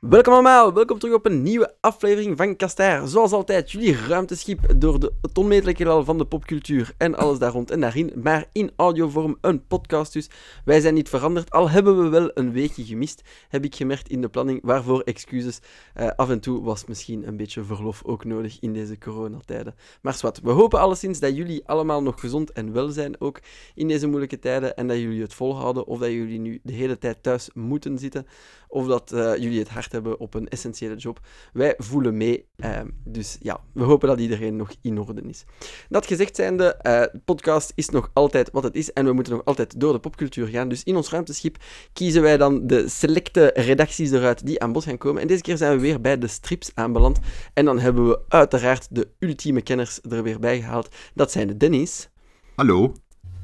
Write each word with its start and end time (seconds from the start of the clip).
Welkom 0.00 0.32
allemaal, 0.32 0.72
welkom 0.72 0.98
terug 0.98 1.14
op 1.14 1.26
een 1.26 1.42
nieuwe 1.42 1.74
aflevering 1.80 2.36
van 2.36 2.56
Kastaar. 2.56 3.08
Zoals 3.08 3.32
altijd, 3.32 3.70
jullie 3.70 3.96
ruimteschip 3.96 4.80
door 4.80 5.00
de, 5.00 5.12
het 5.22 5.38
onmetelijke 5.38 5.82
heelal 5.82 6.04
van 6.04 6.18
de 6.18 6.24
popcultuur 6.24 6.92
en 6.96 7.14
alles 7.14 7.38
daar 7.38 7.52
rond 7.52 7.70
en 7.70 7.80
daarin, 7.80 8.12
maar 8.22 8.48
in 8.52 8.70
audiovorm, 8.76 9.38
een 9.40 9.66
podcast 9.66 10.12
dus. 10.12 10.30
Wij 10.64 10.80
zijn 10.80 10.94
niet 10.94 11.08
veranderd, 11.08 11.50
al 11.50 11.70
hebben 11.70 12.02
we 12.02 12.08
wel 12.08 12.30
een 12.34 12.52
weekje 12.52 12.84
gemist, 12.84 13.22
heb 13.48 13.64
ik 13.64 13.74
gemerkt 13.74 14.08
in 14.08 14.20
de 14.20 14.28
planning, 14.28 14.60
waarvoor 14.62 15.00
excuses. 15.00 15.60
Uh, 15.96 16.08
af 16.16 16.30
en 16.30 16.40
toe 16.40 16.62
was 16.62 16.84
misschien 16.84 17.28
een 17.28 17.36
beetje 17.36 17.64
verlof 17.64 18.02
ook 18.04 18.24
nodig 18.24 18.56
in 18.60 18.72
deze 18.72 18.98
coronatijden. 18.98 19.74
Maar 20.02 20.14
zwart, 20.14 20.40
we 20.40 20.50
hopen 20.50 20.80
alleszins 20.80 21.20
dat 21.20 21.36
jullie 21.36 21.66
allemaal 21.66 22.02
nog 22.02 22.20
gezond 22.20 22.52
en 22.52 22.72
wel 22.72 22.88
zijn, 22.88 23.20
ook 23.20 23.40
in 23.74 23.88
deze 23.88 24.06
moeilijke 24.06 24.38
tijden, 24.38 24.76
en 24.76 24.88
dat 24.88 24.96
jullie 24.96 25.22
het 25.22 25.34
volhouden, 25.34 25.86
of 25.86 25.98
dat 25.98 26.10
jullie 26.10 26.40
nu 26.40 26.60
de 26.62 26.72
hele 26.72 26.98
tijd 26.98 27.22
thuis 27.22 27.50
moeten 27.54 27.98
zitten, 27.98 28.26
of 28.68 28.86
dat 28.86 29.12
uh, 29.12 29.36
jullie 29.36 29.58
het 29.58 29.68
hard 29.68 29.86
hebben 29.92 29.96
op 30.18 30.34
een 30.34 30.48
essentiële 30.48 30.96
job. 30.96 31.20
Wij 31.52 31.74
voelen 31.78 32.16
mee. 32.16 32.46
Uh, 32.56 32.80
dus 33.04 33.36
ja, 33.40 33.60
we 33.72 33.82
hopen 33.82 34.08
dat 34.08 34.20
iedereen 34.20 34.56
nog 34.56 34.70
in 34.82 34.98
orde 34.98 35.22
is. 35.22 35.44
Dat 35.88 36.06
gezegd 36.06 36.36
zijnde, 36.36 36.64
uh, 36.76 36.82
de 36.82 37.20
podcast 37.24 37.72
is 37.74 37.88
nog 37.88 38.10
altijd 38.12 38.50
wat 38.50 38.62
het 38.62 38.74
is 38.74 38.92
en 38.92 39.04
we 39.04 39.12
moeten 39.12 39.32
nog 39.32 39.44
altijd 39.44 39.80
door 39.80 39.92
de 39.92 39.98
popcultuur 39.98 40.46
gaan. 40.46 40.68
Dus 40.68 40.84
in 40.84 40.96
ons 40.96 41.10
ruimteschip 41.10 41.56
kiezen 41.92 42.22
wij 42.22 42.36
dan 42.36 42.66
de 42.66 42.88
selecte 42.88 43.50
redacties 43.54 44.10
eruit 44.10 44.46
die 44.46 44.62
aan 44.62 44.72
bod 44.72 44.84
gaan 44.84 44.98
komen. 44.98 45.22
En 45.22 45.28
deze 45.28 45.42
keer 45.42 45.56
zijn 45.56 45.76
we 45.76 45.80
weer 45.80 46.00
bij 46.00 46.18
de 46.18 46.26
strips 46.26 46.70
aanbeland. 46.74 47.18
En 47.54 47.64
dan 47.64 47.78
hebben 47.78 48.08
we 48.08 48.20
uiteraard 48.28 48.86
de 48.90 49.08
ultieme 49.18 49.62
kenners 49.62 50.00
er 50.10 50.22
weer 50.22 50.38
bij 50.38 50.60
gehaald. 50.60 50.88
Dat 51.14 51.32
zijn 51.32 51.46
de 51.46 51.56
Dennis. 51.56 52.08
Hallo. 52.54 52.94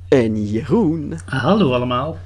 En 0.09 0.47
Jeroen. 0.47 1.15
Hallo 1.25 1.73
allemaal. 1.73 2.19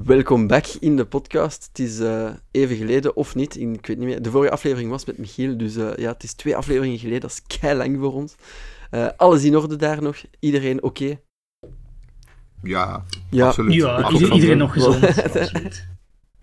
Welkom 0.00 0.46
back 0.46 0.66
in 0.66 0.96
de 0.96 1.04
podcast. 1.04 1.68
Het 1.68 1.78
is 1.78 2.00
uh, 2.00 2.30
even 2.50 2.76
geleden, 2.76 3.16
of 3.16 3.34
niet, 3.34 3.56
in, 3.56 3.74
ik 3.74 3.86
weet 3.86 3.98
niet 3.98 4.06
meer. 4.06 4.22
De 4.22 4.30
vorige 4.30 4.52
aflevering 4.52 4.90
was 4.90 5.04
met 5.04 5.18
Michiel, 5.18 5.56
dus 5.56 5.76
uh, 5.76 5.96
ja, 5.96 6.12
het 6.12 6.22
is 6.22 6.32
twee 6.34 6.56
afleveringen 6.56 6.98
geleden. 6.98 7.20
Dat 7.20 7.30
is 7.30 7.58
kei 7.58 7.76
lang 7.76 7.98
voor 7.98 8.12
ons. 8.12 8.34
Uh, 8.90 9.08
alles 9.16 9.44
in 9.44 9.56
orde 9.56 9.76
daar 9.76 10.02
nog? 10.02 10.16
Iedereen 10.40 10.82
oké? 10.82 11.02
Okay? 11.02 11.20
Ja, 12.62 13.04
ja, 13.30 13.46
absoluut. 13.46 13.74
Ja, 13.74 13.94
absoluut. 13.94 14.34
iedereen 14.34 14.58
nog 14.58 14.72
gezond. 14.72 15.04
absoluut. 15.22 15.86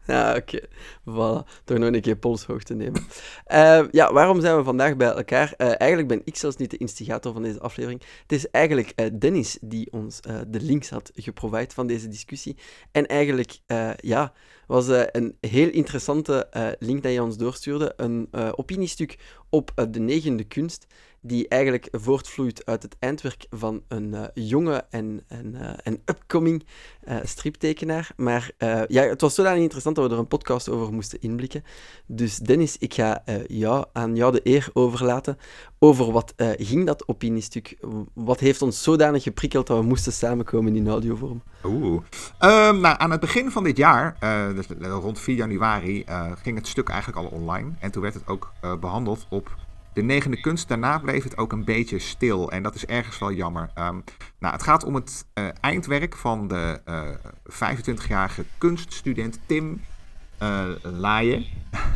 Ja, 0.15 0.35
oké. 0.35 0.59
Voilà. 1.01 1.63
Toch 1.63 1.77
nog 1.77 1.93
een 1.93 2.01
keer 2.01 2.15
polshoog 2.15 2.63
te 2.63 2.73
nemen. 2.73 3.01
Uh, 3.47 3.81
ja, 3.91 4.13
waarom 4.13 4.41
zijn 4.41 4.57
we 4.57 4.63
vandaag 4.63 4.95
bij 4.95 5.07
elkaar? 5.07 5.53
Uh, 5.57 5.67
eigenlijk 5.67 6.07
ben 6.07 6.21
ik 6.23 6.35
zelfs 6.35 6.55
niet 6.55 6.71
de 6.71 6.77
instigator 6.77 7.33
van 7.33 7.41
deze 7.41 7.59
aflevering. 7.59 8.01
Het 8.21 8.31
is 8.31 8.49
eigenlijk 8.49 8.93
uh, 8.95 9.05
Dennis 9.19 9.57
die 9.61 9.91
ons 9.91 10.19
de 10.47 10.61
links 10.61 10.89
had 10.89 11.11
geprovide 11.15 11.73
van 11.73 11.87
deze 11.87 12.07
discussie. 12.07 12.57
En 12.91 13.05
eigenlijk, 13.05 13.59
ja, 13.97 14.33
was 14.69 14.87
een 14.87 15.35
heel 15.41 15.69
interessante 15.69 16.47
link 16.79 17.03
dat 17.03 17.11
je 17.11 17.23
ons 17.23 17.37
doorstuurde. 17.37 17.93
Een 17.97 18.27
opiniestuk 18.55 19.17
op 19.49 19.71
de 19.89 19.99
negende 19.99 20.43
kunst 20.43 20.87
die 21.21 21.47
eigenlijk 21.47 21.87
voortvloeit 21.91 22.65
uit 22.65 22.83
het 22.83 22.95
eindwerk 22.99 23.45
van 23.49 23.83
een 23.87 24.29
jonge 24.33 24.85
en, 24.89 25.23
en, 25.27 25.55
en 25.83 26.01
upcoming 26.05 26.65
striptekenaar. 27.23 28.11
Maar 28.15 28.51
ja, 28.87 29.03
het 29.03 29.21
was 29.21 29.35
zodanig 29.35 29.61
interessant 29.61 29.95
dat 29.95 30.07
we 30.07 30.13
er 30.13 30.19
een 30.19 30.27
podcast 30.27 30.69
over 30.69 30.93
moesten 30.93 31.21
inblikken. 31.21 31.63
Dus 32.05 32.37
Dennis, 32.37 32.77
ik 32.77 32.93
ga 32.93 33.23
jou, 33.47 33.85
aan 33.93 34.15
jou 34.15 34.31
de 34.31 34.41
eer 34.43 34.69
overlaten 34.73 35.37
over 35.79 36.11
wat 36.11 36.33
ging 36.57 36.85
dat 36.85 37.07
opiniestuk? 37.07 37.77
Wat 38.13 38.39
heeft 38.39 38.61
ons 38.61 38.83
zodanig 38.83 39.23
geprikkeld 39.23 39.67
dat 39.67 39.77
we 39.77 39.83
moesten 39.83 40.13
samenkomen 40.13 40.75
in 40.75 40.87
audiovorm? 40.87 41.43
Oeh. 41.63 42.01
Um, 42.39 42.79
nou, 42.79 42.95
aan 42.97 43.11
het 43.11 43.19
begin 43.19 43.51
van 43.51 43.63
dit 43.63 43.77
jaar, 43.77 44.17
dus 44.67 44.87
rond 44.89 45.19
4 45.19 45.35
januari, 45.35 46.05
ging 46.41 46.57
het 46.57 46.67
stuk 46.67 46.89
eigenlijk 46.89 47.19
al 47.19 47.39
online. 47.39 47.71
En 47.79 47.91
toen 47.91 48.01
werd 48.01 48.13
het 48.13 48.27
ook 48.27 48.51
behandeld 48.79 49.25
op 49.29 49.57
de 49.93 50.01
negende 50.01 50.41
kunst, 50.41 50.67
daarna 50.67 50.97
bleef 50.97 51.23
het 51.23 51.37
ook 51.37 51.51
een 51.51 51.63
beetje 51.63 51.99
stil. 51.99 52.51
En 52.51 52.63
dat 52.63 52.75
is 52.75 52.85
ergens 52.85 53.19
wel 53.19 53.31
jammer. 53.31 53.69
Um, 53.75 54.03
nou, 54.39 54.53
het 54.53 54.63
gaat 54.63 54.83
om 54.83 54.95
het 54.95 55.25
uh, 55.33 55.47
eindwerk 55.61 56.15
van 56.15 56.47
de 56.47 56.81
uh, 56.85 57.09
25-jarige 57.51 58.45
kunststudent 58.57 59.39
Tim 59.45 59.81
uh, 60.43 60.63
Laaien. 60.81 61.45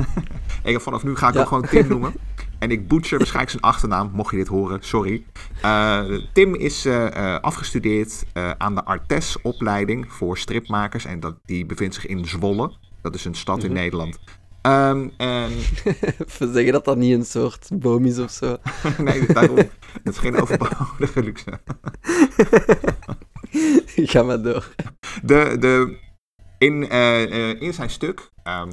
en 0.63 0.81
vanaf 0.81 1.03
nu 1.03 1.15
ga 1.15 1.27
ik 1.27 1.33
ja. 1.33 1.39
ook 1.39 1.47
gewoon 1.47 1.67
Tim 1.67 1.87
noemen. 1.87 2.13
En 2.63 2.71
ik 2.71 2.87
butcher 2.87 3.17
waarschijnlijk 3.17 3.51
zijn 3.51 3.63
achternaam, 3.63 4.11
mocht 4.13 4.31
je 4.31 4.37
dit 4.37 4.47
horen, 4.47 4.81
sorry. 4.81 5.25
Uh, 5.65 6.03
Tim 6.33 6.55
is 6.55 6.85
uh, 6.85 7.39
afgestudeerd 7.39 8.25
aan 8.57 8.75
de 8.75 8.83
Artes-opleiding 8.83 10.13
voor 10.13 10.37
stripmakers. 10.37 11.05
En 11.05 11.19
dat, 11.19 11.35
die 11.45 11.65
bevindt 11.65 11.95
zich 11.95 12.05
in 12.05 12.25
Zwolle. 12.25 12.71
Dat 13.01 13.15
is 13.15 13.25
een 13.25 13.35
stad 13.35 13.63
in 13.63 13.73
Nederland. 13.73 14.19
Um, 14.61 15.11
en... 15.17 15.51
Zeggen 16.53 16.71
dat 16.71 16.85
dat 16.85 16.97
niet 16.97 17.13
een 17.13 17.25
soort 17.25 17.69
boom 17.73 18.05
is 18.05 18.19
of 18.19 18.31
zo. 18.31 18.57
nee, 18.97 19.25
daarom. 19.25 19.57
Het 20.03 20.13
is 20.13 20.17
geen 20.17 20.41
overbodige 20.41 21.23
luxe. 21.23 21.59
Ga 24.11 24.23
maar 24.23 24.41
door. 24.41 24.75
De, 25.23 25.55
de, 25.59 25.97
in, 26.57 26.89
in 27.59 27.73
zijn 27.73 27.89
stuk, 27.89 28.29
um, 28.43 28.69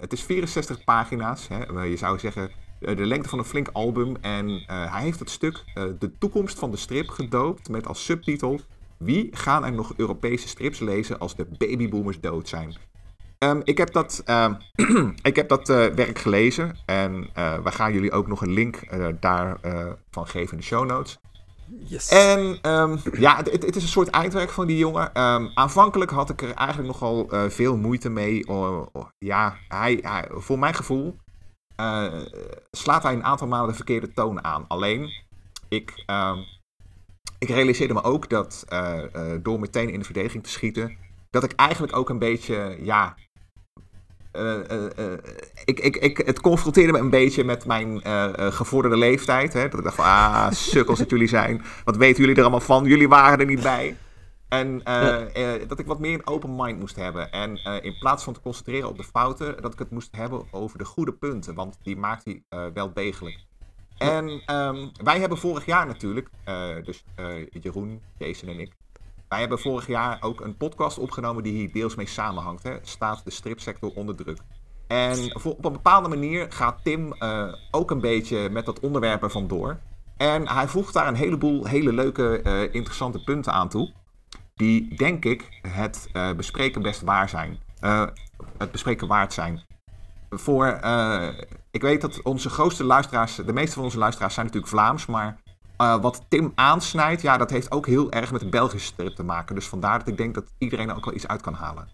het 0.00 0.12
is 0.12 0.22
64 0.22 0.84
pagina's. 0.84 1.48
Hè, 1.48 1.82
je 1.82 1.96
zou 1.96 2.18
zeggen 2.18 2.50
de 2.86 3.06
lengte 3.06 3.28
van 3.28 3.38
een 3.38 3.44
flink 3.44 3.68
album. 3.72 4.16
En 4.20 4.62
hij 4.66 5.02
heeft 5.02 5.18
het 5.18 5.30
stuk 5.30 5.64
De 5.98 6.12
toekomst 6.18 6.58
van 6.58 6.70
de 6.70 6.76
strip 6.76 7.08
gedoopt 7.08 7.68
met 7.68 7.86
als 7.86 8.04
subtitel... 8.04 8.60
Wie 8.98 9.28
gaan 9.30 9.64
er 9.64 9.72
nog 9.72 9.92
Europese 9.96 10.48
strips 10.48 10.78
lezen 10.78 11.18
als 11.18 11.36
de 11.36 11.46
babyboomers 11.58 12.20
dood 12.20 12.48
zijn? 12.48 12.74
Um, 13.38 13.60
ik 13.64 13.78
heb 13.78 13.92
dat, 13.92 14.22
um, 14.26 14.56
ik 15.22 15.36
heb 15.36 15.48
dat 15.48 15.68
uh, 15.68 15.86
werk 15.86 16.18
gelezen 16.18 16.76
en 16.86 17.30
uh, 17.38 17.58
we 17.58 17.72
gaan 17.72 17.92
jullie 17.92 18.12
ook 18.12 18.26
nog 18.26 18.40
een 18.42 18.52
link 18.52 18.80
daarvan 19.20 20.26
geven 20.26 20.50
in 20.50 20.56
de 20.56 20.62
show 20.62 20.86
notes. 20.86 21.18
Yes. 21.84 22.08
En 22.08 22.58
um, 22.70 22.98
ja, 23.12 23.36
het, 23.36 23.52
het, 23.52 23.76
is 23.76 23.82
een 23.82 23.88
soort 23.88 24.08
eindwerk 24.08 24.50
van 24.50 24.66
die 24.66 24.78
jongen. 24.78 25.14
aanvankelijk 25.54 26.10
had 26.10 26.30
ik 26.30 26.42
er 26.42 26.52
eigenlijk 26.52 26.88
nogal 26.88 27.28
veel 27.48 27.76
moeite 27.76 28.08
mee. 28.08 28.48
Oh, 28.48 28.86
oh, 28.92 29.08
ja, 29.18 29.56
hij, 29.68 29.98
hij, 30.02 30.28
voor 30.30 30.58
mijn 30.58 30.74
gevoel 30.74 31.16
slaat 32.70 33.02
hij 33.02 33.12
een 33.12 33.24
aantal 33.24 33.46
malen 33.46 33.68
de 33.68 33.74
verkeerde 33.74 34.12
toon 34.12 34.44
aan. 34.44 34.64
Alleen, 34.68 35.10
ik, 35.68 36.04
ik 37.38 37.48
realiseerde 37.48 37.94
me 37.94 38.02
ook 38.02 38.30
dat 38.30 38.64
door 39.42 39.60
meteen 39.60 39.90
in 39.90 39.98
de 39.98 40.04
verdediging 40.04 40.42
te 40.42 40.50
schieten 40.50 40.96
dat 41.34 41.44
ik 41.44 41.52
eigenlijk 41.52 41.96
ook 41.96 42.08
een 42.08 42.18
beetje, 42.18 42.76
ja. 42.80 43.14
Uh, 44.32 44.54
uh, 44.70 44.82
uh, 44.98 45.12
ik, 45.64 45.80
ik, 45.80 45.96
ik, 45.96 46.16
het 46.16 46.40
confronteerde 46.40 46.92
me 46.92 46.98
een 46.98 47.10
beetje 47.10 47.44
met 47.44 47.66
mijn 47.66 48.00
gevorderde 48.52 48.96
leeftijd. 48.96 49.52
Hè? 49.52 49.68
Dat 49.68 49.78
ik 49.78 49.84
dacht 49.84 49.96
van, 49.96 50.04
ah, 50.04 50.50
sukkels 50.50 50.98
dat 50.98 51.10
jullie 51.10 51.28
zijn. 51.28 51.62
Wat 51.84 51.96
weten 51.96 52.20
jullie 52.20 52.36
er 52.36 52.42
allemaal 52.42 52.60
van? 52.60 52.84
Jullie 52.84 53.08
waren 53.08 53.38
er 53.38 53.46
niet 53.46 53.62
bij. 53.62 53.96
En 54.48 54.78
dat 55.68 55.78
ik 55.78 55.86
wat 55.86 55.98
meer 55.98 56.14
een 56.14 56.26
open 56.26 56.56
mind 56.56 56.78
moest 56.78 56.96
hebben. 56.96 57.30
En 57.30 57.56
in 57.82 57.98
plaats 57.98 58.24
van 58.24 58.32
te 58.32 58.40
concentreren 58.40 58.88
op 58.88 58.96
de 58.96 59.04
fouten, 59.04 59.62
dat 59.62 59.72
ik 59.72 59.78
het 59.78 59.90
moest 59.90 60.16
hebben 60.16 60.42
over 60.50 60.78
de 60.78 60.84
goede 60.84 61.12
punten. 61.12 61.54
Want 61.54 61.78
die 61.82 61.96
maakt 61.96 62.24
hij 62.24 62.70
wel 62.74 62.92
degelijk. 62.92 63.44
En 63.98 64.56
um, 64.56 64.90
wij 65.02 65.20
hebben 65.20 65.38
vorig 65.38 65.66
jaar 65.66 65.86
natuurlijk, 65.86 66.30
dus 66.84 67.04
Jeroen, 67.50 68.00
Jason 68.18 68.48
en 68.48 68.60
ik, 68.60 68.72
wij 69.28 69.40
hebben 69.40 69.58
vorig 69.58 69.86
jaar 69.86 70.18
ook 70.20 70.40
een 70.40 70.56
podcast 70.56 70.98
opgenomen 70.98 71.42
die 71.42 71.52
hier 71.52 71.72
deels 71.72 71.94
mee 71.94 72.06
samenhangt. 72.06 72.62
Hè? 72.62 72.76
Staat 72.82 73.24
de 73.24 73.30
stripsector 73.30 73.92
onder 73.94 74.16
druk? 74.16 74.38
En 74.86 75.40
voor, 75.40 75.52
op 75.52 75.64
een 75.64 75.72
bepaalde 75.72 76.08
manier 76.08 76.52
gaat 76.52 76.84
Tim 76.84 77.14
uh, 77.18 77.54
ook 77.70 77.90
een 77.90 78.00
beetje 78.00 78.50
met 78.50 78.66
dat 78.66 78.80
onderwerp 78.80 79.22
ervan 79.22 79.46
door. 79.46 79.78
En 80.16 80.48
hij 80.48 80.68
voegt 80.68 80.94
daar 80.94 81.08
een 81.08 81.14
heleboel 81.14 81.66
hele 81.66 81.92
leuke, 81.92 82.40
uh, 82.44 82.62
interessante 82.74 83.24
punten 83.24 83.52
aan 83.52 83.68
toe. 83.68 83.92
Die, 84.54 84.94
denk 84.96 85.24
ik, 85.24 85.60
het 85.68 86.08
uh, 86.12 86.32
bespreken 86.32 86.82
best 86.82 87.00
waar 87.00 87.28
zijn. 87.28 87.58
het 88.58 88.70
bespreken 88.70 89.08
waard 89.08 89.32
zijn. 89.32 89.62
Voor, 90.30 90.80
ik 91.70 91.82
weet 91.82 92.00
dat 92.00 92.22
onze 92.22 92.50
grootste 92.50 92.84
luisteraars, 92.84 93.34
de 93.34 93.52
meeste 93.52 93.74
van 93.74 93.84
onze 93.84 93.98
luisteraars 93.98 94.34
zijn 94.34 94.46
natuurlijk 94.46 94.72
Vlaams, 94.72 95.06
maar 95.06 95.38
wat 95.76 96.24
Tim 96.28 96.52
aansnijdt, 96.54 97.22
ja, 97.22 97.36
dat 97.36 97.50
heeft 97.50 97.70
ook 97.70 97.86
heel 97.86 98.12
erg 98.12 98.32
met 98.32 98.40
de 98.40 98.48
Belgische 98.48 98.86
strip 98.86 99.14
te 99.14 99.22
maken. 99.22 99.54
Dus 99.54 99.68
vandaar 99.68 99.98
dat 99.98 100.08
ik 100.08 100.16
denk 100.16 100.34
dat 100.34 100.44
iedereen 100.58 100.88
er 100.88 100.96
ook 100.96 101.04
wel 101.04 101.14
iets 101.14 101.28
uit 101.28 101.40
kan 101.40 101.54
halen. 101.54 101.88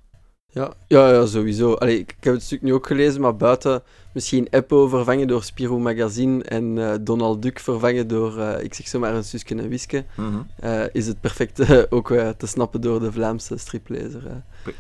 Ja, 0.53 0.73
ja, 0.87 1.13
ja 1.13 1.27
sowieso. 1.27 1.75
Allee, 1.75 1.99
ik, 1.99 2.15
ik, 2.19 2.25
heb 2.25 2.35
het 2.35 2.43
stuk 2.43 2.63
nu 2.63 2.75
ook 2.75 2.87
gelezen, 2.87 3.21
maar 3.21 3.37
buiten 3.37 3.83
misschien 4.13 4.47
Eppo 4.51 4.89
vervangen 4.89 5.27
door 5.27 5.43
Spirou 5.43 5.81
Magazine 5.81 6.43
en 6.43 6.77
uh, 6.77 6.95
Donald 7.01 7.43
Duck 7.43 7.59
vervangen 7.59 8.09
door, 8.09 8.39
uh, 8.39 8.63
ik 8.63 8.75
zeg 8.75 8.89
zomaar, 8.89 9.15
een 9.15 9.25
Suske 9.25 9.55
en 9.55 9.69
Wiske, 9.69 10.05
mm 10.17 10.47
-hmm. 10.61 10.89
is 10.93 11.07
het 11.07 11.21
perfect 11.21 11.91
ook 11.93 12.09
te 12.37 12.47
snappen 12.47 12.81
door 12.81 13.01
de 13.01 13.13
Vlaamse 13.13 13.57
striplezer. 13.57 14.23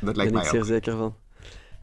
dat 0.00 0.16
lijkt 0.16 0.32
mij 0.32 0.42
ik 0.42 0.48
zeer 0.48 0.60
ook. 0.60 0.66
zeker 0.66 0.96
van. 0.96 1.14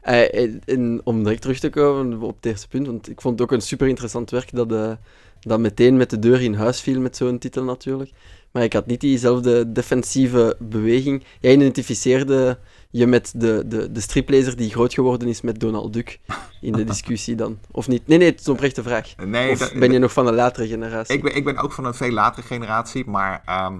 En, 0.00 0.60
en, 0.64 1.00
om 1.04 1.22
direct 1.22 1.42
terug 1.42 1.58
te 1.58 1.70
komen 1.70 2.22
op 2.22 2.36
het 2.36 2.46
eerste 2.46 2.68
punt, 2.68 2.86
want 2.86 3.08
ik 3.08 3.20
vond 3.20 3.38
het 3.38 3.48
ook 3.48 3.56
een 3.56 3.62
super 3.62 3.88
interessant 3.88 4.30
werk 4.30 4.54
dat 4.54 4.98
dat 5.40 5.58
meteen 5.58 5.96
met 5.96 6.10
de 6.10 6.18
deur 6.18 6.42
in 6.42 6.54
huis 6.54 6.80
viel 6.80 7.00
met 7.00 7.16
zo'n 7.16 7.38
titel 7.38 7.64
natuurlijk. 7.64 8.10
Maar 8.50 8.62
ik 8.62 8.72
had 8.72 8.86
niet 8.86 9.00
diezelfde 9.00 9.72
defensieve 9.72 10.56
beweging. 10.58 11.24
Jij 11.40 11.52
identificeerde 11.52 12.58
je 12.90 13.06
met 13.06 13.32
de, 13.36 13.64
de, 13.66 13.92
de 13.92 14.00
striplezer 14.00 14.56
die 14.56 14.70
groot 14.70 14.94
geworden 14.94 15.28
is 15.28 15.40
met 15.40 15.60
Donald 15.60 15.92
Duck 15.92 16.20
in 16.60 16.72
de 16.72 16.84
discussie 16.94 17.34
dan? 17.34 17.58
Of 17.70 17.88
niet? 17.88 18.06
Nee, 18.06 18.18
nee, 18.18 18.30
het 18.30 18.40
is 18.40 18.46
een 18.46 18.52
oprechte 18.52 18.82
vraag. 18.82 19.14
Nee, 19.16 19.50
of 19.50 19.58
dat- 19.58 19.72
ben 19.72 19.92
je 19.92 19.98
nog 19.98 20.12
van 20.12 20.26
een 20.26 20.34
latere 20.34 20.66
generatie? 20.66 21.14
Ik 21.16 21.22
ben, 21.22 21.36
ik 21.36 21.44
ben 21.44 21.58
ook 21.58 21.72
van 21.72 21.84
een 21.84 21.94
veel 21.94 22.10
latere 22.12 22.46
generatie, 22.46 23.06
maar. 23.06 23.42
ehm, 23.44 23.78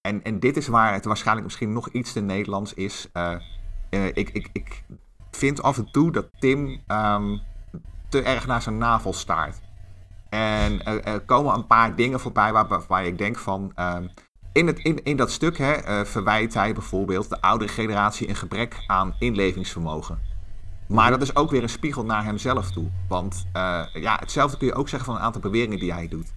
en, 0.00 0.22
en 0.24 0.40
dit 0.40 0.56
is 0.56 0.68
waar 0.68 0.92
het 0.92 1.04
waarschijnlijk 1.04 1.46
misschien 1.46 1.72
nog 1.72 1.88
iets 1.88 2.12
te 2.12 2.20
Nederlands 2.20 2.74
is. 2.74 3.08
eh, 3.12 3.34
eh, 3.90 4.06
ik, 4.06 4.30
ik, 4.30 4.48
ik 4.52 4.84
vind 5.30 5.62
af 5.62 5.78
en 5.78 5.88
toe 5.90 6.12
dat 6.12 6.28
Tim 6.38 6.82
ehm, 6.86 7.36
te 8.08 8.22
erg 8.22 8.46
naar 8.46 8.62
zijn 8.62 8.78
navel 8.78 9.12
staart. 9.12 9.60
En 10.28 10.84
er, 10.84 11.02
er 11.04 11.20
komen 11.20 11.54
een 11.54 11.66
paar 11.66 11.96
dingen 11.96 12.20
voorbij 12.20 12.52
waar, 12.52 12.68
waar, 12.68 12.82
waar 12.88 13.06
ik 13.06 13.18
denk 13.18 13.38
van. 13.38 13.72
ehm, 13.74 14.06
in, 14.58 14.66
het, 14.66 14.78
in, 14.78 15.02
in 15.02 15.16
dat 15.16 15.30
stuk 15.30 15.58
hè, 15.58 15.72
eh, 15.72 16.04
verwijt 16.04 16.54
hij 16.54 16.72
bijvoorbeeld 16.72 17.28
de 17.28 17.40
oudere 17.40 17.70
generatie 17.70 18.28
een 18.28 18.36
gebrek 18.36 18.84
aan 18.86 19.14
inlevingsvermogen. 19.18 20.20
Maar 20.86 21.10
dat 21.10 21.22
is 21.22 21.36
ook 21.36 21.50
weer 21.50 21.62
een 21.62 21.68
spiegel 21.68 22.04
naar 22.04 22.24
hemzelf 22.24 22.70
toe. 22.70 22.86
Want 23.08 23.46
eh, 23.52 23.84
ja, 23.92 24.16
hetzelfde 24.20 24.56
kun 24.56 24.66
je 24.66 24.74
ook 24.74 24.88
zeggen 24.88 25.08
van 25.08 25.16
een 25.18 25.22
aantal 25.22 25.40
beweringen 25.40 25.78
die 25.78 25.92
hij 25.92 26.08
doet. 26.08 26.32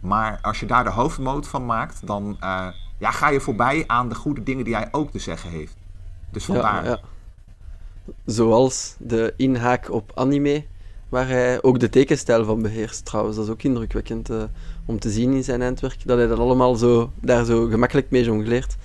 Maar 0.00 0.38
als 0.42 0.60
je 0.60 0.66
daar 0.66 0.84
de 0.84 0.90
hoofdmoot 0.90 1.48
van 1.48 1.66
maakt, 1.66 2.06
dan 2.06 2.36
eh, 2.40 2.66
ja, 2.98 3.10
ga 3.10 3.28
je 3.28 3.40
voorbij 3.40 3.84
aan 3.86 4.08
de 4.08 4.14
goede 4.14 4.42
dingen 4.42 4.64
die 4.64 4.74
hij 4.74 4.88
ook 4.90 5.10
te 5.10 5.18
zeggen 5.18 5.50
heeft. 5.50 5.76
Dus 6.30 6.44
vandaar. 6.44 6.84
Ja, 6.84 6.90
ja. 6.90 7.00
Zoals 8.24 8.94
de 8.98 9.34
inhaak 9.36 9.90
op 9.90 10.12
anime, 10.14 10.64
waar 11.08 11.28
hij 11.28 11.62
ook 11.62 11.80
de 11.80 11.88
tekenstijl 11.88 12.44
van 12.44 12.62
beheerst 12.62 13.04
trouwens. 13.04 13.36
Dat 13.36 13.44
is 13.44 13.50
ook 13.50 13.62
indrukwekkend 13.62 14.28
om 14.90 14.98
te 14.98 15.10
zien 15.10 15.32
in 15.32 15.44
zijn 15.44 15.62
eindwerk, 15.62 15.96
dat 16.04 16.18
hij 16.18 16.26
dat 16.26 16.38
allemaal 16.38 16.74
zo, 16.74 17.12
daar 17.20 17.44
zo 17.44 17.66
gemakkelijk 17.66 18.10
mee 18.10 18.24
jongleert. 18.24 18.76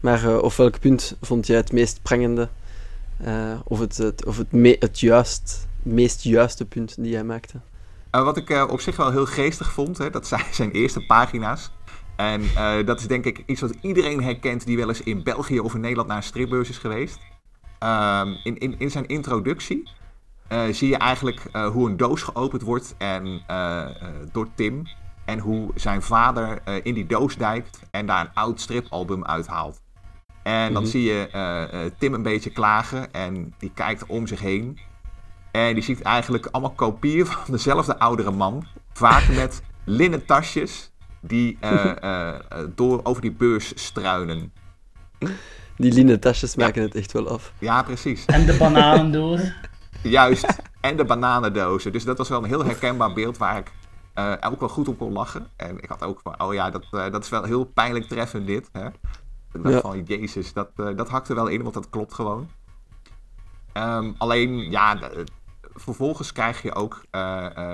Maar 0.00 0.24
eh, 0.24 0.42
op 0.42 0.52
welk 0.52 0.80
punt 0.80 1.16
vond 1.20 1.46
jij 1.46 1.56
het 1.56 1.72
meest 1.72 2.02
prangende? 2.02 2.48
Eh, 3.24 3.58
of 3.64 3.78
het, 3.78 3.96
het, 3.96 4.24
of 4.24 4.36
het, 4.36 4.52
me- 4.52 4.76
het 4.78 5.00
juist, 5.00 5.68
meest 5.82 6.22
juiste 6.22 6.64
punt 6.64 6.94
die 6.98 7.14
hij 7.14 7.24
maakte? 7.24 7.60
Eh, 8.10 8.24
wat 8.24 8.36
ik 8.36 8.70
op 8.70 8.80
zich 8.80 8.96
wel 8.96 9.10
heel 9.10 9.26
geestig 9.26 9.72
vond, 9.72 9.98
hè, 9.98 10.10
dat 10.10 10.26
zijn 10.26 10.42
zijn 10.52 10.70
eerste 10.70 11.06
pagina's. 11.06 11.70
En 12.16 12.42
dat 12.84 13.00
is 13.00 13.06
denk 13.06 13.24
ik 13.24 13.42
iets 13.46 13.60
wat 13.60 13.74
iedereen 13.80 14.22
herkent 14.22 14.66
die 14.66 14.76
wel 14.76 14.88
eens 14.88 15.02
in 15.02 15.22
België 15.22 15.60
of 15.60 15.74
in 15.74 15.80
Nederland 15.80 16.08
naar 16.08 16.16
een 16.16 16.22
stripbeurs 16.22 16.68
is 16.68 16.78
geweest. 16.78 17.18
Ehm, 17.78 18.28
in, 18.42 18.58
in, 18.58 18.74
in 18.78 18.90
zijn 18.90 19.06
introductie 19.06 19.88
zie 20.70 20.88
je 20.88 20.96
eigenlijk 20.96 21.40
hoe 21.72 21.88
een 21.88 21.96
doos 21.96 22.22
geopend 22.22 22.62
wordt 22.62 22.94
en, 22.98 23.42
door 24.32 24.48
Tim. 24.54 24.82
En 25.24 25.38
hoe 25.38 25.70
zijn 25.74 26.02
vader 26.02 26.58
eh, 26.64 26.74
in 26.82 26.94
die 26.94 27.06
doos 27.06 27.36
dijkt 27.36 27.80
en 27.90 28.06
daar 28.06 28.20
een 28.20 28.34
oud 28.34 28.60
stripalbum 28.60 29.24
uithaalt. 29.24 29.82
En 30.42 30.72
dan 30.72 30.82
Mhm. 30.82 30.90
zie 30.90 31.02
je 31.02 31.28
eh, 31.32 31.62
eh, 31.84 31.92
Tim 31.98 32.14
een 32.14 32.22
beetje 32.22 32.50
klagen 32.50 33.12
en 33.12 33.54
die 33.58 33.70
kijkt 33.74 34.06
om 34.06 34.26
zich 34.26 34.40
heen. 34.40 34.78
En 35.50 35.74
die 35.74 35.82
ziet 35.82 36.02
eigenlijk 36.02 36.46
allemaal 36.50 36.70
kopieën 36.72 37.26
van 37.36 37.54
dezelfde 37.54 37.98
oudere 37.98 38.30
man. 38.30 38.66
Vaak 38.92 39.28
met 39.28 39.62
linnen 39.84 40.26
tasjes 40.26 40.92
die 41.20 41.56
eh, 41.60 41.84
eh, 42.02 42.28
eh, 42.28 42.38
door 42.74 43.00
over 43.02 43.22
die 43.22 43.32
beurs 43.32 43.72
struinen. 43.74 44.52
Die 45.76 45.92
linnen 45.92 46.20
tasjes 46.20 46.56
maken 46.56 46.82
het 46.82 46.94
echt 46.94 47.12
wel 47.12 47.28
af. 47.28 47.52
Ja, 47.58 47.82
precies. 47.82 48.24
En 48.24 48.46
de 48.46 48.56
bananendoos. 48.56 49.40
Juist. 50.02 50.46
En 50.80 50.96
de 50.96 51.04
bananendozen. 51.04 51.92
Dus 51.92 52.04
dat 52.04 52.18
was 52.18 52.28
wel 52.28 52.38
een 52.42 52.48
heel 52.48 52.64
herkenbaar 52.64 53.12
beeld 53.12 53.38
waar 53.38 53.58
ik 53.58 53.72
eh, 54.14 54.32
ook 54.40 54.60
wel 54.60 54.68
goed 54.68 54.88
op 54.88 54.98
kon 54.98 55.12
lachen. 55.12 55.46
En 55.56 55.78
ik 55.82 55.88
had 55.88 56.02
ook 56.02 56.20
van, 56.22 56.40
oh 56.42 56.54
ja, 56.54 56.70
dat, 56.70 56.84
eh, 56.90 57.10
dat 57.12 57.22
is 57.24 57.28
wel 57.28 57.42
heel 57.44 57.64
pijnlijk 57.64 58.04
treffend 58.08 58.46
dit. 58.46 58.68
Hè? 58.72 58.86
Ik 58.86 59.62
dacht 59.62 59.74
Ja. 59.74 59.80
van, 59.80 60.02
jezus, 60.02 60.52
dat, 60.52 60.70
eh, 60.76 60.96
dat 60.96 61.08
hakte 61.08 61.34
wel 61.34 61.46
in, 61.46 61.62
want 61.62 61.74
dat 61.74 61.90
klopt 61.90 62.14
gewoon. 62.14 62.48
Ehm, 63.72 64.12
alleen, 64.18 64.70
ja, 64.70 64.94
de- 64.94 65.24
vervolgens 65.74 66.32
krijg 66.32 66.62
je 66.62 66.74
ook 66.74 67.04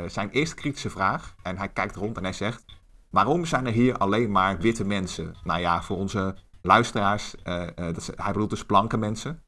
zijn 0.06 0.31
eerste 0.31 0.54
kritische 0.54 0.90
vraag. 0.90 1.34
En 1.42 1.56
hij 1.58 1.69
kijkt 1.69 1.96
rond 1.96 2.16
en 2.16 2.22
hij 2.22 2.32
zegt, 2.32 2.64
waarom 3.10 3.44
zijn 3.44 3.66
er 3.66 3.72
hier 3.72 3.96
alleen 3.98 4.31
maar 4.31 4.58
witte 4.58 4.84
mensen? 4.84 5.34
Nou 5.44 5.60
ja, 5.60 5.82
voor 5.82 5.96
onze 5.96 6.34
luisteraars, 6.62 7.34
dat 7.75 7.96
is- 7.96 8.10
hij 8.14 8.32
bedoelt 8.32 8.50
dus 8.50 8.64
blanke 8.64 8.96
mensen. 8.96 9.43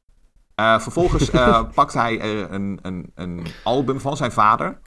Vervolgens 0.55 1.29
pakt 1.75 1.93
hij 1.93 2.21
een, 2.51 2.79
een, 2.81 3.11
een 3.15 3.45
album 3.63 3.99
van 3.99 4.17
zijn 4.17 4.31
vader. 4.31 4.79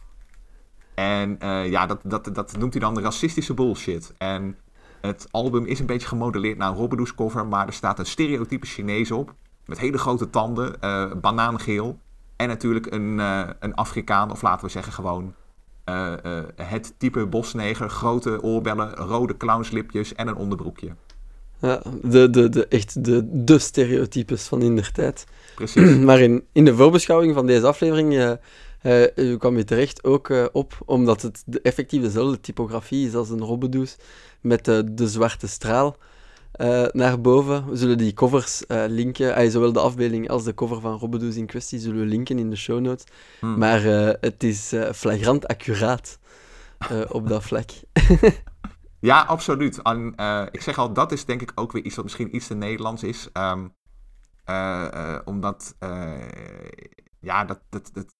En 0.96 1.36
eh, 1.38 1.70
ja, 1.70 1.86
dat, 1.86 2.00
dat, 2.02 2.28
dat 2.32 2.56
noemt 2.58 2.72
hij 2.72 2.82
dan 2.82 3.00
racistische 3.00 3.54
bullshit. 3.54 4.14
En 4.18 4.56
het 5.00 5.28
album 5.30 5.64
is 5.64 5.80
een 5.80 5.86
beetje 5.86 6.08
gemodelleerd 6.08 6.58
naar 6.58 6.70
een 6.70 6.76
Robbedoes 6.76 7.14
cover, 7.14 7.46
maar 7.46 7.66
er 7.66 7.72
staat 7.72 7.98
een 7.98 8.06
stereotype 8.06 8.66
Chinees 8.66 9.10
op. 9.10 9.34
Met 9.66 9.78
hele 9.78 9.98
grote 9.98 10.30
tanden, 10.30 10.80
eh, 10.80 11.12
banaangeel. 11.20 11.98
En 12.36 12.48
natuurlijk 12.48 12.92
een, 12.92 13.20
eh, 13.20 13.48
een 13.60 13.74
Afrikaan, 13.74 14.30
of 14.30 14.42
laten 14.42 14.66
we 14.66 14.70
zeggen 14.70 14.92
gewoon 14.92 15.34
het 16.56 16.94
type 16.98 17.26
bosneger. 17.26 17.90
Grote 17.90 18.42
oorbellen, 18.42 18.94
rode 18.94 19.36
clownslipjes 19.36 20.14
en 20.14 20.28
een 20.28 20.36
onderbroekje. 20.36 20.94
Ja, 21.60 21.82
de, 22.02 22.30
de, 22.30 22.48
de, 22.48 22.66
echt 22.66 23.04
de, 23.04 23.44
de 23.44 23.58
stereotypes 23.58 24.42
van 24.42 24.62
in 24.62 24.76
der 24.76 24.92
tijd. 24.92 25.26
Precies. 25.54 25.96
maar 26.08 26.20
in, 26.20 26.44
in 26.52 26.64
de 26.64 26.74
voorbeschouwing 26.74 27.34
van 27.34 27.46
deze 27.46 27.66
aflevering 27.66 28.38
eh, 28.82 29.32
eh, 29.32 29.38
kwam 29.38 29.56
je 29.56 29.64
terecht 29.64 30.04
ook 30.04 30.30
eh, 30.30 30.44
op, 30.52 30.78
omdat 30.84 31.22
het 31.22 31.44
effectief 31.62 32.02
dezelfde 32.02 32.40
typografie 32.40 33.06
is 33.06 33.14
als 33.14 33.30
een 33.30 33.40
robbedoes, 33.40 33.96
met 34.40 34.64
de 34.64 35.08
zwarte 35.08 35.48
straal 35.48 35.96
naar 36.92 37.20
boven. 37.20 37.68
We 37.70 37.76
zullen 37.76 37.98
die 37.98 38.12
covers 38.12 38.64
linken, 38.68 39.50
zowel 39.50 39.72
de 39.72 39.80
afbeelding 39.80 40.28
als 40.28 40.44
de 40.44 40.54
cover 40.54 40.80
van 40.80 40.98
robbedoes 40.98 41.36
in 41.36 41.46
kwestie 41.46 41.78
zullen 41.78 42.00
we 42.00 42.06
linken 42.06 42.38
in 42.38 42.50
de 42.50 42.56
show 42.56 42.80
notes. 42.80 43.04
Hmm. 43.40 43.58
Maar 43.58 43.82
het 44.20 44.42
is 44.42 44.72
flagrant 44.94 45.46
accuraat 45.46 46.18
op 47.08 47.28
dat 47.28 47.42
vlak. 47.42 47.70
Ja, 49.00 49.20
absoluut. 49.20 49.82
En, 49.82 50.14
ik 50.50 50.62
zeg 50.62 50.78
al, 50.78 50.92
dat 50.92 51.12
is 51.12 51.24
denk 51.24 51.42
ik 51.42 51.52
ook 51.54 51.72
weer 51.72 51.82
iets 51.82 51.94
wat 51.94 52.04
misschien 52.04 52.36
iets 52.36 52.46
te 52.46 52.54
Nederlands 52.54 53.02
is. 53.02 53.28
Ehm, 53.32 53.66
eh, 54.46 55.14
eh, 55.14 55.20
omdat, 55.24 55.76
ja, 57.20 57.44
dat, 57.44 57.60
dat, 57.68 57.90
dat... 57.92 58.14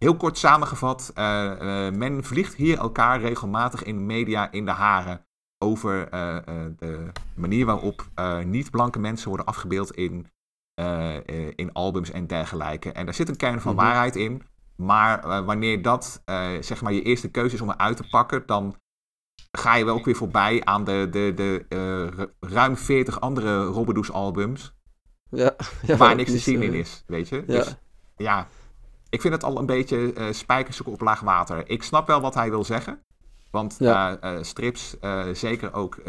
Heel 0.00 0.16
kort 0.16 0.38
samengevat, 0.38 1.10
eh, 1.14 1.86
eh, 1.86 1.94
men 1.94 2.24
vliegt 2.24 2.54
hier 2.54 2.78
elkaar 2.78 3.20
regelmatig 3.20 3.82
in 3.82 3.96
de 3.96 4.02
media 4.02 4.50
in 4.52 4.64
de 4.64 4.70
haren 4.70 5.26
over 5.58 6.08
eh, 6.08 6.36
de 6.78 7.06
manier 7.34 7.66
waarop 7.66 8.08
niet-blanke 8.44 8.98
mensen 8.98 9.28
worden 9.28 9.46
afgebeeld 9.46 9.90
in, 9.92 10.26
in 11.54 11.72
albums 11.72 12.10
en 12.10 12.26
dergelijke. 12.26 12.92
En 12.92 13.04
daar 13.04 13.14
zit 13.14 13.28
een 13.28 13.36
kern 13.36 13.60
van 13.60 13.74
Mhm. 13.74 13.84
waarheid 13.84 14.16
in. 14.16 14.42
Maar 14.76 15.44
wanneer 15.44 15.82
dat 15.82 16.22
zeg 16.60 16.82
maar 16.82 16.92
je 16.92 17.02
eerste 17.02 17.28
keuze 17.30 17.54
is 17.54 17.60
om 17.60 17.70
eruit 17.70 17.96
te 17.96 18.08
pakken, 18.10 18.42
dan 18.46 18.76
ga 19.50 19.74
je 19.74 19.84
wel 19.84 19.94
ook 19.94 20.04
weer 20.04 20.16
voorbij 20.16 20.64
aan 20.64 20.84
de, 20.84 21.08
de, 21.10 21.32
de 21.34 21.64
ru- 22.16 22.32
ruim 22.40 22.76
40 22.76 23.20
andere 23.20 23.64
Robbedoes 23.64 24.12
albums. 24.12 24.74
Ja, 25.30 25.56
ja, 25.86 25.96
waar 25.96 26.14
niks 26.16 26.30
te 26.30 26.38
zien 26.38 26.62
in 26.62 26.74
is, 26.74 27.04
weet 27.06 27.28
je. 27.28 27.36
Ja. 27.36 27.42
Dus 27.56 27.76
ja, 28.16 28.46
ik 29.10 29.20
vind 29.20 29.34
het 29.34 29.44
al 29.44 29.58
een 29.58 29.66
beetje 29.66 30.12
spijkers 30.30 30.76
zoeken 30.76 30.94
op 30.94 31.00
laag 31.00 31.20
water. 31.20 31.68
Ik 31.70 31.82
snap 31.82 32.06
wel 32.06 32.20
wat 32.20 32.34
hij 32.34 32.50
wil 32.50 32.64
zeggen. 32.64 33.02
Want 33.50 33.76
Ja. 33.78 34.18
eh, 34.18 34.34
eh, 34.36 34.42
strips, 34.42 34.96
zeker 35.32 35.72
ook, 35.74 36.00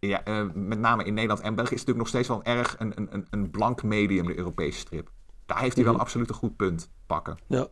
ja, 0.00 0.22
met 0.54 0.78
name 0.78 1.04
in 1.04 1.14
Nederland 1.14 1.40
en 1.40 1.54
België, 1.54 1.74
is 1.74 1.84
natuurlijk 1.84 1.98
nog 1.98 2.08
steeds 2.08 2.28
wel 2.28 2.42
erg 2.42 2.76
een, 2.78 2.92
een, 2.96 3.26
een, 3.30 3.50
blank 3.50 3.82
medium, 3.82 4.26
de 4.26 4.38
Europese 4.38 4.78
strip. 4.78 5.10
Daar 5.46 5.60
heeft 5.60 5.74
hij 5.74 5.84
wel 5.84 5.92
Mhm. 5.92 6.02
absoluut 6.02 6.28
een 6.28 6.34
goed 6.34 6.56
punt 6.56 6.90
pakken. 7.06 7.38
Ja. 7.46 7.66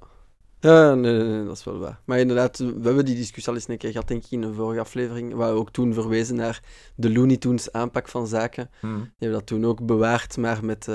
Ja, 0.61 0.95
nee, 0.95 1.13
nee, 1.17 1.29
nee, 1.29 1.45
dat 1.45 1.57
is 1.57 1.65
wel 1.65 1.79
waar. 1.79 2.01
Maar 2.05 2.19
inderdaad, 2.19 2.59
we 2.59 2.81
hebben 2.83 3.05
die 3.05 3.15
discussie 3.15 3.49
al 3.53 3.59
eens 3.59 3.69
een 3.69 3.79
keer 3.79 3.91
gehad, 3.91 4.09
denk 4.09 4.25
ik, 4.25 4.31
in 4.31 4.43
een 4.43 4.55
vorige 4.55 4.81
aflevering, 4.81 5.35
waar 5.35 5.53
we 5.53 5.59
ook 5.59 5.71
toen 5.71 5.95
verwezen 5.95 6.37
naar 6.37 6.63
de 6.95 7.13
Looney 7.13 7.37
Tunes 7.37 7.73
aanpak 7.73 8.09
van 8.09 8.27
zaken. 8.27 8.71
Hm. 8.81 8.87
Die 8.87 9.03
hebben 9.19 9.39
dat 9.39 9.47
toen 9.47 9.65
ook 9.65 9.87
bewaard, 9.87 10.37
maar 10.37 10.65
met, 10.65 10.89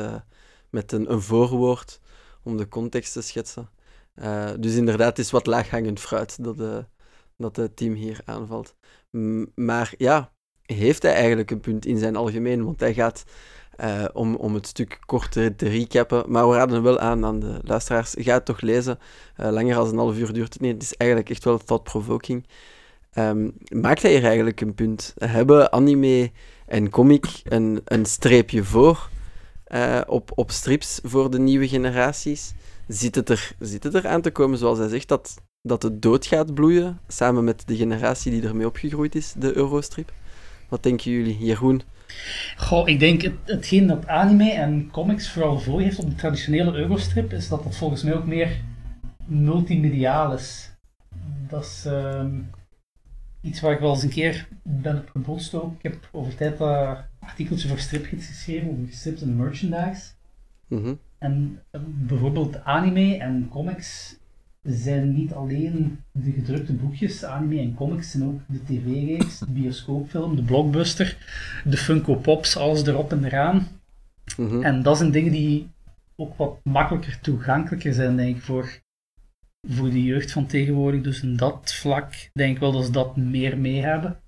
met 0.70 0.92
een, 0.92 1.12
een 1.12 1.22
voorwoord, 1.22 2.00
om 2.44 2.58
de 2.58 2.68
context 2.68 3.14
te 3.14 3.22
schetsen. 3.22 3.70
Eh, 4.14 4.50
dus 4.60 4.76
inderdaad, 4.76 5.18
het 5.18 5.26
is 5.26 5.32
wat 5.32 5.46
laaghangend 5.46 6.00
fruit 6.00 6.44
dat, 6.44 6.60
eh, 6.60 6.78
dat 7.38 7.56
het 7.56 7.76
team 7.76 7.94
hier 7.94 8.22
aanvalt. 8.26 8.76
Maar 9.56 9.94
ja, 9.98 10.32
heeft 10.66 11.04
hij 11.04 11.14
eigenlijk 11.14 11.52
een 11.52 11.60
punt 11.60 11.86
in 11.86 11.98
zijn 11.98 12.16
algemeen? 12.16 12.66
Want 12.66 12.80
hij 12.80 12.94
gaat, 12.94 13.24
eh, 13.76 14.06
om, 14.14 14.36
om 14.36 14.54
het 14.54 14.68
stuk 14.68 15.00
kort 15.06 15.32
te, 15.32 15.54
recappen, 15.58 16.24
maar 16.28 16.50
we 16.50 16.56
raden 16.56 16.84
wel 16.84 17.00
aan 17.00 17.26
aan 17.26 17.40
de 17.40 17.60
luisteraars, 17.64 18.16
ga 18.18 18.34
het 18.34 18.46
toch 18.46 18.62
lezen. 18.62 19.00
Eh, 19.36 19.52
langer 19.52 19.76
dan 19.76 19.88
een 19.88 19.98
half 19.98 20.18
uur 20.18 20.34
duurt 20.34 20.54
het 20.54 20.62
niet. 20.62 20.74
Het 20.74 20.84
is 20.84 20.96
eigenlijk 20.96 21.30
echt 21.30 21.44
wel 21.44 21.58
thought-provoking. 21.58 22.48
Ehm, 23.12 23.50
maakt 23.70 24.02
hij 24.02 24.12
hier 24.12 24.24
eigenlijk 24.24 24.62
een 24.62 24.74
punt? 24.74 25.14
Hebben 25.18 25.72
anime 25.72 26.32
en 26.66 26.90
comic 26.90 27.42
een, 27.44 27.82
een 27.86 28.06
streepje 28.06 28.64
voor 28.64 29.10
eh, 29.72 30.02
op, 30.08 30.32
op 30.36 30.52
strips 30.52 31.00
voor 31.04 31.32
de 31.32 31.40
nieuwe 31.40 31.68
generaties? 31.68 32.54
Zit 32.88 33.16
het, 33.16 33.30
er, 33.30 33.52
zit 33.60 33.84
het 33.84 33.94
er 33.94 34.08
aan 34.08 34.22
te 34.22 34.32
komen, 34.32 34.58
zoals 34.58 34.78
hij 34.78 34.88
zegt, 34.88 35.08
dat, 35.08 35.42
dat 35.62 35.84
het 35.84 36.02
dood 36.02 36.26
gaat 36.26 36.54
bloeien, 36.54 37.00
samen 37.08 37.44
met 37.44 37.64
de 37.68 37.76
generatie 37.76 38.32
die 38.32 38.48
ermee 38.48 38.68
opgegroeid 38.68 39.16
is, 39.16 39.34
de 39.38 39.56
Eurostrip? 39.56 40.12
Wat 40.70 40.84
denken 40.84 41.12
jullie, 41.12 41.38
Jeroen? 41.38 41.82
Goh, 42.58 42.88
ik 42.88 43.00
denk 43.00 43.22
het, 43.22 43.34
hetgeen 43.46 43.88
dat 43.88 44.08
anime 44.08 44.52
en 44.52 44.90
comics 44.92 45.30
vooral 45.30 45.60
voor 45.60 45.82
heeft 45.82 46.00
op 46.00 46.10
de 46.10 46.16
traditionele 46.16 46.74
Eurostrip, 46.74 47.34
is 47.34 47.48
dat 47.48 47.64
het 47.64 47.76
volgens 47.76 48.04
mij 48.04 48.16
ook 48.16 48.26
meer 48.26 48.62
multimediaal 49.26 50.34
is. 50.34 50.72
Dat 51.48 51.64
is 51.64 51.84
ehm, 51.86 52.40
iets 53.42 53.62
waar 53.62 53.72
ik 53.72 53.80
wel 53.80 53.94
eens 53.94 54.04
een 54.04 54.10
keer 54.10 54.48
ben 54.64 54.98
op 54.98 55.10
gebotst 55.10 55.54
ook. 55.54 55.74
Ik 55.76 55.84
heb 55.84 56.10
over 56.12 56.36
tijd 56.36 56.58
dat 56.58 57.10
artikeltje 57.32 57.68
voor 57.68 57.80
stripgids 57.80 58.28
geschreven 58.28 58.70
over 58.70 58.94
strips 58.94 59.22
en 59.22 59.36
merchandise. 59.36 60.12
Mhm. 60.68 60.94
En 61.18 61.60
eh, 61.72 61.82
bijvoorbeeld 61.86 62.64
anime 62.64 63.18
en 63.18 63.48
comics 63.50 64.20
zijn 64.64 65.14
niet 65.14 65.34
alleen 65.34 66.00
de 66.12 66.32
gedrukte 66.32 66.74
boekjes, 66.74 67.26
anime 67.26 67.60
en 67.60 67.74
comics 67.74 68.12
zijn 68.12 68.24
ook 68.24 68.40
de 68.48 68.64
tv-reeks, 68.64 69.40
de 69.40 69.52
bioscoopfilm, 69.52 70.36
de 70.36 70.44
blockbuster, 70.44 71.18
de 71.66 71.78
Funko 71.78 72.16
Pops, 72.16 72.58
alles 72.58 72.86
erop 72.86 73.12
en 73.12 73.24
eraan. 73.24 73.68
Mhm. 74.38 74.64
En 74.64 74.82
dat 74.84 74.98
zijn 74.98 75.12
dingen 75.12 75.32
die 75.32 75.70
ook 76.16 76.38
wat 76.38 76.60
makkelijker 76.64 77.20
toegankelijker 77.20 77.94
zijn, 77.94 78.16
denk 78.16 78.36
ik, 78.36 78.42
voor, 78.42 78.80
voor 79.68 79.90
de 79.90 80.04
jeugd 80.04 80.32
van 80.32 80.46
tegenwoordig. 80.46 81.02
Dus 81.02 81.22
in 81.22 81.36
dat 81.36 81.74
vlak 81.74 82.30
denk 82.34 82.54
ik 82.54 82.60
wel 82.60 82.72
dat 82.72 82.86
ze 82.86 82.92
dat 82.92 83.18
meer 83.18 83.58
mee 83.58 83.82
hebben. 83.82 84.20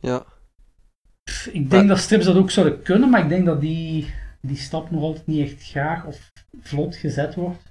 Ja. 0.00 0.24
Pff, 1.24 1.46
Ik 1.46 1.70
denk 1.70 1.88
dat 1.88 1.98
strips 1.98 2.24
dat 2.24 2.36
ook 2.36 2.50
zouden 2.50 2.82
kunnen, 2.82 3.10
maar 3.10 3.22
ik 3.22 3.28
denk 3.28 3.46
dat 3.46 3.60
die, 3.60 4.14
die 4.40 4.56
stap 4.56 4.90
nog 4.90 5.02
altijd 5.02 5.26
niet 5.26 5.50
echt 5.50 5.62
graag 5.62 6.04
of 6.04 6.32
vlot 6.62 6.96
gezet 6.96 7.34
wordt. 7.34 7.70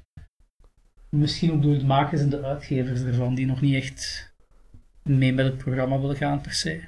Misschien 1.10 1.52
ook 1.52 1.62
door 1.62 1.78
de 1.78 1.86
makers 1.86 2.22
en 2.22 2.30
de 2.30 2.44
uitgevers 2.44 3.02
ervan, 3.02 3.36
die 3.36 3.46
nog 3.46 3.62
niet 3.62 3.76
echt 3.76 4.34
mee 5.04 5.34
met 5.34 5.46
het 5.46 5.58
programma 5.58 6.00
willen 6.00 6.16
gaan 6.16 6.42
per 6.42 6.54
se. 6.54 6.82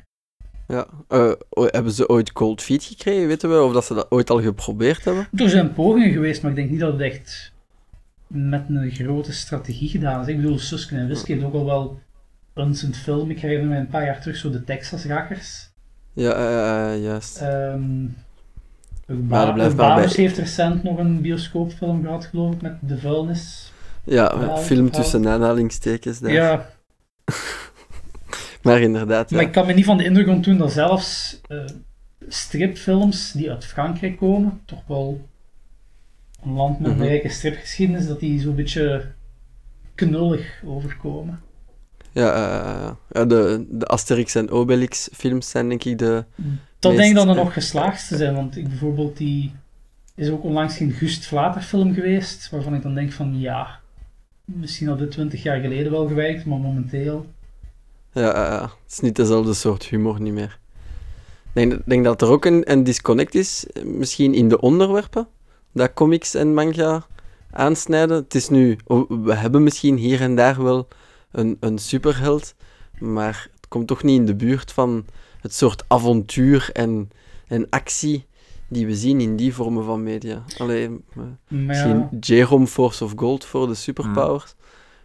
ja. 0.67 0.87
Eh, 1.07 1.31
hebben 1.49 1.91
ze 1.91 2.09
ooit 2.09 2.31
cold 2.31 2.61
feet 2.61 2.83
gekregen, 2.83 3.27
weten 3.27 3.49
we? 3.49 3.61
Of 3.61 3.73
dat 3.73 3.85
ze 3.85 3.93
dat 3.93 4.11
ooit 4.11 4.29
al 4.29 4.41
geprobeerd 4.41 5.05
hebben? 5.05 5.27
Er 5.35 5.49
zijn 5.49 5.73
pogingen 5.73 6.11
geweest, 6.11 6.41
maar 6.41 6.51
ik 6.51 6.57
denk 6.57 6.69
niet 6.69 6.79
dat 6.79 6.91
het 6.91 7.01
echt 7.01 7.53
met 8.27 8.65
een 8.69 8.91
grote 8.91 9.33
strategie 9.33 9.89
gedaan 9.89 10.21
is. 10.21 10.27
Ik 10.27 10.35
bedoel, 10.35 10.59
Suske 10.59 10.95
en 10.95 11.07
Wiske 11.07 11.31
heeft 11.31 11.43
ook 11.45 11.53
al 11.53 11.65
wel 11.65 11.99
een 12.53 12.75
film, 12.75 13.29
ik 13.29 13.39
herinner 13.39 13.67
me 13.67 13.75
een 13.75 13.87
paar 13.87 14.05
jaar 14.05 14.21
terug, 14.21 14.35
zo 14.35 14.49
de 14.49 14.63
Texas 14.63 15.05
Rakkers. 15.05 15.72
Ja, 16.13 16.31
eh, 16.93 17.03
juist. 17.03 17.37
Ehm 17.37 18.03
Maar 19.27 19.53
bij- 19.75 20.07
heeft 20.15 20.37
recent 20.37 20.83
nog 20.83 20.97
een 20.97 21.21
bioscoopfilm 21.21 22.01
gehad, 22.03 22.25
geloof 22.25 22.53
ik, 22.53 22.61
met 22.61 22.75
de 22.81 22.97
vuilnis. 22.97 23.71
Ja, 24.03 24.35
ja, 24.39 24.57
film 24.57 24.89
tussen 24.91 25.27
aanhalingstekens 25.27 26.19
daar. 26.19 26.31
Ja, 26.31 26.69
Maar 28.63 28.81
inderdaad, 28.81 29.29
ja. 29.29 29.35
maar 29.35 29.45
ik 29.45 29.51
kan 29.51 29.65
me 29.65 29.73
niet 29.73 29.85
van 29.85 29.97
de 29.97 30.03
indruk 30.03 30.27
ontdoen 30.27 30.57
dat 30.57 30.71
zelfs 30.71 31.39
eh, 31.47 31.57
stripfilms 32.27 33.31
die 33.31 33.51
uit 33.51 33.65
Frankrijk 33.65 34.17
komen, 34.17 34.61
toch 34.65 34.81
wel 34.87 35.27
een 36.43 36.51
land 36.53 36.79
met 36.79 36.91
een 36.91 36.97
Mhm. 36.97 37.05
rijke 37.05 37.29
stripgeschiedenis, 37.29 38.07
dat 38.07 38.19
die 38.19 38.41
zo'n 38.41 38.55
beetje 38.55 39.05
knullig 39.95 40.61
overkomen. 40.65 41.41
Ja, 42.13 42.33
eh, 42.33 42.91
ja 43.11 43.25
de, 43.25 43.65
de 43.69 43.85
Asterix 43.85 44.35
en 44.35 44.49
Obelix 44.49 45.09
films 45.13 45.49
zijn 45.49 45.69
denk 45.69 45.83
ik 45.83 45.97
de... 45.97 46.25
Dat 46.79 46.91
Meest, 46.91 47.03
denk 47.03 47.09
ik 47.09 47.15
dan 47.15 47.27
de 47.27 47.39
eh, 47.39 47.45
nog 47.45 47.53
geslaagdste 47.53 48.17
zijn, 48.17 48.35
want 48.35 48.57
ik 48.57 48.67
bijvoorbeeld 48.67 49.17
die 49.17 49.51
is 50.15 50.29
ook 50.29 50.43
onlangs 50.43 50.77
geen 50.77 50.91
Gust 50.91 51.25
Vlater 51.25 51.61
film 51.61 51.93
geweest, 51.93 52.49
waarvan 52.49 52.75
ik 52.75 52.81
dan 52.81 52.93
denk 52.93 53.11
van 53.11 53.39
ja, 53.39 53.79
misschien 54.45 54.87
had 54.87 54.99
dit 54.99 55.11
20 55.11 55.43
jaar 55.43 55.59
geleden 55.59 55.91
wel 55.91 56.07
gewerkt, 56.07 56.45
maar 56.45 56.59
momenteel. 56.59 57.25
Ja, 58.11 58.33
eh, 58.33 58.61
het 58.61 58.91
is 58.91 58.99
niet 58.99 59.15
dezelfde 59.15 59.53
soort 59.53 59.83
humor 59.83 60.21
niet 60.21 60.33
meer. 60.33 60.59
Ik 61.53 61.69
denk, 61.69 61.81
denk 61.85 62.03
dat 62.03 62.21
er 62.21 62.27
ook 62.27 62.45
een, 62.45 62.71
een 62.71 62.83
disconnect 62.83 63.35
is, 63.35 63.65
misschien 63.83 64.33
in 64.33 64.49
de 64.49 64.59
onderwerpen, 64.59 65.27
dat 65.71 65.93
comics 65.93 66.35
en 66.35 66.53
manga 66.53 67.05
aansnijden. 67.51 68.15
Het 68.15 68.35
is 68.35 68.49
nu, 68.49 68.77
we 69.07 69.33
hebben 69.33 69.63
misschien 69.63 69.97
hier 69.97 70.21
en 70.21 70.35
daar 70.35 70.63
wel 70.63 70.87
een, 71.33 71.57
een 71.59 71.77
superheld, 71.77 72.55
maar 72.99 73.47
het 73.55 73.67
komt 73.67 73.87
toch 73.87 74.03
niet 74.03 74.19
in 74.19 74.25
de 74.25 74.35
buurt 74.35 74.71
van 74.71 75.05
het 75.41 75.53
soort 75.53 75.83
avontuur 75.87 76.69
en, 76.73 77.09
en 77.47 77.69
actie 77.69 78.25
die 78.67 78.85
we 78.85 78.95
zien 78.95 79.21
in 79.21 79.35
die 79.35 79.53
vormen 79.53 79.83
van 79.83 80.03
media. 80.03 80.43
Alleen, 80.57 81.03
Misschien 81.47 82.07
Jerome 82.19 82.67
Force 82.67 83.03
of 83.03 83.13
Gold 83.15 83.45
voor 83.45 83.67
de 83.67 83.75
superpowers. 83.75 84.55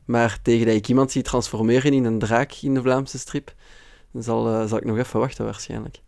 Maar 0.05 0.39
tegen 0.43 0.67
dat 0.67 0.75
ik 0.75 0.89
iemand 0.89 1.11
zie 1.11 1.23
transformeren 1.23 1.93
in 1.93 2.05
een 2.05 2.19
draak 2.19 2.53
in 2.53 2.75
de 2.75 2.83
Vlaamse 2.83 3.19
strip, 3.19 3.55
dan 4.13 4.23
zal, 4.23 4.49
eh, 4.49 4.69
zal 4.69 4.79
ik 4.79 4.85
nog 4.85 4.99
even 4.99 5.21
wachten 5.21 5.45
waarschijnlijk. 5.45 6.01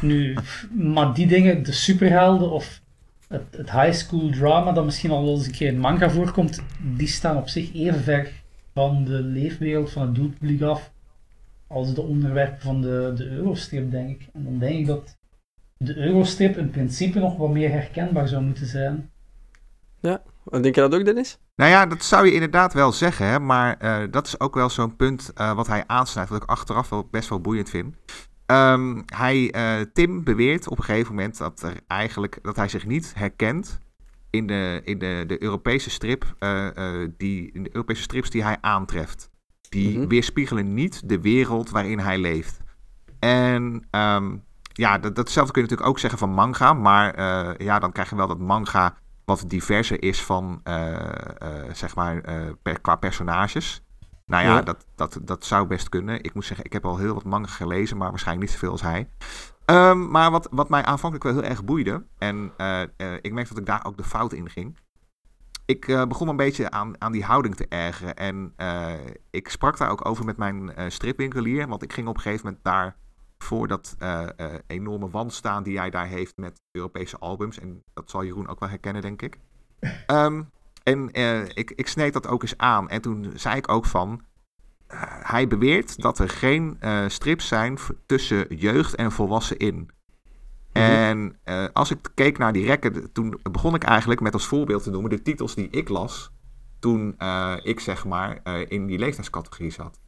nu, 0.00 0.36
maar 0.72 1.14
die 1.14 1.26
dingen, 1.26 1.62
de 1.62 1.72
superhelden 1.72 2.50
of 2.50 2.80
het, 3.28 3.42
het 3.50 3.70
high 3.70 3.92
school 3.92 4.30
drama 4.30 4.72
dat 4.72 4.84
misschien 4.84 5.10
al 5.10 5.24
wel 5.24 5.34
eens 5.34 5.46
een 5.46 5.52
keer 5.52 5.68
in 5.68 5.78
manga 5.78 6.10
voorkomt, 6.10 6.62
die 6.96 7.08
staan 7.08 7.36
op 7.36 7.48
zich 7.48 7.74
even 7.74 8.02
ver 8.02 8.32
van 8.74 9.04
de 9.04 9.22
leefwereld 9.22 9.90
van 9.90 10.02
het 10.02 10.14
doelpubliek 10.14 10.62
af 10.62 10.92
als 11.66 11.94
de 11.94 12.02
onderwerpen 12.02 12.60
van 12.60 12.80
de, 12.80 13.12
de 13.16 13.28
Eurostrip, 13.28 13.90
denk 13.90 14.10
ik. 14.20 14.28
En 14.32 14.44
dan 14.44 14.58
denk 14.58 14.78
ik 14.78 14.86
dat 14.86 15.16
de 15.76 15.96
Eurostrip 15.96 16.56
in 16.56 16.70
principe 16.70 17.18
nog 17.18 17.36
wat 17.36 17.50
meer 17.50 17.70
herkenbaar 17.70 18.28
zou 18.28 18.42
moeten 18.42 18.66
zijn. 18.66 19.12
Denk 20.50 20.74
je 20.74 20.80
dat 20.80 20.94
ook, 20.94 21.04
Dennis? 21.04 21.38
Nou 21.56 21.70
ja, 21.70 21.86
dat 21.86 22.02
zou 22.02 22.26
je 22.26 22.32
inderdaad 22.32 22.72
wel 22.72 22.92
zeggen, 22.92 23.26
hè? 23.26 23.40
maar 23.40 23.76
eh, 23.78 24.02
dat 24.10 24.26
is 24.26 24.40
ook 24.40 24.54
wel 24.54 24.70
zo'n 24.70 24.96
punt 24.96 25.32
eh, 25.34 25.54
wat 25.54 25.66
hij 25.66 25.84
aansnijdt, 25.86 26.30
wat 26.30 26.42
ik 26.42 26.48
achteraf 26.48 26.88
wel 26.88 27.08
best 27.10 27.28
wel 27.28 27.40
boeiend 27.40 27.70
vind. 27.70 27.94
Ehm, 28.46 29.02
hij, 29.06 29.50
eh, 29.50 29.80
Tim 29.92 30.24
beweert 30.24 30.68
op 30.68 30.78
een 30.78 30.84
gegeven 30.84 31.14
moment 31.14 31.38
dat, 31.38 31.62
er 31.62 31.80
eigenlijk, 31.86 32.38
dat 32.42 32.56
hij 32.56 32.68
zich 32.68 32.86
niet 32.86 33.12
herkent 33.14 33.78
in 34.34 34.46
de, 34.46 34.80
in 34.84 34.98
de, 34.98 35.24
de 35.26 35.42
Europese 35.42 35.90
strip, 35.90 36.34
eh, 36.38 36.66
eh, 36.76 37.10
die, 37.16 37.50
in 37.52 37.62
de 37.62 37.70
Europese 37.72 38.02
strips 38.02 38.30
die 38.30 38.42
hij 38.42 38.58
aantreft. 38.60 39.30
Die 39.68 39.98
Mhm. 39.98 40.08
weerspiegelen 40.08 40.74
niet 40.74 41.08
de 41.08 41.20
wereld 41.20 41.70
waarin 41.70 41.98
hij 41.98 42.18
leeft. 42.18 42.60
En 43.18 43.86
ehm, 43.90 44.36
ja, 44.72 44.98
dat, 44.98 45.16
datzelfde 45.16 45.52
kun 45.52 45.62
je 45.62 45.68
natuurlijk 45.68 45.94
ook 45.94 45.98
zeggen 45.98 46.18
van 46.18 46.30
manga, 46.30 46.72
maar 46.72 47.14
eh, 47.14 47.66
ja, 47.66 47.78
dan 47.78 47.92
krijg 47.92 48.10
je 48.10 48.16
wel 48.16 48.26
dat 48.26 48.38
manga 48.38 48.96
wat 49.24 49.44
diverser 49.46 50.02
is 50.02 50.22
van, 50.22 50.60
zeg 51.72 51.94
maar, 51.94 52.20
per, 52.62 52.80
qua 52.80 52.96
personages. 52.96 53.82
Nou 54.26 54.44
ja, 54.44 54.54
Ja. 54.54 54.62
Dat, 54.62 54.86
dat, 54.94 55.18
dat 55.22 55.44
zou 55.44 55.66
best 55.66 55.88
kunnen. 55.88 56.22
Ik 56.22 56.34
moet 56.34 56.44
zeggen, 56.44 56.64
ik 56.64 56.72
heb 56.72 56.84
al 56.84 56.98
heel 56.98 57.14
wat 57.14 57.24
manga 57.24 57.48
gelezen, 57.48 57.96
maar 57.96 58.10
waarschijnlijk 58.10 58.46
niet 58.46 58.54
zoveel 58.60 58.72
als 58.72 58.82
hij. 58.82 59.08
Ehm, 59.64 60.10
maar 60.10 60.30
wat, 60.30 60.48
wat 60.50 60.68
mij 60.68 60.84
aanvankelijk 60.84 61.24
wel 61.24 61.42
heel 61.42 61.50
erg 61.50 61.64
boeide, 61.64 62.04
en 62.18 62.52
eh, 62.56 62.82
eh, 62.82 62.88
ik 63.20 63.32
merk 63.32 63.48
dat 63.48 63.58
ik 63.58 63.66
daar 63.66 63.84
ook 63.84 63.96
de 63.96 64.04
fout 64.04 64.32
in 64.32 64.50
ging. 64.50 64.78
Ik 65.66 65.88
eh, 65.88 66.06
begon 66.06 66.28
een 66.28 66.36
beetje 66.36 66.70
aan, 66.70 67.00
aan 67.00 67.12
die 67.12 67.24
houding 67.24 67.54
te 67.54 67.66
ergeren. 67.68 68.14
En 68.16 68.54
ik 69.30 69.48
sprak 69.48 69.78
daar 69.78 69.90
ook 69.90 70.06
over 70.08 70.24
met 70.24 70.36
mijn 70.36 70.92
stripwinkelier, 70.92 71.68
want 71.68 71.82
ik 71.82 71.92
ging 71.92 72.08
op 72.08 72.16
een 72.16 72.22
gegeven 72.22 72.46
moment 72.46 72.64
daar 72.64 72.96
voor 73.38 73.68
dat 73.68 73.96
enorme 74.66 75.10
wand 75.10 75.32
staan 75.32 75.62
die 75.62 75.78
hij 75.78 75.90
daar 75.90 76.06
heeft 76.06 76.36
met 76.36 76.60
Europese 76.70 77.18
albums. 77.18 77.58
En 77.58 77.82
dat 77.94 78.10
zal 78.10 78.24
Jeroen 78.24 78.48
ook 78.48 78.60
wel 78.60 78.68
herkennen, 78.68 79.02
denk 79.02 79.22
ik. 79.22 79.38
Ehm, 80.06 80.42
en 80.82 81.08
ik, 81.54 81.70
ik 81.70 81.88
sneed 81.88 82.12
dat 82.12 82.26
ook 82.26 82.42
eens 82.42 82.58
aan. 82.58 82.88
En 82.88 83.00
toen 83.00 83.32
zei 83.34 83.56
ik 83.56 83.70
ook 83.70 83.86
van... 83.86 84.22
hij 85.22 85.46
beweert 85.46 86.02
dat 86.02 86.18
er 86.18 86.28
geen 86.28 86.76
eh, 86.80 87.04
strips 87.06 87.48
zijn 87.48 87.78
tussen 88.06 88.56
jeugd 88.56 88.94
en 88.94 89.12
volwassen 89.12 89.56
in. 89.56 89.90
En 90.72 91.38
eh, 91.42 91.64
als 91.72 91.90
ik 91.90 92.10
keek 92.14 92.38
naar 92.38 92.52
die 92.52 92.66
rekken, 92.66 93.12
toen 93.12 93.40
begon 93.52 93.74
ik 93.74 93.82
eigenlijk 93.82 94.20
met 94.20 94.32
als 94.32 94.46
voorbeeld 94.46 94.82
te 94.82 94.90
noemen 94.90 95.10
de 95.10 95.22
titels 95.22 95.54
die 95.54 95.68
ik 95.70 95.88
las. 95.88 96.32
Toen 96.78 97.14
eh, 97.18 97.54
ik 97.62 97.80
zeg 97.80 98.04
maar 98.04 98.40
in 98.68 98.86
die 98.86 98.98
leeftijdscategorie 98.98 99.70
zat. 99.70 100.00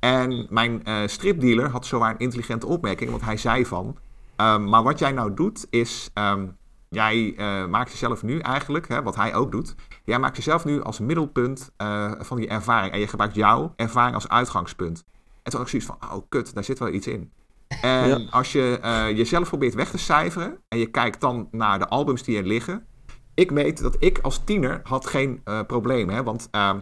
En 0.00 0.46
mijn 0.50 0.82
stripdealer 1.06 1.70
had 1.70 1.86
zowaar 1.86 2.10
een 2.10 2.18
intelligente 2.18 2.66
opmerking, 2.66 3.10
want 3.10 3.22
hij 3.22 3.36
zei 3.36 3.66
van... 3.66 3.96
ehm, 4.36 4.64
maar 4.64 4.82
wat 4.82 4.98
jij 4.98 5.12
nou 5.12 5.34
doet 5.34 5.66
is, 5.70 6.10
ehm, 6.14 6.46
jij 6.88 7.34
maakt 7.70 7.90
jezelf 7.90 8.22
nu 8.22 8.38
eigenlijk, 8.38 8.88
hè, 8.88 9.02
wat 9.02 9.16
hij 9.16 9.34
ook 9.34 9.52
doet... 9.52 9.74
jij 10.08 10.18
maakt 10.18 10.36
jezelf 10.36 10.64
nu 10.64 10.82
als 10.82 10.98
middelpunt 10.98 11.70
eh, 11.76 12.12
van 12.18 12.38
je 12.38 12.48
ervaring. 12.48 12.92
En 12.92 13.00
je 13.00 13.06
gebruikt 13.06 13.34
jouw 13.34 13.72
ervaring 13.76 14.14
als 14.14 14.28
uitgangspunt. 14.28 15.04
En 15.42 15.50
toen 15.50 15.60
had 15.60 15.60
ik 15.60 15.68
zoiets 15.68 15.86
van, 15.86 16.18
oh 16.18 16.24
kut, 16.28 16.54
daar 16.54 16.64
zit 16.64 16.78
wel 16.78 16.88
iets 16.88 17.06
in. 17.06 17.30
En 17.82 18.08
Ja. 18.08 18.26
als 18.30 18.52
je 18.52 18.78
eh, 18.82 19.16
jezelf 19.16 19.48
probeert 19.48 19.74
weg 19.74 19.90
te 19.90 19.98
cijferen... 19.98 20.58
en 20.68 20.78
je 20.78 20.86
kijkt 20.86 21.20
dan 21.20 21.48
naar 21.50 21.78
de 21.78 21.88
albums 21.88 22.22
die 22.22 22.36
er 22.36 22.46
liggen... 22.46 22.86
ik 23.34 23.50
weet 23.50 23.82
dat 23.82 23.96
ik 23.98 24.18
als 24.18 24.44
tiener 24.44 24.80
had 24.82 25.06
geen 25.06 25.40
eh 25.44 25.60
probleem, 25.66 26.08
hè, 26.08 26.22
want... 26.22 26.48
ehm, 26.50 26.80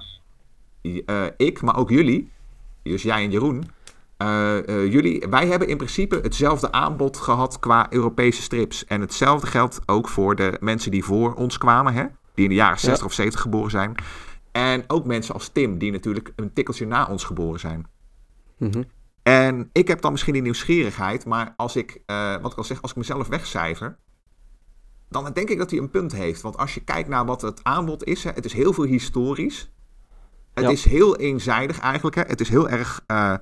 eh, 1.06 1.24
ik, 1.36 1.62
maar 1.62 1.76
ook 1.76 1.90
jullie, 1.90 2.30
dus 2.82 3.02
jij 3.02 3.24
en 3.24 3.30
Jeroen, 3.30 3.64
jullie, 4.90 5.26
wij 5.30 5.46
hebben 5.46 5.68
in 5.68 5.76
principe 5.76 6.16
hetzelfde 6.22 6.72
aanbod 6.72 7.16
gehad 7.16 7.58
qua 7.58 7.86
Europese 7.92 8.42
strips. 8.42 8.84
En 8.84 9.00
hetzelfde 9.00 9.46
geldt 9.46 9.80
ook 9.86 10.08
voor 10.08 10.36
de 10.36 10.56
mensen 10.60 10.90
die 10.90 11.04
voor 11.04 11.34
ons 11.34 11.58
kwamen, 11.58 11.92
hè? 11.92 12.04
Die 12.36 12.44
in 12.44 12.50
de 12.50 12.56
jaren 12.56 12.78
60 12.78 13.06
of 13.06 13.12
70 13.12 13.40
geboren 13.40 13.70
zijn. 13.70 13.94
En 14.52 14.84
ook 14.86 15.06
mensen 15.06 15.34
als 15.34 15.48
Tim, 15.48 15.78
die 15.78 15.92
natuurlijk 15.92 16.32
een 16.36 16.52
tikkeltje 16.52 16.86
na 16.86 17.06
ons 17.06 17.24
geboren 17.24 17.60
zijn. 17.60 17.86
Mhm. 18.58 18.82
En 19.22 19.70
ik 19.72 19.88
heb 19.88 20.00
dan 20.00 20.12
misschien 20.12 20.32
die 20.32 20.42
nieuwsgierigheid, 20.42 21.24
maar 21.24 21.54
als 21.56 21.76
ik, 21.76 22.02
eh, 22.06 22.36
wat 22.40 22.52
ik 22.52 22.58
al 22.58 22.64
zeg, 22.64 22.82
als 22.82 22.90
ik 22.90 22.96
mezelf 22.96 23.26
wegcijfer, 23.28 23.98
dan 25.08 25.32
denk 25.32 25.48
ik 25.48 25.58
dat 25.58 25.70
hij 25.70 25.78
een 25.80 25.90
punt 25.90 26.12
heeft. 26.12 26.40
Want 26.40 26.56
als 26.56 26.74
je 26.74 26.84
kijkt 26.84 27.08
naar 27.08 27.24
wat 27.24 27.42
het 27.42 27.64
aanbod 27.64 28.04
is, 28.04 28.24
hè, 28.24 28.30
het 28.30 28.44
is 28.44 28.52
heel 28.52 28.72
veel 28.72 28.84
historisch. 28.84 29.70
Het 30.54 30.64
Ja. 30.64 30.70
is 30.70 30.84
heel 30.84 31.16
eenzijdig 31.16 31.78
eigenlijk. 31.78 32.16
Hè. 32.16 32.22
Het 32.22 32.40
is 32.40 32.48
heel 32.48 32.68
erg 32.68 33.02
eh, 33.06 33.34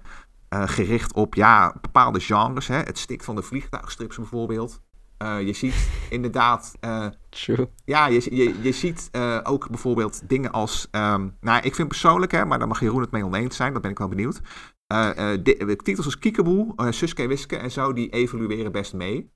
eh, 0.49 0.63
gericht 0.69 1.13
op 1.13 1.35
ja, 1.35 1.75
bepaalde 1.81 2.21
genres. 2.21 2.69
Hè. 2.69 2.77
Het 2.77 2.99
stikt 2.99 3.25
van 3.25 3.35
de 3.37 3.43
vliegtuigstrips 3.43 4.17
bijvoorbeeld. 4.17 4.81
Eh, 5.25 5.47
je 5.47 5.53
ziet 5.53 5.89
inderdaad 6.11 6.75
eh, 6.81 7.07
True. 7.29 7.69
ja, 7.85 8.07
je, 8.07 8.37
je, 8.37 8.55
je 8.63 8.73
ziet 8.73 9.09
eh, 9.13 9.39
ook 9.43 9.69
bijvoorbeeld 9.71 10.23
dingen 10.29 10.51
als. 10.53 10.89
ehm, 10.91 11.29
nou, 11.41 11.63
ik 11.63 11.75
vind 11.75 11.89
persoonlijk, 11.89 12.33
hè, 12.33 12.45
maar 12.45 12.59
daar 12.59 12.69
mag 12.69 12.81
Jeroen 12.81 13.01
het 13.01 13.11
mee 13.11 13.25
oneens 13.25 13.57
zijn, 13.57 13.73
dat 13.73 13.83
ben 13.83 13.91
ik 13.91 13.99
wel 13.99 14.09
benieuwd. 14.09 14.41
Eh, 14.87 15.19
eh, 15.19 15.61
eh, 15.61 15.69
titels 15.79 16.05
als 16.07 16.19
Kiekeboe, 16.19 16.75
Suske 16.93 17.27
Wiske 17.27 17.57
en 17.57 17.71
zo, 17.71 17.93
die 17.93 18.09
evolueren 18.11 18.73
best 18.73 18.93
mee. 18.95 19.31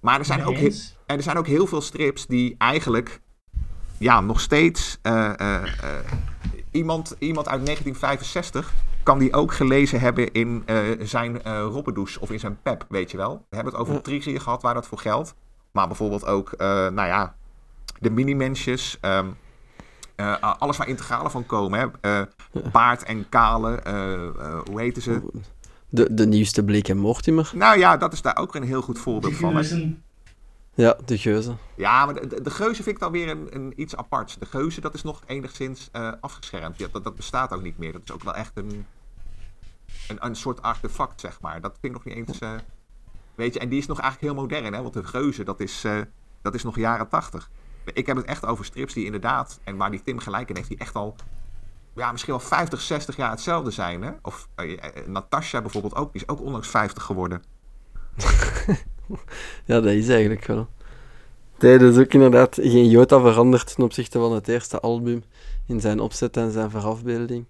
Maar 0.00 0.18
er 0.18 0.24
zijn, 0.24 0.44
ook, 0.44 0.56
he- 0.56 0.92
er 1.06 1.22
zijn 1.22 1.36
ook 1.36 1.46
heel 1.46 1.66
veel 1.66 1.80
strips 1.80 2.26
die 2.26 2.54
eigenlijk. 2.58 3.20
Ja, 3.98 4.20
nog 4.20 4.40
steeds. 4.40 4.98
eh, 5.02 5.40
eh, 5.40 5.62
eh, 5.62 5.68
iemand, 6.70 7.16
iemand 7.18 7.48
uit 7.48 7.64
1965 7.64 8.72
kan 9.08 9.18
die 9.18 9.32
ook 9.32 9.54
gelezen 9.54 10.00
hebben 10.00 10.32
in 10.32 10.62
eh, 10.66 10.76
zijn 11.00 11.42
eh 11.42 11.60
Robbedoes 11.70 12.18
of 12.18 12.30
in 12.30 12.38
zijn 12.40 12.58
Pep, 12.62 12.84
weet 12.88 13.10
je 13.10 13.16
wel. 13.16 13.46
We 13.48 13.54
hebben 13.56 13.72
het 13.72 13.82
over 13.82 13.94
Ja. 13.94 14.00
Trigger 14.00 14.40
gehad 14.40 14.62
waar 14.62 14.74
dat 14.74 14.86
voor 14.86 14.98
geldt. 14.98 15.34
Maar 15.72 15.86
bijvoorbeeld 15.86 16.26
ook, 16.26 16.52
eh, 16.52 16.66
nou 16.68 17.06
ja, 17.08 17.34
de 18.00 18.10
mini-mensjes. 18.10 18.98
ehm, 19.00 19.26
eh, 20.16 20.42
alles 20.58 20.76
waar 20.76 20.88
integralen 20.88 21.30
van 21.30 21.46
komen. 21.46 21.78
Hè? 21.78 21.86
Eh, 22.00 22.26
Baard 22.72 23.02
en 23.02 23.28
Kale, 23.28 23.80
hoe 24.70 24.80
heten 24.80 25.02
ze? 25.02 25.22
De, 25.88 26.14
de 26.14 26.26
nieuwste 26.26 26.64
Bleek 26.64 26.88
en 26.88 26.98
Mortimer. 26.98 27.50
Nou 27.54 27.78
ja, 27.78 27.96
dat 27.96 28.12
is 28.12 28.22
daar 28.22 28.36
ook 28.36 28.54
een 28.54 28.62
heel 28.62 28.82
goed 28.82 28.98
voorbeeld 28.98 29.36
van. 29.36 29.56
hè. 29.56 29.96
Ja, 30.74 30.96
de 31.04 31.18
geuzen. 31.18 31.58
Ja, 31.74 32.04
maar 32.04 32.14
de, 32.14 32.26
de, 32.26 32.40
de 32.42 32.50
geuzen 32.50 32.84
vind 32.84 32.96
ik 32.96 33.02
dan 33.02 33.12
weer 33.12 33.28
een, 33.28 33.48
een 33.50 33.72
iets 33.76 33.96
aparts. 33.96 34.36
De 34.38 34.46
geuzen, 34.46 34.82
dat 34.82 34.94
is 34.94 35.02
nog 35.02 35.22
enigszins 35.26 35.88
eh, 35.92 36.12
afgeschermd. 36.20 36.78
Ja, 36.78 36.86
dat, 36.92 37.04
dat 37.04 37.16
bestaat 37.16 37.52
ook 37.52 37.62
niet 37.62 37.78
meer. 37.78 37.92
Dat 37.92 38.00
is 38.04 38.12
ook 38.12 38.22
wel 38.22 38.34
echt 38.34 38.52
een, 38.54 38.86
een, 40.08 40.26
een 40.26 40.36
soort 40.36 40.62
artefact, 40.62 41.20
zeg 41.20 41.40
maar. 41.40 41.60
Dat 41.60 41.78
vind 41.80 41.96
ik 41.96 42.04
nog 42.04 42.14
niet 42.14 42.28
eens... 42.28 42.38
eh, 42.38 42.52
weet 43.34 43.54
je, 43.54 43.60
en 43.60 43.68
die 43.68 43.78
is 43.78 43.86
nog 43.86 44.00
eigenlijk 44.00 44.32
heel 44.32 44.42
modern, 44.42 44.72
hè. 44.74 44.82
Want 44.82 44.94
de 44.94 45.04
geuzen, 45.04 45.44
dat 45.44 45.60
is, 45.60 45.84
eh, 45.84 46.00
dat 46.42 46.54
is 46.54 46.62
nog 46.62 46.76
jaren 46.76 47.08
tachtig. 47.08 47.50
Ik 47.92 48.06
heb 48.06 48.16
het 48.16 48.26
echt 48.26 48.46
over 48.46 48.64
strips 48.64 48.94
die 48.94 49.04
inderdaad... 49.04 49.60
En 49.64 49.76
waar 49.76 49.90
die 49.90 50.02
Tim 50.02 50.18
gelijk 50.18 50.48
in 50.48 50.56
heeft, 50.56 50.68
die 50.68 50.78
echt 50.78 50.94
al... 50.94 51.16
Ja, 51.94 52.12
misschien 52.12 52.32
wel 52.32 52.42
50, 52.42 52.80
60 52.80 53.16
jaar 53.16 53.30
hetzelfde 53.30 53.70
zijn, 53.70 54.02
hè. 54.02 54.10
Of 54.22 54.48
eh, 54.54 54.78
Natasha 55.06 55.60
bijvoorbeeld 55.60 55.94
ook. 55.94 56.12
Die 56.12 56.22
is 56.22 56.28
ook 56.28 56.40
onlangs 56.40 56.68
50 56.68 57.02
geworden. 57.02 57.42
Ja, 59.64 59.80
dat 59.80 59.92
is 59.92 60.08
eigenlijk 60.08 60.44
wel. 60.44 60.68
Nee, 61.58 61.78
dat 61.78 61.92
is 61.92 61.98
ook 61.98 62.12
inderdaad 62.12 62.54
geen 62.54 62.88
jota 62.88 63.20
veranderd 63.20 63.74
ten 63.74 63.84
opzichte 63.84 64.18
van 64.18 64.32
het 64.32 64.48
eerste 64.48 64.80
album. 64.80 65.22
In 65.66 65.80
zijn 65.80 66.00
opzet 66.00 66.36
en 66.36 66.50
zijn 66.50 66.70
verafbeelding. 66.70 67.46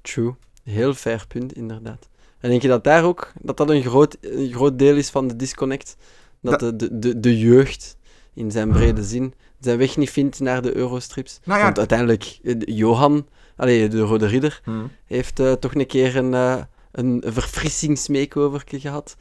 True. 0.00 0.34
Heel 0.68 0.94
fair 0.94 1.24
punt, 1.28 1.52
inderdaad. 1.52 2.08
En 2.38 2.50
denk 2.50 2.62
je 2.62 2.68
dat 2.68 2.84
daar 2.84 3.04
ook, 3.04 3.32
dat 3.40 3.56
dat 3.56 3.70
een 3.70 3.82
groot, 3.82 4.16
een 4.20 4.52
groot 4.52 4.78
deel 4.78 4.96
is 4.96 5.10
van 5.10 5.28
de 5.28 5.36
disconnect? 5.36 5.96
Dat 6.40 6.60
de, 6.60 6.76
de, 6.76 6.98
de, 6.98 7.20
de 7.20 7.38
jeugd, 7.38 7.96
in 8.34 8.50
zijn 8.50 8.68
brede 8.70 9.04
zin, 9.04 9.34
zijn 9.60 9.78
weg 9.78 9.96
niet 9.96 10.10
vindt 10.10 10.40
naar 10.40 10.62
de 10.62 10.76
Eurostrips? 10.76 11.40
Nou 11.44 11.58
ja, 11.58 11.64
Want 11.64 11.78
uiteindelijk, 11.78 12.38
eh, 12.42 12.54
Johan, 12.58 13.26
allee, 13.56 13.88
de 13.88 14.00
Rode 14.00 14.26
Ridder, 14.26 14.60
Hmm. 14.64 14.90
heeft 15.06 15.40
eh, 15.40 15.52
toch 15.52 15.74
een 15.74 15.86
keer 15.86 16.16
een, 16.16 16.34
eh 16.34 16.62
een 16.92 17.22
verfrissingsmakeover 17.26 18.62
gehad. 18.66 19.16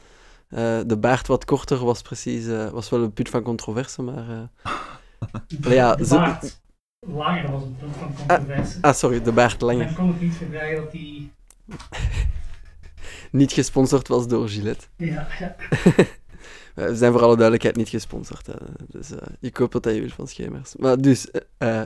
Eh, 0.49 0.77
de 0.85 0.97
baard 0.97 1.27
wat 1.27 1.45
korter 1.45 1.85
was 1.85 2.01
precies, 2.01 2.45
was 2.71 2.89
wel 2.89 3.01
een 3.03 3.13
punt 3.13 3.29
van 3.29 3.43
controverse, 3.43 4.01
maar... 4.01 4.29
eh, 4.29 4.71
Maar 5.63 5.73
ja, 5.73 5.95
de 5.95 6.05
ze- 6.05 6.15
baard 6.15 6.59
langer 7.07 7.51
was 7.51 7.61
een 7.63 7.75
punt 7.79 7.95
van 7.95 8.13
controverse. 8.27 8.77
Ah, 8.81 8.93
sorry, 8.93 9.21
de 9.21 9.31
baard 9.31 9.61
langer. 9.61 9.85
Men 9.85 9.95
kon 9.95 10.07
het 10.07 10.21
niet 10.21 10.35
verdragen 10.35 10.75
dat 10.75 10.91
die... 10.91 11.31
Niet 13.31 13.51
gesponsord 13.51 14.07
was 14.07 14.27
door 14.27 14.49
Gillette. 14.49 14.85
Ja, 14.95 15.27
ja. 15.39 15.55
Eh, 16.75 16.85
We 16.85 16.95
zijn 16.95 17.11
voor 17.11 17.21
alle 17.21 17.33
duidelijkheid 17.35 17.75
niet 17.75 17.89
gesponsord. 17.89 18.47
Hè. 18.47 18.53
Dus 18.87 19.11
eh, 19.11 19.27
je 19.39 19.51
koopt 19.51 19.73
wat 19.73 19.85
je 19.85 19.99
wil 19.99 20.09
van 20.09 20.27
Schemers. 20.27 20.75
Maar 20.75 21.01
dus, 21.01 21.31
eh, 21.57 21.83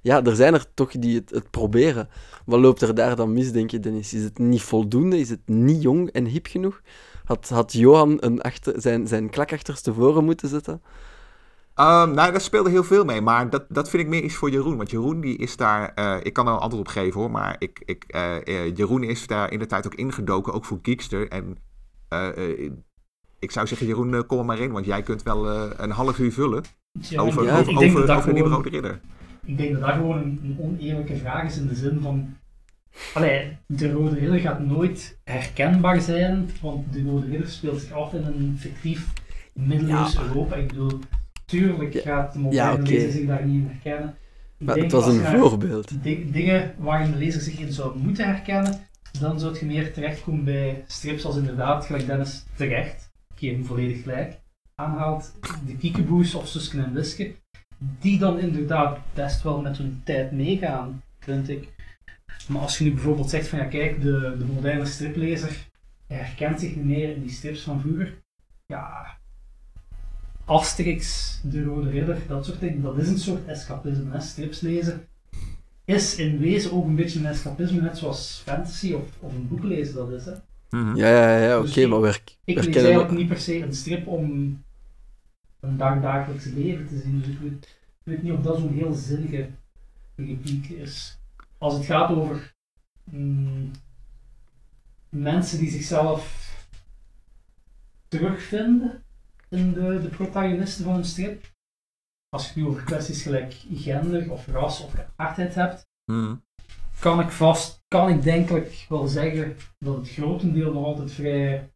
ja, 0.00 0.24
er 0.24 0.36
zijn 0.36 0.54
er 0.54 0.64
toch 0.74 0.90
die 0.90 1.16
het, 1.16 1.30
het 1.30 1.50
proberen. 1.50 2.08
Wat 2.44 2.60
loopt 2.60 2.82
er 2.82 2.94
daar 2.94 3.16
dan 3.16 3.32
mis, 3.32 3.52
denk 3.52 3.70
je, 3.70 3.80
Dennis? 3.80 4.14
Is 4.14 4.22
het 4.22 4.38
niet 4.38 4.62
voldoende? 4.62 5.18
Is 5.18 5.28
het 5.30 5.48
niet 5.48 5.82
jong 5.82 6.10
en 6.10 6.24
hip 6.24 6.46
genoeg? 6.46 6.80
Had, 7.24 7.48
had 7.48 7.72
Johan 7.72 8.16
een 8.20 8.40
achter, 8.40 8.80
zijn, 8.80 9.06
zijn 9.06 9.30
klak 9.30 9.52
achterstevoren 9.52 10.24
moeten 10.24 10.48
zetten? 10.48 10.82
Ehm, 11.82 12.14
nou, 12.14 12.32
daar 12.32 12.40
speelde 12.40 12.70
heel 12.70 12.84
veel 12.84 13.04
mee, 13.04 13.20
maar 13.20 13.50
dat, 13.50 13.64
dat 13.68 13.90
vind 13.90 14.02
ik 14.02 14.08
meer 14.08 14.22
iets 14.22 14.34
voor 14.34 14.50
Jeroen. 14.50 14.76
Want 14.76 14.90
Jeroen 14.90 15.20
die 15.20 15.36
is 15.36 15.56
daar, 15.56 15.92
eh, 15.94 16.16
ik 16.22 16.32
kan 16.32 16.46
er 16.46 16.52
een 16.52 16.58
antwoord 16.58 16.86
op 16.86 16.92
geven 16.92 17.20
hoor, 17.20 17.30
maar 17.30 17.56
ik, 17.58 17.82
ik, 17.84 18.04
eh, 18.08 18.36
eh, 18.36 18.76
Jeroen 18.76 19.02
is 19.02 19.26
daar 19.26 19.52
in 19.52 19.58
de 19.58 19.66
tijd 19.66 19.86
ook 19.86 19.94
ingedoken, 19.94 20.52
ook 20.52 20.64
voor 20.64 20.78
Geekster. 20.82 21.28
En 21.28 21.56
eh, 22.08 22.28
eh, 22.28 22.70
ik 23.38 23.50
zou 23.50 23.66
zeggen, 23.66 23.86
Jeroen, 23.86 24.26
kom 24.26 24.38
er 24.38 24.44
maar 24.44 24.58
in, 24.58 24.72
want 24.72 24.86
jij 24.86 25.02
kunt 25.02 25.22
wel 25.22 25.50
eh, 25.50 25.70
een 25.76 25.90
half 25.90 26.18
uur 26.18 26.32
vullen 26.32 26.62
Ja, 27.00 27.20
over, 27.20 27.44
ja, 27.44 27.58
over, 27.58 27.72
ik 27.72 27.78
denk 27.78 27.96
over, 27.96 28.06
dat 28.06 28.24
dat 28.24 28.34
die 28.34 28.44
Rode 28.44 28.68
Ridder. 28.68 29.00
Ik 29.44 29.56
denk 29.56 29.72
dat 29.72 29.80
dat 29.80 29.92
gewoon 29.92 30.18
een, 30.18 30.40
een 30.44 30.56
oneerlijke 30.60 31.16
vraag 31.16 31.44
is 31.44 31.56
in 31.56 31.66
de 31.66 31.74
zin 31.74 32.00
van. 32.02 32.36
Allee, 33.14 33.56
de 33.66 33.92
Rode 33.92 34.14
Ridder 34.14 34.38
gaat 34.38 34.60
nooit 34.60 35.18
herkenbaar 35.24 36.00
zijn, 36.00 36.50
want 36.60 36.92
de 36.92 37.02
Rode 37.02 37.26
Ridder 37.26 37.48
speelt 37.48 37.80
zich 37.80 37.92
af 37.92 38.12
in 38.12 38.24
een 38.24 38.56
fictief 38.58 39.06
middeleeuws 39.52 40.12
Ja. 40.12 40.22
Europa. 40.22 40.54
Ik 40.54 40.68
bedoel, 40.68 41.00
tuurlijk 41.44 41.94
gaat 41.94 42.32
de 42.32 42.38
moderne 42.38 42.76
Ja, 42.76 42.90
lezer 42.90 43.10
zich 43.12 43.26
daar 43.26 43.44
niet 43.46 43.62
in 43.62 43.68
herkennen. 43.68 44.08
Ik 44.58 44.66
Maar 44.66 44.74
denk 44.74 44.92
het 44.92 45.00
was 45.04 45.14
een 45.14 45.24
voorbeeld. 45.38 46.02
di- 46.02 46.30
dingen 46.30 46.74
waarin 46.78 47.10
de 47.10 47.16
lezer 47.18 47.40
zich 47.40 47.58
in 47.58 47.72
zou 47.72 47.98
moeten 47.98 48.26
herkennen, 48.26 48.80
dan 49.20 49.40
zou 49.40 49.58
je 49.58 49.66
meer 49.66 49.92
terechtkomen 49.92 50.44
bij 50.44 50.84
strips 50.86 51.24
als 51.24 51.36
inderdaad, 51.36 51.84
gelijk 51.86 52.06
Dennis 52.06 52.44
terecht, 52.56 53.10
ik 53.34 53.38
geef 53.38 53.52
hem 53.52 53.64
volledig 53.64 54.02
gelijk, 54.02 54.40
aanhaalt, 54.74 55.32
de 55.66 55.76
Kiekeboes 55.76 56.34
of 56.34 56.48
Susken 56.48 56.84
en 56.84 56.92
Wiske, 56.94 57.34
die 58.00 58.18
dan 58.18 58.38
inderdaad 58.38 58.98
best 59.14 59.42
wel 59.42 59.60
met 59.60 59.76
hun 59.78 60.00
tijd 60.04 60.32
meegaan, 60.32 61.02
vind 61.20 61.48
ik. 61.48 61.68
Maar 62.48 62.60
als 62.62 62.78
je 62.78 62.84
nu 62.84 62.92
bijvoorbeeld 62.92 63.30
zegt 63.30 63.48
van 63.48 63.58
ja 63.58 63.64
kijk, 63.64 64.02
de, 64.02 64.34
de 64.38 64.44
moderne 64.44 64.84
striplezer 64.86 65.68
herkent 66.06 66.60
zich 66.60 66.76
niet 66.76 66.84
meer 66.84 67.14
in 67.16 67.20
die 67.22 67.30
strips 67.30 67.60
van 67.62 67.80
vroeger, 67.80 68.14
ja, 68.66 69.06
Asterix, 70.44 71.38
de 71.42 71.64
Rode 71.64 71.90
Ridder, 71.90 72.18
dat 72.28 72.44
soort 72.46 72.60
dingen, 72.60 72.82
dat 72.82 72.98
is 72.98 73.08
een 73.08 73.18
soort 73.18 73.46
escapisme, 73.46 74.10
hè? 74.12 74.20
strips 74.20 74.60
lezen 74.60 75.06
is 75.84 76.16
in 76.16 76.38
wezen 76.38 76.72
ook 76.72 76.84
een 76.84 76.94
beetje 76.96 77.18
een 77.18 77.26
escapisme, 77.26 77.80
net 77.80 77.98
zoals 77.98 78.40
fantasy 78.44 78.92
of, 78.92 79.02
of 79.20 79.32
een 79.34 79.48
boek 79.48 79.62
lezen 79.62 79.94
dat 79.94 80.10
is. 80.10 80.24
Hè. 80.24 80.32
Mhm. 80.70 80.96
Ja, 80.96 81.08
ja, 81.08 81.36
ja, 81.44 81.56
oké, 81.58 81.66
Dus 81.66 81.76
ik- 81.76 81.88
maar 81.88 82.00
werk. 82.00 82.36
Ik 82.44 82.56
lees 82.64 82.76
eigenlijk 82.76 83.10
niet 83.10 83.28
per 83.28 83.38
se 83.40 83.62
een 83.62 83.74
strip 83.74 84.06
om 84.06 84.22
een 85.60 85.76
dagdagelijks 85.76 86.44
leven 86.44 86.86
te 86.88 86.98
zien, 86.98 87.18
dus 87.18 87.28
ik 87.28 87.38
weet, 87.38 87.62
ik 87.62 88.02
weet 88.02 88.22
niet 88.22 88.32
of 88.32 88.40
dat 88.40 88.58
zo'n 88.58 88.72
heel 88.74 88.92
zinnige 88.92 89.48
repliek 90.16 90.68
is. 90.68 91.18
Als 91.58 91.74
het 91.74 91.84
gaat 91.84 92.10
over 92.10 92.54
mm, 93.04 93.70
mensen 95.08 95.58
die 95.58 95.70
zichzelf 95.70 96.50
terugvinden 98.08 99.01
in 99.52 99.72
de, 99.72 100.00
de 100.02 100.08
protagonisten 100.08 100.84
van 100.84 100.94
een 100.94 101.04
strip, 101.04 101.50
als 102.28 102.52
je 102.52 102.60
nu 102.60 102.66
over 102.66 102.82
kwesties 102.82 103.22
gelijk 103.22 103.54
gender 103.74 104.30
of 104.30 104.46
ras 104.46 104.80
of 104.84 104.92
geaardheid 104.92 105.54
hebt, 105.54 105.86
Mhm. 106.12 106.34
kan 107.00 107.20
ik 107.20 107.30
vast, 107.30 107.82
kan 107.88 108.08
ik 108.08 108.22
denkelijk 108.22 108.86
wel 108.88 109.06
zeggen 109.06 109.56
dat 109.78 109.96
het 109.96 110.08
grotendeel 110.10 110.72
nog 110.72 110.84
altijd 110.84 111.12
vrij, 111.12 111.70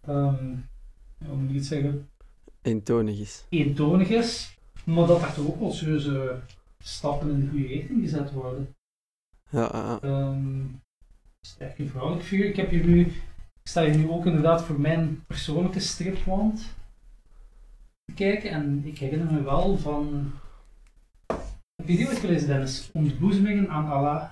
ehm, 0.00 0.54
hoe 1.26 1.36
moet 1.36 1.50
ik 1.50 1.56
het 1.56 1.64
zeggen, 1.66 2.10
Eentonig 2.62 3.18
is. 3.18 3.44
eentonig 3.48 4.08
is, 4.08 4.58
maar 4.84 5.06
dat 5.06 5.22
er 5.22 5.32
toch 5.32 5.46
ook 5.46 5.60
wel 5.60 5.72
serieuze 5.72 6.40
stappen 6.78 7.30
in 7.30 7.40
de 7.40 7.48
goede 7.50 7.66
richting 7.66 8.00
gezet 8.02 8.32
worden. 8.32 8.74
Ja, 9.50 9.68
ja. 9.72 9.98
Ehm 10.02 10.64
sterke 11.46 11.86
vrouwelijk 11.88 12.24
figuur. 12.24 12.46
Ik 12.48 12.56
heb 12.56 12.70
hier 12.70 12.86
nu, 12.86 13.12
sta 13.62 13.82
hier 13.82 13.96
nu 13.96 14.10
ook 14.10 14.26
inderdaad 14.26 14.62
voor 14.62 14.80
mijn 14.80 15.24
persoonlijke 15.26 15.80
stripwand 15.80 16.74
te 18.04 18.14
kijken 18.14 18.50
en 18.50 18.82
ik 18.84 18.98
herinner 18.98 19.32
me 19.32 19.42
wel 19.42 19.78
van, 19.78 20.32
heb 21.74 21.88
je 21.88 21.96
die 21.96 22.08
ooit 22.08 22.18
gelezen 22.18 22.48
Dennis? 22.48 22.90
Ontboezemingen 22.92 23.70
aan 23.70 23.90
Allah. 23.90 24.30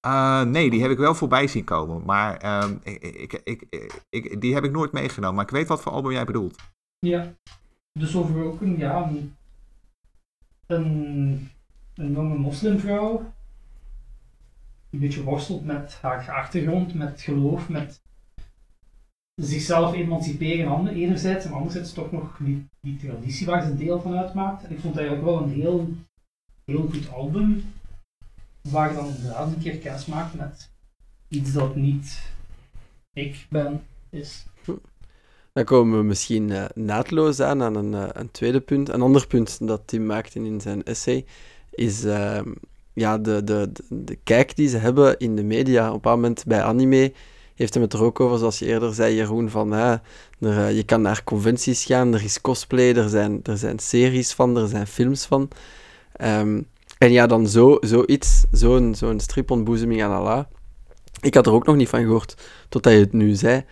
Eh, 0.00 0.42
nee, 0.42 0.70
die 0.70 0.82
heb 0.82 0.90
ik 0.90 0.98
wel 0.98 1.14
voorbij 1.14 1.46
zien 1.46 1.64
komen, 1.64 2.04
maar 2.04 2.36
ehm, 2.36 2.76
ik, 2.82 3.32
ik, 3.32 3.66
ik, 3.70 4.02
ik, 4.08 4.40
die 4.40 4.54
heb 4.54 4.64
ik 4.64 4.72
nooit 4.72 4.92
meegenomen. 4.92 5.34
Maar 5.34 5.44
ik 5.44 5.50
weet 5.50 5.68
wat 5.68 5.80
voor 5.80 5.92
album 5.92 6.12
jij 6.12 6.24
bedoelt. 6.24 6.56
Ja, 6.98 7.34
dus 7.92 8.16
over 8.16 8.44
ook 8.44 8.60
een, 8.60 8.76
ja, 8.78 9.02
een, 9.02 9.36
een, 10.66 11.50
een 11.94 12.12
jonge 12.12 12.36
moslimvrouw 12.36 13.32
een 14.90 14.98
beetje 14.98 15.22
worstelt 15.22 15.64
met 15.64 15.98
haar 16.00 16.30
achtergrond, 16.30 16.94
met 16.94 17.20
geloof, 17.20 17.68
met 17.68 18.00
zichzelf 19.34 19.94
emanciperen 19.94 20.68
ander- 20.68 20.92
enerzijds 20.92 21.44
en 21.44 21.52
anderzijds 21.52 21.92
toch 21.92 22.12
nog 22.12 22.36
die, 22.40 22.68
die 22.80 22.96
traditie 22.96 23.46
waar 23.46 23.62
ze 23.64 23.76
deel 23.76 24.00
van 24.00 24.16
uitmaakt. 24.16 24.64
En 24.64 24.70
ik 24.70 24.80
vond 24.80 24.94
het 24.94 25.04
eigenlijk 25.04 25.34
wel 25.34 25.42
een 25.42 25.60
heel, 25.60 25.88
heel 26.64 26.88
goed 26.90 27.12
album, 27.12 27.64
waar 28.62 28.94
dan 28.94 29.06
inderdaad 29.06 29.52
een 29.52 29.62
keer 29.62 29.76
kennis 29.76 30.06
maakt 30.06 30.34
met 30.34 30.70
iets 31.28 31.52
dat 31.52 31.76
niet 31.76 32.20
ik 33.12 33.46
ben, 33.50 33.82
is. 34.10 34.46
Dan 35.52 35.64
komen 35.64 35.98
we 35.98 36.04
misschien 36.04 36.48
uh, 36.48 36.64
naadloos 36.74 37.40
aan 37.40 37.62
aan 37.62 37.74
een, 37.74 37.92
uh, 37.92 38.08
een, 38.12 38.30
tweede 38.30 38.60
punt. 38.60 38.88
Een 38.88 39.02
ander 39.02 39.26
punt 39.26 39.66
dat 39.66 39.82
Tim 39.84 40.06
maakte 40.06 40.38
in 40.38 40.60
zijn 40.60 40.84
essay 40.84 41.24
is 41.70 42.04
uh, 42.04 42.40
ja, 42.98 43.18
de, 43.18 43.44
de, 43.44 43.72
de, 43.88 44.18
kijk 44.24 44.56
die 44.56 44.68
ze 44.68 44.76
hebben 44.76 45.18
in 45.18 45.36
de 45.36 45.42
media. 45.44 45.92
Op 45.92 46.04
een 46.04 46.10
moment 46.10 46.44
bij 46.46 46.62
anime 46.62 47.12
heeft 47.54 47.74
hem 47.74 47.82
het 47.82 47.92
er 47.92 48.02
ook 48.02 48.20
over, 48.20 48.38
zoals 48.38 48.58
je 48.58 48.66
eerder 48.66 48.94
zei, 48.94 49.14
Jeroen, 49.14 49.50
van 49.50 49.72
er, 49.72 50.00
uh, 50.38 50.76
je 50.76 50.82
kan 50.82 51.02
naar 51.02 51.24
conventies 51.24 51.84
gaan, 51.84 52.14
er 52.14 52.24
is 52.24 52.40
cosplay, 52.40 52.94
er 52.94 53.08
zijn, 53.08 53.40
er 53.42 53.58
zijn 53.58 53.78
series 53.78 54.32
van, 54.32 54.56
er 54.56 54.68
zijn 54.68 54.86
films 54.86 55.26
van. 55.26 55.48
Um, 56.22 56.66
en 56.98 57.12
ja, 57.12 57.26
dan 57.26 57.48
zo, 57.48 57.76
zoiets, 57.80 58.44
zo'n 58.50 58.94
zo'n 58.94 59.20
stripontboezeming 59.20 60.02
aan 60.02 60.18
Allah. 60.18 60.44
Ik 61.20 61.34
had 61.34 61.46
er 61.46 61.52
ook 61.52 61.66
nog 61.66 61.76
niet 61.76 61.88
van 61.88 62.00
gehoord, 62.00 62.34
totdat 62.68 62.92
je 62.92 62.98
het 62.98 63.12
nu 63.12 63.34
zei. 63.34 63.64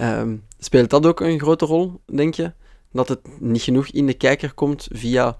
Um, 0.00 0.44
speelt 0.58 0.90
dat 0.90 1.06
ook 1.06 1.20
een 1.20 1.40
grote 1.40 1.64
rol, 1.64 2.00
denk 2.06 2.34
je? 2.34 2.52
Dat 2.92 3.08
het 3.08 3.20
niet 3.38 3.62
genoeg 3.62 3.86
in 3.86 4.06
de 4.06 4.14
kijker 4.14 4.54
komt 4.54 4.88
via, 4.92 5.36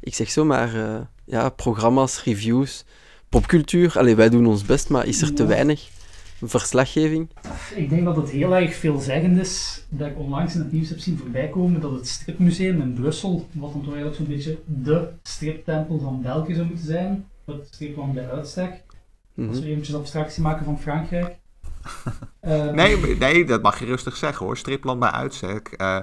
ik 0.00 0.14
zeg 0.14 0.30
zomaar, 0.30 0.74
uh, 0.74 1.00
ja, 1.24 1.48
programma's, 1.48 2.24
reviews, 2.24 2.84
popcultuur. 3.28 3.98
Allee, 3.98 4.14
wij 4.14 4.28
doen 4.28 4.46
ons 4.46 4.64
best, 4.64 4.88
maar 4.88 5.06
is 5.06 5.22
er 5.22 5.34
te 5.34 5.46
weinig 5.46 5.88
verslaggeving? 6.42 7.30
Ik 7.74 7.88
denk 7.88 8.04
dat 8.04 8.16
het 8.16 8.30
heel 8.30 8.56
erg 8.56 8.74
veelzeggend 8.74 9.38
is 9.38 9.84
dat 9.88 10.08
ik 10.08 10.18
onlangs 10.18 10.54
in 10.54 10.60
het 10.60 10.72
nieuws 10.72 10.88
heb 10.88 10.98
zien 10.98 11.18
voorbij 11.18 11.48
komen 11.48 11.80
dat 11.80 11.92
het 11.92 12.08
stripmuseum 12.08 12.80
in 12.80 12.94
Brussel, 12.94 13.48
wat 13.52 13.72
dan 13.72 13.82
toch 13.82 13.94
eigenlijk 13.94 14.16
zo'n 14.16 14.26
beetje 14.26 14.58
de 14.66 15.08
striptempel 15.22 15.98
van 15.98 16.22
België 16.22 16.54
zou 16.54 16.66
moeten 16.66 16.84
zijn, 16.84 17.28
het 17.44 17.68
stripland 17.70 18.14
bij 18.14 18.30
uitstek, 18.30 18.70
mm 18.70 18.78
-hmm. 19.34 19.48
als 19.48 19.60
we 19.60 19.66
eventjes 19.66 19.94
abstractie 19.94 20.42
maken 20.42 20.64
van 20.64 20.80
Frankrijk. 20.80 21.36
uh, 22.42 22.70
nee, 22.80 23.16
nee, 23.16 23.44
dat 23.44 23.62
mag 23.62 23.78
je 23.78 23.84
rustig 23.84 24.16
zeggen 24.16 24.46
hoor, 24.46 24.56
stripland 24.56 25.00
bij 25.00 25.10
uitstek. 25.10 25.74
Uh, 25.80 25.98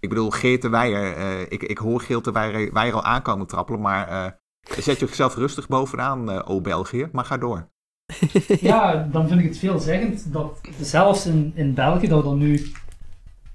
ik 0.00 0.08
bedoel, 0.08 0.30
Geert 0.30 0.62
de 0.62 0.68
Weijer, 0.68 1.18
uh, 1.18 1.40
ik, 1.40 1.62
ik 1.62 1.78
hoor 1.78 2.00
Geert 2.00 2.24
de 2.24 2.32
Weijer, 2.32 2.72
Weijer 2.72 2.94
al 2.94 3.04
aankomen 3.04 3.46
trappelen, 3.46 3.80
maar 3.80 4.38
zet 4.78 4.98
je 4.98 5.06
jezelf 5.06 5.34
rustig 5.34 5.68
bovenaan, 5.68 6.44
o 6.44 6.60
België, 6.60 7.08
maar 7.12 7.24
ga 7.24 7.38
door. 7.38 7.68
ja, 8.60 9.08
dan 9.12 9.28
vind 9.28 9.40
ik 9.40 9.46
het 9.46 9.58
veelzeggend 9.58 10.32
dat 10.32 10.60
zelfs 10.80 11.26
in, 11.26 11.52
in 11.54 11.74
België, 11.74 12.08
dat 12.08 12.22
we 12.22 12.28
dan 12.28 12.38
nu 12.38 12.72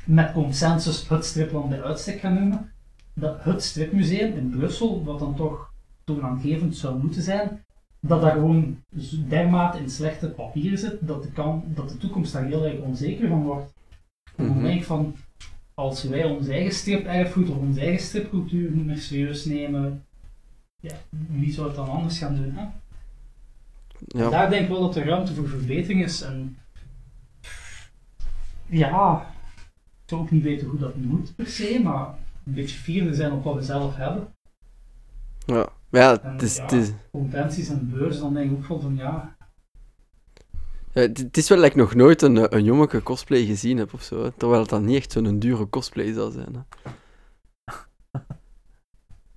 met 0.06 0.32
consensus 0.32 1.10
het 1.10 1.26
stripland 1.26 1.70
bij 1.70 1.84
uitstek 1.84 2.20
gaan 2.20 2.34
noemen, 2.34 2.72
dat 3.14 3.44
het 3.44 3.64
stripmuseum 3.64 4.38
in 4.38 4.50
Brussel, 4.50 5.04
wat 5.04 5.20
dan 5.20 5.36
toch 5.36 5.72
toonaangevend 6.04 6.78
zou 6.78 7.00
moeten 7.00 7.22
zijn, 7.22 7.64
dat 8.00 8.22
daar 8.22 8.32
gewoon 8.32 8.78
dermate 9.28 9.78
in 9.78 9.90
slechte 9.90 10.30
papieren 10.30 10.78
zit, 10.78 10.98
dat 11.02 11.24
de, 11.24 11.32
kan, 11.32 11.64
dat 11.68 11.90
de 11.90 11.98
toekomst 11.98 12.34
daar 12.34 12.46
heel 12.46 12.66
erg 12.66 12.80
onzeker 12.80 13.28
van 13.28 13.44
wordt. 13.44 13.74
En 14.36 14.48
dan 14.48 14.62
denk 14.62 14.80
ik 14.80 14.86
van, 14.86 15.16
als 15.74 16.04
wij 16.04 16.26
ons 16.26 16.48
eigen 16.48 16.74
strip-erfgoed 16.74 17.50
of 17.50 17.58
onze 17.58 17.80
eigen 17.80 18.06
stripcultuur 18.06 18.72
niet 18.72 18.86
meer 18.86 18.98
serieus 18.98 19.46
nemen, 19.46 20.06
ja, 20.84 20.96
wie 21.28 21.54
zou 21.54 21.68
het 21.68 21.76
dan 21.76 21.90
anders 21.90 22.18
gaan 22.18 22.36
doen? 22.36 22.52
Hè? 22.56 22.66
Ja. 24.08 24.30
Daar 24.30 24.50
denk 24.50 24.64
ik 24.64 24.70
wel 24.70 24.82
dat 24.82 24.96
er 24.96 25.06
ruimte 25.06 25.34
voor 25.34 25.48
verbetering 25.48 26.04
is. 26.04 26.22
En 26.22 26.58
ja, 28.66 29.22
ik 29.82 30.10
zou 30.10 30.22
ook 30.22 30.32
niet 30.32 30.44
weten 30.44 30.68
hoe 30.68 30.80
dat 30.80 30.96
moet 30.96 31.36
per 31.36 31.48
se, 31.48 31.80
maar 31.84 32.06
een 32.46 32.54
beetje 32.54 32.78
fier 32.78 33.14
zijn 33.14 33.32
op 33.32 33.44
wat 33.44 33.56
we 33.56 33.62
zelf 33.62 33.96
hebben. 33.96 34.28
Ja, 35.46 35.70
ja, 35.90 36.20
het 36.22 36.42
is, 36.42 36.56
ja, 36.56 36.64
het 36.64 36.72
is... 36.72 36.92
Conventies 37.12 37.70
en 37.70 37.90
beurzen, 37.90 38.22
dan 38.22 38.34
denk 38.34 38.52
ik 38.52 38.58
ook 38.58 38.68
wel 38.68 38.80
van 38.80 38.96
ja. 38.96 39.36
ja 40.94 41.02
het, 41.02 41.38
is 41.38 41.50
wel 41.50 41.58
dat 41.58 41.68
ik 41.68 41.76
nog 41.76 41.96
nooit 41.96 42.22
een, 42.22 42.56
een 42.56 42.64
jongeke 42.64 43.04
cosplay 43.04 43.46
gezien 43.46 43.78
heb 43.78 43.94
of 43.94 44.04
zo. 44.04 44.32
Terwijl 44.38 44.62
het 44.62 44.70
dan 44.70 44.86
niet 44.86 44.98
echt 44.98 45.12
zo'n 45.12 45.40
dure 45.40 45.70
cosplay 45.70 46.14
zou 46.14 46.32
zijn. 46.32 46.54
Hè? 46.54 46.92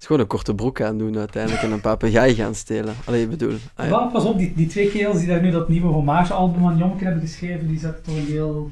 Is 0.06 0.12
gewoon 0.12 0.26
een 0.26 0.36
korte 0.36 0.54
broek 0.54 0.80
aan 0.80 0.98
doen 0.98 1.18
uiteindelijk 1.18 1.62
en 1.62 1.70
een 1.70 1.80
papegaai 1.80 2.34
gaan 2.34 2.54
stelen. 2.54 2.94
Allee, 3.04 3.22
ik 3.22 3.30
bedoel... 3.30 3.56
Ah, 3.74 3.88
ja. 3.88 4.06
Pas 4.06 4.24
op, 4.24 4.38
die, 4.38 4.54
die 4.54 4.66
twee 4.66 4.90
kerels 4.90 5.18
die 5.18 5.26
daar 5.26 5.40
nu 5.40 5.50
dat 5.50 5.68
nieuwe 5.68 5.86
hommage-album 5.86 6.66
aan 6.66 6.78
Jommeke 6.78 7.04
hebben 7.04 7.22
geschreven, 7.22 7.68
die 7.68 7.78
zetten 7.78 8.02
toch 8.02 8.16
een 8.16 8.26
heel 8.26 8.70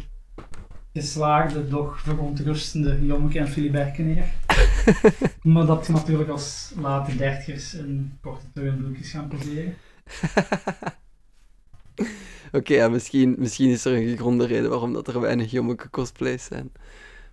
geslaagde, 0.92 1.68
doch 1.68 2.00
verontrustende 2.00 3.06
Jommeke 3.06 3.38
en 3.38 3.48
Filiberke 3.48 4.02
neer. 4.02 4.24
maar 5.52 5.66
dat 5.66 5.88
natuurlijk 5.88 6.30
als 6.30 6.72
late 6.80 7.16
dertigers 7.16 7.74
in 7.74 8.18
korte 8.20 8.46
tuinbroekjes 8.52 9.10
gaan 9.10 9.28
poseren. 9.28 9.74
Oké, 11.96 12.56
okay, 12.56 12.76
ja, 12.76 12.88
misschien, 12.88 13.34
misschien 13.38 13.70
is 13.70 13.84
er 13.84 13.96
een 13.96 14.08
gegronde 14.08 14.46
reden 14.46 14.70
waarom 14.70 14.92
dat 14.92 15.08
er 15.08 15.20
weinig 15.20 15.50
Jommeke 15.50 15.90
cosplays 15.90 16.44
zijn. 16.44 16.72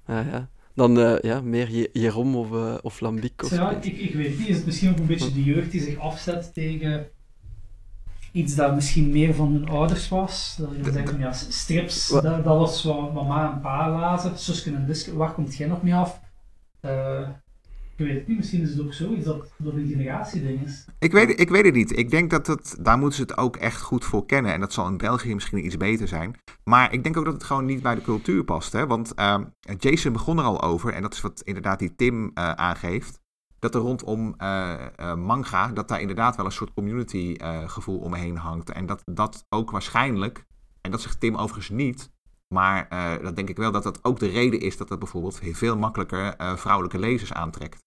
Maar 0.06 0.26
ja... 0.26 0.50
Dan 0.74 1.00
uh, 1.00 1.20
ja, 1.20 1.42
meer 1.42 1.90
Jerom 1.94 2.36
of, 2.36 2.52
uh, 2.52 2.78
of 2.82 3.00
Lambic. 3.00 3.44
Of 3.44 3.52
ja, 3.52 3.72
ik, 3.72 3.86
ik 3.86 4.16
weet 4.16 4.40
niet. 4.40 4.48
Is 4.48 4.56
het 4.56 4.66
misschien 4.66 4.90
ook 4.90 4.98
een 4.98 5.06
beetje 5.06 5.34
de 5.34 5.44
jeugd 5.44 5.72
die 5.72 5.82
zich 5.82 5.98
afzet 5.98 6.54
tegen 6.54 7.08
iets 8.32 8.56
dat 8.56 8.76
misschien 8.76 9.10
meer 9.10 9.34
van 9.34 9.52
hun 9.52 9.70
ouders 9.70 10.10
was? 10.10 10.56
Dat 10.60 10.70
je 10.86 10.92
denkt, 10.92 11.16
ja, 11.20 11.32
strips, 11.32 12.08
dat, 12.08 12.24
dat, 12.24 12.44
was 12.44 12.84
wat 12.84 13.14
mama 13.14 13.54
en 13.54 13.62
pa 13.62 13.90
lazen. 13.90 14.38
Susken 14.38 14.76
en 14.76 14.86
Duske, 14.86 15.16
waar 15.16 15.34
komt 15.34 15.56
jij 15.56 15.68
nog 15.68 15.82
mee 15.84 15.96
af? 15.96 16.20
Uh, 16.86 17.28
weet 18.04 18.28
misschien 18.28 18.62
is 18.62 18.70
het 18.70 18.82
ook 18.82 18.94
zoiets 18.94 19.26
dat 19.26 19.52
dat 19.58 19.74
een 19.74 19.88
generatieding 19.88 20.62
is. 20.66 20.86
Ik 21.00 21.12
weet, 21.12 21.40
ik 21.40 21.50
weet 21.50 21.66
het 21.66 21.74
niet. 21.74 21.98
Ik 21.98 22.10
denk 22.10 22.30
dat 22.30 22.48
het, 22.48 22.78
daar 22.82 22.98
moeten 22.98 23.16
ze 23.16 23.22
het 23.22 23.38
ook 23.38 23.56
echt 23.56 23.82
goed 23.82 24.06
voor 24.06 24.26
kennen. 24.26 24.54
En 24.54 24.60
dat 24.60 24.74
zal 24.74 24.88
in 24.88 24.98
België 24.98 25.34
misschien 25.34 25.66
iets 25.66 25.78
beter 25.78 26.08
zijn. 26.08 26.36
Maar 26.64 26.94
ik 26.94 27.04
denk 27.04 27.18
ook 27.18 27.26
dat 27.26 27.34
het 27.34 27.44
gewoon 27.44 27.66
niet 27.66 27.82
bij 27.82 27.96
de 27.96 28.02
cultuur 28.02 28.44
past. 28.44 28.74
Hè? 28.74 28.88
Want 28.88 29.14
uh, 29.20 29.38
Jason 29.78 30.14
begon 30.14 30.38
er 30.38 30.44
al 30.44 30.62
over, 30.62 30.94
en 30.94 31.02
dat 31.02 31.14
is 31.14 31.22
wat 31.22 31.42
inderdaad 31.42 31.80
die 31.80 31.96
Tim 31.96 32.24
uh, 32.24 32.52
aangeeft. 32.52 33.20
Dat 33.60 33.76
er 33.76 33.82
rondom 33.82 34.36
uh, 34.38 35.16
manga, 35.16 35.68
dat 35.68 35.88
daar 35.88 36.02
inderdaad 36.02 36.36
wel 36.36 36.46
een 36.46 36.52
soort 36.52 36.74
community 36.74 37.36
gevoel 37.66 38.00
omheen 38.00 38.38
hangt. 38.38 38.72
En 38.72 38.86
dat 38.86 39.02
dat 39.06 39.46
ook 39.50 39.72
waarschijnlijk, 39.72 40.46
en 40.82 40.92
dat 40.92 41.02
zegt 41.02 41.20
Tim 41.20 41.36
overigens 41.36 41.70
niet, 41.70 42.12
maar 42.48 42.88
dat 43.22 43.36
denk 43.36 43.50
ik 43.50 43.58
wel 43.58 43.72
dat 43.72 43.84
dat 43.84 44.04
ook 44.04 44.20
de 44.20 44.28
reden 44.28 44.60
is 44.60 44.78
dat 44.78 44.90
het 44.90 45.00
bijvoorbeeld 45.00 45.40
veel 45.42 45.78
makkelijker 45.78 46.36
vrouwelijke 46.58 47.00
lezers 47.00 47.34
aantrekt. 47.34 47.80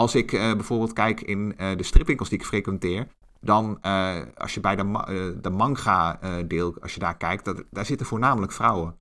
Als 0.00 0.14
ik 0.14 0.32
uh, 0.32 0.40
bijvoorbeeld 0.40 0.92
kijk 0.92 1.20
in 1.20 1.54
uh, 1.58 1.76
de 1.76 1.82
stripwinkels 1.82 2.28
die 2.28 2.38
ik 2.38 2.44
frequenteer, 2.44 3.06
dan 3.40 3.78
uh, 3.82 4.16
als 4.34 4.54
je 4.54 4.60
bij 4.60 4.76
de, 4.76 4.84
ma 4.84 5.04
de 5.40 5.50
manga 5.50 6.18
deel, 6.46 6.74
als 6.80 6.94
je 6.94 7.00
daar 7.00 7.16
kijkt, 7.16 7.44
dat, 7.44 7.64
daar 7.70 7.86
zitten 7.86 8.06
voornamelijk 8.06 8.52
vrouwen. 8.52 8.98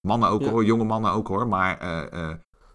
Mannen 0.00 0.28
ook 0.28 0.42
ja. 0.42 0.48
hoor, 0.50 0.64
jonge 0.64 0.84
mannen 0.84 1.12
ook 1.12 1.28
hoor, 1.28 1.48
maar 1.48 1.78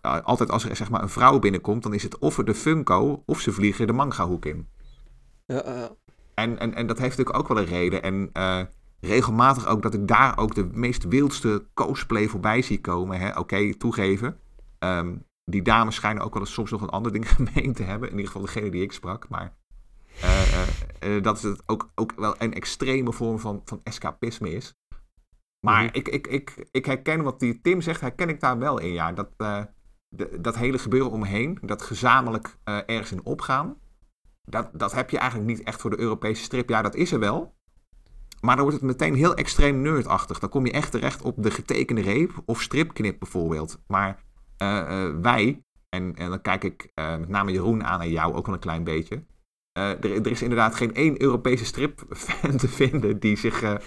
altijd 0.01 0.51
als 0.51 0.63
er 0.63 0.75
zeg 0.75 0.89
maar 0.89 1.01
een 1.01 1.09
vrouw 1.09 1.39
binnenkomt, 1.39 1.83
dan 1.83 1.93
is 1.93 2.03
het 2.03 2.17
of 2.17 2.35
de 2.35 2.53
Funko 2.53 3.23
of 3.25 3.39
ze 3.39 3.51
vliegen 3.51 3.87
de 3.87 3.93
manga 3.93 4.25
hoek 4.25 4.45
in. 4.45 4.69
Ja, 5.45 5.89
en, 6.33 6.59
en, 6.59 6.73
en 6.73 6.87
dat 6.87 6.97
heeft 6.97 7.17
natuurlijk 7.17 7.37
ook 7.37 7.47
wel 7.47 7.57
een 7.57 7.69
reden. 7.69 8.03
En 8.03 8.31
regelmatig 8.99 9.67
ook 9.67 9.81
dat 9.81 9.93
ik 9.93 10.07
daar 10.07 10.37
ook 10.37 10.55
de 10.55 10.69
meest 10.73 11.07
wildste 11.07 11.67
cosplay 11.73 12.27
voorbij 12.27 12.61
zie 12.61 12.81
komen. 12.81 13.29
Oké, 13.29 13.39
okay, 13.39 13.73
toegeven. 13.73 14.37
Um, 14.79 15.25
die 15.49 15.61
dames 15.61 15.95
schijnen 15.95 16.23
ook 16.23 16.33
wel 16.33 16.41
eens 16.41 16.53
soms 16.53 16.71
nog 16.71 16.81
een 16.81 16.89
ander 16.89 17.11
ding 17.17 17.29
gemeen 17.29 17.73
te 17.73 17.83
hebben. 17.83 18.09
In 18.09 18.15
ieder 18.15 18.31
geval 18.31 18.45
degene 18.45 18.69
die 18.69 18.81
ik 18.81 18.91
sprak. 18.91 19.29
Maar 19.29 19.55
uh, 20.23 20.41
uh, 21.03 21.15
uh, 21.15 21.23
dat 21.23 21.41
het 21.41 21.63
ook, 21.65 21.91
ook 21.95 22.13
wel 22.15 22.35
een 22.37 22.53
extreme 22.53 23.13
vorm 23.13 23.39
van, 23.39 23.61
van 23.65 23.81
escapisme 23.83 24.51
is. 24.51 24.75
Maar 25.59 25.81
mm 25.81 25.87
-hmm. 25.87 25.95
ik, 25.95 26.07
ik, 26.07 26.27
ik, 26.27 26.67
ik 26.71 26.85
herken 26.85 27.23
wat 27.23 27.39
die 27.39 27.61
Tim 27.61 27.81
zegt, 27.81 28.01
herken 28.01 28.29
ik 28.29 28.39
daar 28.39 28.57
wel 28.57 28.79
in. 28.79 28.91
Ja. 28.91 29.11
Dat, 29.11 29.29
de, 30.09 30.39
dat 30.39 30.57
hele 30.57 30.77
gebeuren 30.77 31.11
omheen, 31.11 31.57
dat 31.61 31.81
gezamenlijk 31.81 32.57
ergens 32.63 33.11
in 33.11 33.25
opgaan. 33.25 33.77
Dat, 34.43 34.69
dat 34.73 34.93
heb 34.93 35.09
je 35.09 35.17
eigenlijk 35.17 35.49
niet 35.49 35.63
echt 35.63 35.81
voor 35.81 35.89
de 35.89 35.99
Europese 35.99 36.43
strip. 36.43 36.69
Ja, 36.69 36.81
dat 36.81 36.95
is 36.95 37.11
er 37.11 37.19
wel. 37.19 37.55
Maar 38.41 38.55
dan 38.55 38.65
wordt 38.65 38.81
het 38.81 38.89
meteen 38.89 39.15
heel 39.15 39.35
extreem 39.35 39.81
nerdachtig. 39.81 40.39
Dan 40.39 40.49
kom 40.49 40.65
je 40.65 40.71
echt 40.71 40.91
terecht 40.91 41.21
op 41.21 41.43
de 41.43 41.51
getekende 41.51 42.01
reep 42.01 42.41
of 42.45 42.61
stripknip 42.61 43.19
bijvoorbeeld. 43.19 43.79
Maar 43.87 44.23
wij, 45.21 45.61
en, 45.89 46.15
en 46.15 46.29
dan 46.29 46.41
kijk 46.41 46.63
ik 46.63 46.91
uh, 46.95 47.17
met 47.17 47.29
name 47.29 47.51
Jeroen 47.51 47.83
aan 47.83 48.01
en 48.01 48.09
jou 48.09 48.33
ook 48.33 48.45
wel 48.45 48.55
een 48.55 48.61
klein 48.61 48.83
beetje. 48.83 49.23
Er, 49.73 50.27
is 50.27 50.41
inderdaad 50.41 50.75
geen 50.75 50.93
één 50.93 51.21
Europese 51.21 51.65
stripfan 51.65 52.57
te 52.57 52.67
vinden 52.67 53.19
die 53.19 53.37
zich 53.37 53.77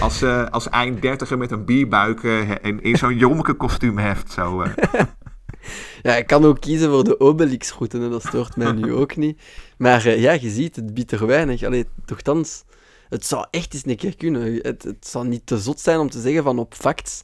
als, 0.00 0.22
als 0.50 0.68
eind 0.68 1.02
dertiger 1.02 1.38
met 1.38 1.50
een 1.50 1.64
bierbuik 1.64 2.24
en 2.62 2.82
in 2.82 2.96
zo'n 2.96 3.16
jommeke 3.16 3.54
kostuum 3.54 3.98
heft. 3.98 4.32
Zo, 4.32 4.64
ja, 6.02 6.16
ik 6.16 6.26
kan 6.26 6.44
ook 6.44 6.60
kiezen 6.60 6.90
voor 6.90 7.04
de 7.04 7.20
Obelix-route 7.20 7.98
en 7.98 8.10
dat 8.10 8.26
stoort 8.26 8.56
mij 8.56 8.72
nu 8.72 8.92
ook 8.92 9.16
niet. 9.16 9.42
Maar 9.78 10.08
ja, 10.08 10.32
je 10.32 10.50
ziet, 10.50 10.76
het 10.76 10.94
biedt 10.94 11.10
er 11.10 11.26
weinig. 11.26 11.62
Allee, 11.62 11.86
thans 12.22 12.64
Het 13.08 13.26
zou 13.26 13.46
echt 13.50 13.74
eens 13.74 13.86
een 13.86 13.96
keer 13.96 14.16
kunnen. 14.16 14.54
Het, 14.62 14.82
het 14.82 15.06
zou 15.06 15.28
niet 15.28 15.46
te 15.46 15.58
zot 15.58 15.80
zijn 15.80 15.98
om 15.98 16.10
te 16.10 16.20
zeggen 16.20 16.42
van 16.42 16.58
op 16.58 16.74
facts 16.74 17.22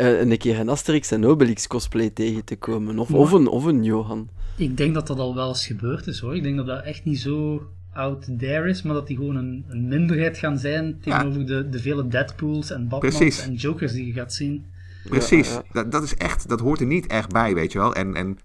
uh, 0.00 0.20
een 0.20 0.38
keer 0.38 0.58
een 0.58 0.68
Asterix 0.68 1.10
en 1.10 1.24
Obelix 1.24 1.66
cosplay 1.66 2.10
tegen 2.10 2.44
te 2.44 2.56
komen. 2.56 2.98
Of, 2.98 3.10
of, 3.12 3.32
een, 3.32 3.46
of 3.46 3.64
een 3.64 3.84
Johan. 3.84 4.28
Ik 4.56 4.76
denk 4.76 4.94
dat 4.94 5.06
dat 5.06 5.18
al 5.18 5.34
wel 5.34 5.48
eens 5.48 5.66
gebeurd 5.66 6.06
is 6.06 6.18
hoor. 6.20 6.36
Ik 6.36 6.42
denk 6.42 6.56
dat 6.56 6.66
dat 6.66 6.84
echt 6.84 7.04
niet 7.04 7.20
zo 7.20 7.62
out 7.92 8.38
there 8.38 8.68
is, 8.68 8.82
maar 8.82 8.94
dat 8.94 9.06
die 9.06 9.16
gewoon 9.16 9.36
een, 9.36 9.64
een 9.68 9.88
minderheid 9.88 10.38
gaan 10.38 10.58
zijn 10.58 11.00
tegenover 11.00 11.46
de, 11.46 11.68
de 11.68 11.78
vele 11.78 12.08
Deadpools 12.08 12.70
en 12.70 12.88
Batmans 12.88 13.42
en 13.42 13.54
Jokers 13.54 13.92
die 13.92 14.06
je 14.06 14.12
gaat 14.12 14.32
zien. 14.32 14.66
Precies, 15.08 15.58
Dat, 15.72 15.92
dat 15.92 16.02
is 16.02 16.14
echt, 16.14 16.48
dat 16.48 16.60
hoort 16.60 16.80
er 16.80 16.86
niet 16.86 17.06
echt 17.06 17.32
bij, 17.32 17.54
weet 17.54 17.72
je 17.72 17.78
wel. 17.78 17.94
En, 17.94 18.14
en 18.14 18.38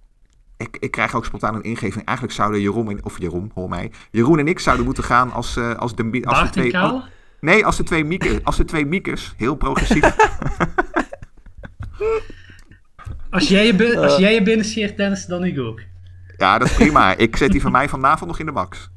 ik, 0.58 0.78
ik 0.80 0.92
krijg 0.92 1.16
ook 1.16 1.26
spontaan 1.26 1.56
een 1.56 1.64
ingeving. 1.64 2.06
Eigenlijk 2.06 2.38
zouden 2.38 2.62
Jeroen 2.62 2.90
en, 2.90 3.06
of 3.06 3.20
Jeroen, 3.20 3.52
hoor 3.54 3.70
mij. 3.70 3.92
Jeroen 4.12 4.40
en 4.40 4.48
ik 4.48 4.60
zouden 4.60 4.86
moeten 4.86 5.04
gaan 5.04 5.32
als, 5.32 5.58
uh, 5.58 5.76
als 5.76 5.96
de... 5.96 6.22
Als 6.24 6.44
de 6.44 6.50
twee, 6.50 6.74
nee, 7.40 7.66
als 7.66 7.78
de 7.78 7.84
twee 7.84 8.04
Miekes. 8.04 8.44
Als 8.44 8.58
de 8.58 8.66
twee 8.66 8.86
Miekes. 8.86 9.34
Heel 9.38 9.56
progressief. 9.56 10.16
als, 13.30 13.48
jij 13.48 13.66
je, 13.66 13.98
als 13.98 14.18
jij 14.18 14.34
je 14.34 14.42
binnen 14.42 14.66
scheert, 14.66 14.98
Dennis, 14.98 15.26
dan 15.26 15.44
ik 15.44 15.60
ook. 15.60 15.82
Ja, 16.38 16.58
dat 16.58 16.70
is 16.70 16.76
prima. 16.76 17.18
ik 17.18 17.36
zet 17.36 17.52
die 17.52 17.62
van 17.62 17.72
mij 17.72 17.90
vanavond 17.90 18.30
nog 18.30 18.40
in 18.40 18.46
de 18.46 18.52
max. 18.52 18.90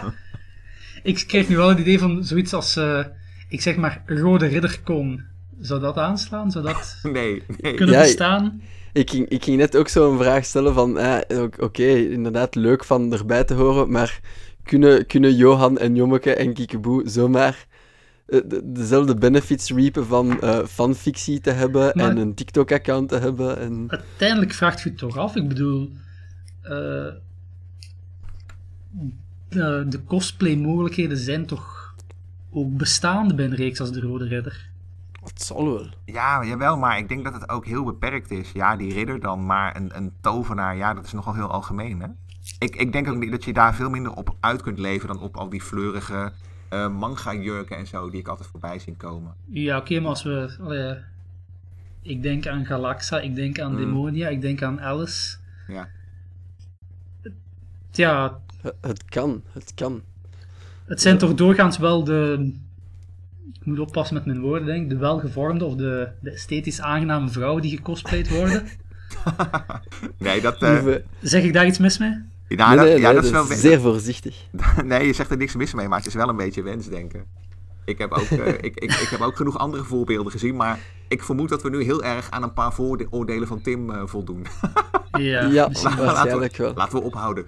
ik 1.02 1.24
kreeg 1.26 1.48
nu 1.48 1.56
wel 1.56 1.68
het 1.68 1.78
idee 1.78 1.98
van 1.98 2.24
zoiets 2.24 2.52
als, 2.52 2.76
uh, 2.76 3.04
ik 3.48 3.60
zeg 3.60 3.76
maar, 3.76 4.02
Rode 4.06 4.46
Ridderkon. 4.46 5.22
Zou 5.60 5.80
dat 5.80 5.96
aanslaan? 5.96 6.50
Zou 6.50 6.64
dat 6.64 6.98
nee, 7.02 7.42
nee. 7.60 7.74
kunnen 7.74 7.98
bestaan? 7.98 8.62
Ik 8.92 9.10
ging, 9.10 9.28
ik 9.28 9.44
ging 9.44 9.56
net 9.56 9.76
ook 9.76 9.88
zo 9.88 10.12
een 10.12 10.18
vraag 10.18 10.44
stellen 10.44 10.74
van, 10.74 10.98
eh, 10.98 11.42
oké, 11.58 11.86
inderdaad 11.86 12.54
leuk 12.54 12.84
van 12.84 13.12
erbij 13.12 13.44
te 13.44 13.54
horen, 13.54 13.90
maar 13.90 14.20
kunnen, 14.64 15.06
kunnen 15.06 15.34
Johan 15.34 15.78
en 15.78 15.94
Jommeke 15.94 16.34
en 16.34 16.54
Kiekeboe 16.54 17.02
zomaar 17.08 17.66
eh, 18.32 18.60
dezelfde 18.64 19.14
benefits 19.14 19.70
reapen 19.70 20.06
van 20.06 20.38
uh, 20.42 20.64
fanfictie 20.64 21.40
te 21.40 21.50
hebben 21.50 21.92
en 21.92 22.16
een 22.16 22.34
TikTok-account 22.34 23.08
te 23.08 23.16
hebben? 23.16 23.58
En... 23.58 23.84
Uiteindelijk 23.88 24.52
vraagt 24.52 24.82
je 24.82 24.88
het 24.88 24.98
toch 24.98 25.16
af. 25.16 25.36
Ik 25.36 25.48
bedoel, 25.48 25.92
uh, 26.64 26.70
de 29.88 30.00
cosplay-mogelijkheden 30.06 31.16
zijn 31.16 31.46
toch 31.46 31.94
ook 32.50 32.76
bestaande 32.76 33.34
bij 33.34 33.44
een 33.44 33.54
reeks 33.54 33.80
als 33.80 33.92
De 33.92 34.00
Rode 34.00 34.24
Ridder? 34.24 34.70
Dat 35.22 35.42
zal 35.42 35.64
wel. 35.64 35.86
Ja, 36.04 36.44
jawel, 36.44 36.76
maar 36.76 36.98
ik 36.98 37.08
denk 37.08 37.24
dat 37.24 37.34
het 37.34 37.48
ook 37.48 37.66
heel 37.66 37.84
beperkt 37.84 38.30
is. 38.30 38.52
Ja, 38.52 38.76
die 38.76 38.92
ridder 38.92 39.20
dan, 39.20 39.46
maar 39.46 39.76
een, 39.76 39.96
een 39.96 40.12
tovenaar, 40.20 40.76
ja, 40.76 40.94
dat 40.94 41.04
is 41.04 41.12
nogal 41.12 41.34
heel 41.34 41.50
algemeen, 41.50 42.00
hè? 42.00 42.08
Ik, 42.58 42.76
ik 42.76 42.92
denk 42.92 43.08
ook 43.08 43.16
niet 43.16 43.30
dat 43.30 43.44
je 43.44 43.52
daar 43.52 43.74
veel 43.74 43.90
minder 43.90 44.12
op 44.12 44.36
uit 44.40 44.62
kunt 44.62 44.78
leven 44.78 45.08
dan 45.08 45.20
op 45.20 45.36
al 45.36 45.48
die 45.48 45.62
fleurige 45.62 46.32
uh, 46.72 46.88
manga-jurken 46.88 47.76
en 47.76 47.86
zo 47.86 48.10
die 48.10 48.20
ik 48.20 48.28
altijd 48.28 48.48
voorbij 48.48 48.78
zien 48.78 48.96
komen. 48.96 49.34
Ja, 49.46 49.76
oké, 49.76 50.00
maar 50.00 50.08
als 50.08 50.22
we... 50.22 50.98
ik 52.02 52.22
denk 52.22 52.46
aan 52.46 52.66
Galaxa, 52.66 53.20
ik 53.20 53.34
denk 53.34 53.60
aan 53.60 53.72
mm. 53.72 53.78
Demonia, 53.78 54.28
ik 54.28 54.40
denk 54.40 54.62
aan 54.62 54.80
Alice. 54.80 55.36
Ja. 55.68 55.88
Ja... 57.90 58.40
Het 58.80 59.04
kan, 59.04 59.42
het 59.52 59.72
kan. 59.74 60.02
Het 60.84 61.00
zijn 61.00 61.18
toch 61.18 61.34
doorgaans 61.34 61.78
wel 61.78 62.04
de 62.04 62.52
ik 63.62 63.68
moet 63.68 63.78
oppassen 63.78 64.16
met 64.16 64.24
mijn 64.26 64.40
woorden, 64.40 64.66
denk 64.66 64.82
ik, 64.82 64.88
de 64.88 64.96
welgevormde 64.96 65.64
of 65.64 65.74
de, 65.74 66.08
de 66.20 66.30
esthetisch 66.30 66.80
aangename 66.80 67.28
vrouwen 67.28 67.62
die 67.62 67.76
gecosplayed 67.76 68.28
worden. 68.28 68.66
nee, 70.18 70.40
dat... 70.40 70.62
Uh... 70.62 70.94
Zeg 71.20 71.42
ik 71.42 71.52
daar 71.52 71.66
iets 71.66 71.78
mis 71.78 71.98
mee? 71.98 72.31
Ja, 72.56 72.74
dat, 72.74 72.98
ja, 72.98 73.12
dat 73.12 73.24
is 73.24 73.30
wel... 73.30 73.44
Zeer 73.44 73.80
voorzichtig. 73.80 74.36
nee, 74.84 75.06
je 75.06 75.12
zegt 75.12 75.30
er 75.30 75.36
niks 75.36 75.54
mis 75.54 75.74
mee, 75.74 75.88
maar 75.88 75.98
het 75.98 76.06
is 76.06 76.14
wel 76.14 76.28
een 76.28 76.36
beetje 76.36 76.62
wensdenken. 76.62 77.24
Ik 77.84 77.98
heb, 77.98 78.12
ook, 78.12 78.30
uh, 78.30 78.48
ik, 78.48 78.60
ik, 78.60 78.74
ik 78.74 79.08
heb 79.10 79.20
ook 79.20 79.36
genoeg 79.36 79.58
andere 79.58 79.84
voorbeelden 79.84 80.32
gezien, 80.32 80.56
maar 80.56 80.78
ik 81.08 81.22
vermoed 81.22 81.48
dat 81.48 81.62
we 81.62 81.70
nu 81.70 81.82
heel 81.82 82.02
erg 82.02 82.30
aan 82.30 82.42
een 82.42 82.52
paar 82.52 82.72
vooroordelen 82.72 83.48
van 83.48 83.62
Tim 83.62 83.90
uh, 83.90 84.02
voldoen. 84.04 84.46
ja, 85.12 85.40
ja 85.40 85.70
waarschijnlijk 85.96 86.56
wel. 86.56 86.72
Laten 86.74 86.98
we 86.98 87.04
ophouden. 87.04 87.46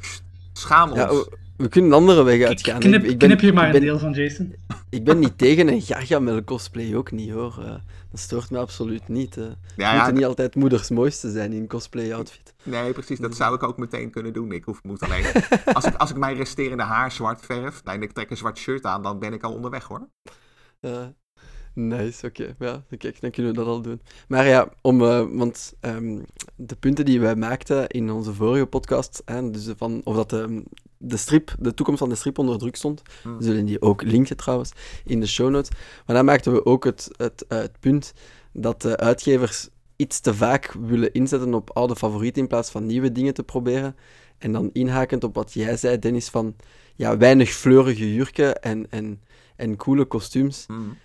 Schaam 0.53 0.91
ons. 0.91 0.99
Ja, 0.99 1.37
we 1.57 1.69
kunnen 1.69 1.91
een 1.91 1.97
andere 1.97 2.23
weg 2.23 2.43
uitgaan. 2.43 2.81
Knip, 2.81 3.05
ik 3.05 3.19
ben, 3.19 3.29
knip 3.29 3.41
je 3.41 3.53
maar 3.53 3.67
ben, 3.67 3.75
een 3.75 3.81
deel 3.81 3.99
van 3.99 4.13
Jason. 4.13 4.55
Ik 4.91 5.05
ben 5.05 5.19
niet 5.19 5.39
tegen 5.39 5.69
een 5.69 5.83
Gargamel 5.83 6.45
cosplay 6.45 6.95
ook 6.95 7.13
niet 7.13 7.31
hoor. 7.31 7.57
Uh, 7.59 7.75
dat 8.11 8.21
stoort 8.21 8.51
me 8.51 8.59
absoluut 8.59 9.09
niet. 9.09 9.37
Uh. 9.37 9.45
Ja, 9.45 9.53
ja, 9.77 9.97
moeten 9.97 10.15
niet 10.15 10.25
altijd 10.25 10.55
moeders 10.55 10.91
mooiste 10.91 11.31
zijn 11.31 11.53
in 11.53 11.61
een 11.61 11.69
cosplay 11.69 12.15
outfit. 12.15 12.55
Nee, 12.63 12.93
precies. 12.93 13.19
Dat 13.19 13.37
zou 13.37 13.55
ik 13.55 13.63
ook 13.63 13.79
meteen 13.79 14.11
kunnen 14.11 14.33
doen. 14.33 14.53
Ik 14.53 14.65
hoef, 14.65 14.83
moet 14.83 15.03
alleen... 15.03 15.25
als, 15.73 15.85
ik, 15.85 15.95
als 15.95 16.11
ik 16.11 16.17
mijn 16.17 16.37
resterende 16.37 16.83
haar 16.83 17.13
zwart 17.13 17.47
verf 17.47 17.81
en 17.85 18.03
ik 18.03 18.13
trek 18.13 18.31
een 18.31 18.37
zwart 18.37 18.59
shirt 18.59 18.85
aan, 18.85 19.03
dan 19.03 19.19
ben 19.19 19.33
ik 19.33 19.43
al 19.43 19.53
onderweg 19.53 19.85
hoor. 19.85 20.09
Uh, 20.81 21.07
Nice, 21.75 22.27
oké. 22.27 22.55
Ja, 22.59 22.85
kijk, 22.99 23.21
dan 23.21 23.31
kunnen 23.31 23.53
we 23.53 23.59
dat 23.59 23.67
al 23.67 23.83
doen. 23.83 24.01
Maar 24.29 24.47
ja, 24.47 24.69
om, 24.81 25.01
uh, 25.01 25.27
want 25.31 25.75
um, 25.81 26.25
de 26.57 26.77
punten 26.77 27.05
die 27.05 27.21
wij 27.21 27.37
maakten 27.37 27.89
in 27.89 28.11
onze 28.11 28.35
vorige 28.35 28.67
podcast, 28.67 29.23
hè, 29.25 29.51
dus 29.51 29.69
van, 29.77 30.01
of 30.05 30.17
dat 30.17 30.31
de, 30.31 30.65
de 31.05 31.17
strip, 31.17 31.55
de 31.59 31.75
toekomst 31.75 32.01
van 32.01 32.09
de 32.09 32.15
strip 32.15 32.39
onder 32.39 32.59
druk 32.59 32.77
stond, 32.77 33.03
hmm. 33.23 33.43
zullen 33.43 33.65
die 33.65 33.83
ook 33.83 34.03
linken 34.03 34.37
trouwens 34.37 34.73
in 35.05 35.21
de 35.21 35.27
show 35.27 35.51
notes. 35.51 35.71
Maar 36.07 36.17
dan 36.17 36.25
maakten 36.25 36.53
we 36.53 36.67
ook 36.67 36.85
het, 36.85 37.09
het, 37.17 37.45
uh, 37.49 37.59
het 37.59 37.81
punt 37.81 38.13
dat 38.53 38.83
de 38.83 38.97
uitgevers 38.97 39.69
iets 39.97 40.21
te 40.21 40.35
vaak 40.35 40.75
willen 40.81 41.13
inzetten 41.13 41.55
op 41.55 41.71
oude 41.71 41.97
favorieten 41.97 42.43
in 42.43 42.49
plaats 42.49 42.71
van 42.71 42.87
nieuwe 42.87 43.13
dingen 43.13 43.35
te 43.35 43.43
proberen. 43.43 43.97
En 44.39 44.53
dan 44.53 44.71
inhakend 44.73 45.25
op 45.25 45.35
wat 45.35 45.53
jij 45.53 45.77
zei, 45.77 45.99
Dennis, 45.99 46.29
van 46.29 46.57
ja, 46.95 47.17
weinig 47.17 47.51
fleurige 47.51 48.15
jurken 48.15 48.63
en, 48.63 48.91
en, 48.91 49.23
en 49.57 49.77
coole 49.77 50.05
kostuums. 50.05 50.65
Hmm 50.67 50.97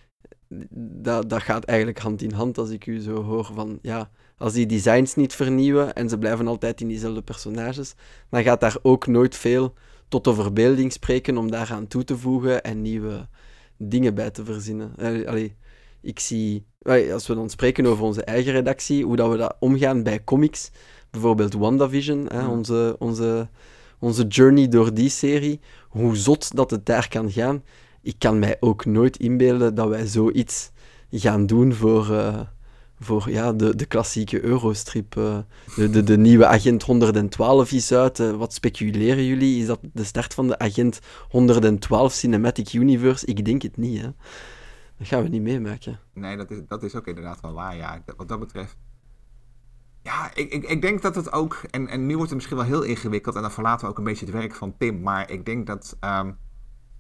dat, 0.80 1.30
dat 1.30 1.42
gaat 1.42 1.64
eigenlijk 1.64 2.00
hand 2.00 2.22
in 2.22 2.32
hand 2.32 2.58
als 2.58 2.70
ik 2.70 2.86
u 2.86 3.00
zo 3.00 3.24
hoor 3.24 3.46
van, 3.54 3.80
ja, 3.82 4.10
als 4.38 4.54
die 4.54 4.66
designs 4.66 5.16
niet 5.16 5.34
vernieuwen 5.34 5.94
en 5.94 6.10
ze 6.10 6.18
blijven 6.18 6.48
altijd 6.48 6.82
in 6.82 6.88
diezelfde 6.88 7.22
personages, 7.22 7.96
dan 8.30 8.44
gaat 8.44 8.60
daar 8.60 8.78
ook 8.82 9.08
nooit 9.08 9.36
veel 9.36 9.74
tot 10.08 10.24
de 10.24 10.34
verbeelding 10.34 10.92
spreken 10.92 11.38
om 11.38 11.52
daaraan 11.52 11.88
toe 11.88 12.04
te 12.04 12.18
voegen 12.18 12.64
en 12.64 12.82
nieuwe 12.82 13.28
dingen 13.78 14.14
bij 14.16 14.30
te 14.30 14.46
verzinnen. 14.46 14.96
Allee, 15.26 15.56
ik 16.02 16.20
zie, 16.20 16.66
als 17.14 17.28
we 17.28 17.36
dan 17.36 17.50
spreken 17.50 17.86
over 17.86 18.04
onze 18.04 18.24
eigen 18.24 18.52
redactie, 18.52 19.06
hoe 19.06 19.16
dat 19.16 19.32
we 19.32 19.38
dat 19.38 19.56
omgaan 19.60 20.04
bij 20.04 20.24
comics, 20.24 20.72
bijvoorbeeld 21.10 21.54
WandaVision, 21.54 22.26
hè, 22.28 22.48
onze, 22.48 22.96
onze, 23.00 23.50
onze 24.00 24.28
journey 24.28 24.68
door 24.68 24.94
die 24.94 25.10
serie, 25.10 25.60
hoe 25.90 26.16
zot 26.16 26.56
dat 26.56 26.72
het 26.72 26.86
daar 26.86 27.08
kan 27.08 27.32
gaan 27.32 27.64
ik 28.02 28.16
kan 28.18 28.40
mij 28.40 28.58
ook 28.60 28.86
nooit 28.86 29.18
inbeelden 29.18 29.76
dat 29.76 29.88
wij 29.88 30.06
zoiets 30.06 30.72
gaan 31.12 31.46
doen 31.46 31.74
voor, 31.74 32.10
uh, 32.12 32.40
voor 33.00 33.30
ja, 33.30 33.54
de, 33.54 33.76
de 33.76 33.86
klassieke 33.86 34.44
Eurostrip. 34.44 35.16
Uh, 35.16 35.38
de, 35.76 35.90
de, 35.90 36.04
de, 36.04 36.18
nieuwe 36.18 36.46
Agent 36.46 36.84
112 36.84 37.72
is 37.72 37.92
uit. 37.92 38.20
Uh, 38.20 38.32
wat 38.32 38.54
speculeren 38.54 39.26
jullie? 39.26 39.62
Is 39.62 39.66
dat 39.66 39.80
de 39.94 40.04
start 40.04 40.34
van 40.34 40.48
de 40.48 40.60
Agent 40.60 41.00
112 41.30 42.14
Cinematic 42.14 42.74
Universe? 42.74 43.26
Ik 43.26 43.46
denk 43.46 43.62
het 43.62 43.78
niet, 43.78 44.02
hè. 44.02 44.10
Dat 44.98 45.08
gaan 45.08 45.24
we 45.24 45.30
niet 45.30 45.42
meemaken. 45.42 46.00
Nee, 46.14 46.38
dat 46.38 46.52
is, 46.52 46.60
dat 46.68 46.84
is 46.84 46.96
ook 46.96 47.08
inderdaad 47.08 47.42
wel 47.42 47.54
waar, 47.54 47.76
ja. 47.76 48.04
Wat 48.18 48.28
dat 48.28 48.40
betreft... 48.40 48.78
Ja, 50.04 50.32
ik, 50.36 50.54
ik, 50.54 50.64
ik 50.64 50.82
denk 50.82 51.02
dat 51.02 51.16
het 51.16 51.32
ook... 51.32 51.62
En, 51.72 51.88
en 51.88 52.06
nu 52.06 52.14
wordt 52.14 52.30
het 52.30 52.36
misschien 52.36 52.58
wel 52.58 52.66
heel 52.66 52.82
ingewikkeld... 52.82 53.36
en 53.36 53.42
dan 53.42 53.52
verlaten 53.52 53.86
we 53.86 53.92
ook 53.92 53.98
een 53.98 54.04
beetje 54.04 54.26
het 54.26 54.34
werk 54.34 54.56
van 54.56 54.78
Tim. 54.78 55.02
Maar 55.02 55.32
ik 55.32 55.46
denk 55.46 55.68
dat... 55.68 55.98
Um, 56.02 56.38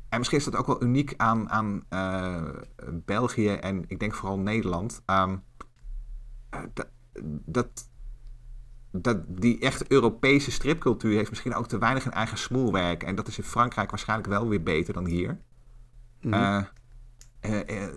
en 0.09 0.17
misschien 0.17 0.37
is 0.37 0.45
dat 0.45 0.55
ook 0.55 0.67
wel 0.67 0.83
uniek 0.83 1.13
aan, 1.17 1.49
aan 1.49 1.83
uh, 1.89 2.49
België 2.91 3.49
en 3.49 3.83
ik 3.87 3.99
denk 3.99 4.13
vooral 4.13 4.39
Nederland. 4.39 5.01
Um, 5.05 5.43
dat, 6.73 6.89
dat, 7.45 7.89
dat 8.91 9.17
die 9.27 9.59
echt 9.59 9.91
Europese 9.91 10.51
stripcultuur 10.51 11.15
heeft 11.15 11.29
misschien 11.29 11.55
ook 11.55 11.67
te 11.67 11.77
weinig 11.77 12.05
een 12.05 12.11
eigen 12.11 12.37
smoelwerk. 12.37 13.03
En 13.03 13.15
dat 13.15 13.27
is 13.27 13.37
in 13.37 13.43
Frankrijk 13.43 13.89
waarschijnlijk 13.89 14.29
wel 14.29 14.47
weer 14.47 14.63
beter 14.63 14.93
dan 14.93 15.05
hier. 15.05 15.39
Mm 16.21 16.33
uh, 16.33 16.63
uh, 17.67 17.87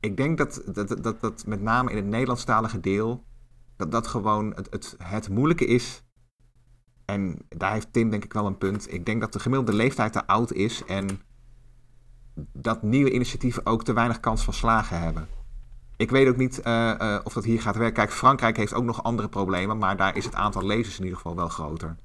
ik 0.00 0.16
denk 0.16 0.38
dat, 0.38 0.62
dat, 0.72 1.02
dat, 1.02 1.20
dat 1.20 1.46
met 1.46 1.60
name 1.60 1.90
in 1.90 1.96
het 1.96 2.06
Nederlandstalige 2.06 2.80
deel... 2.80 3.24
dat 3.76 3.92
dat 3.92 4.06
gewoon 4.06 4.54
het, 4.54 4.66
het, 4.70 4.96
het 5.02 5.28
moeilijke 5.28 5.66
is 5.66 6.02
en 7.10 7.38
daar 7.48 7.72
heeft 7.72 7.92
Tim 7.92 8.10
denk 8.10 8.24
ik 8.24 8.32
wel 8.32 8.46
een 8.46 8.58
punt. 8.58 8.92
Ik 8.92 9.06
denk 9.06 9.20
dat 9.20 9.32
de 9.32 9.38
gemiddelde 9.38 9.72
leeftijd 9.72 10.12
te 10.12 10.26
oud 10.26 10.52
is 10.52 10.84
en 10.84 11.20
dat 12.52 12.82
nieuwe 12.82 13.12
initiatieven 13.12 13.66
ook 13.66 13.84
te 13.84 13.92
weinig 13.92 14.20
kans 14.20 14.44
van 14.44 14.54
slagen 14.54 15.00
hebben. 15.00 15.28
Ik 15.96 16.10
weet 16.10 16.28
ook 16.28 16.36
niet 16.36 16.60
uh, 16.64 16.94
uh, 17.00 17.18
of 17.24 17.32
dat 17.32 17.44
hier 17.44 17.60
gaat 17.60 17.76
werken. 17.76 17.94
Kijk, 17.94 18.12
Frankrijk 18.12 18.56
heeft 18.56 18.74
ook 18.74 18.84
nog 18.84 19.02
andere 19.02 19.28
problemen, 19.28 19.78
maar 19.78 19.96
daar 19.96 20.16
is 20.16 20.24
het 20.24 20.34
aantal 20.34 20.66
lezers 20.66 20.98
in 20.98 21.02
ieder 21.02 21.16
geval 21.16 21.36
wel 21.36 21.48
groter. 21.48 21.96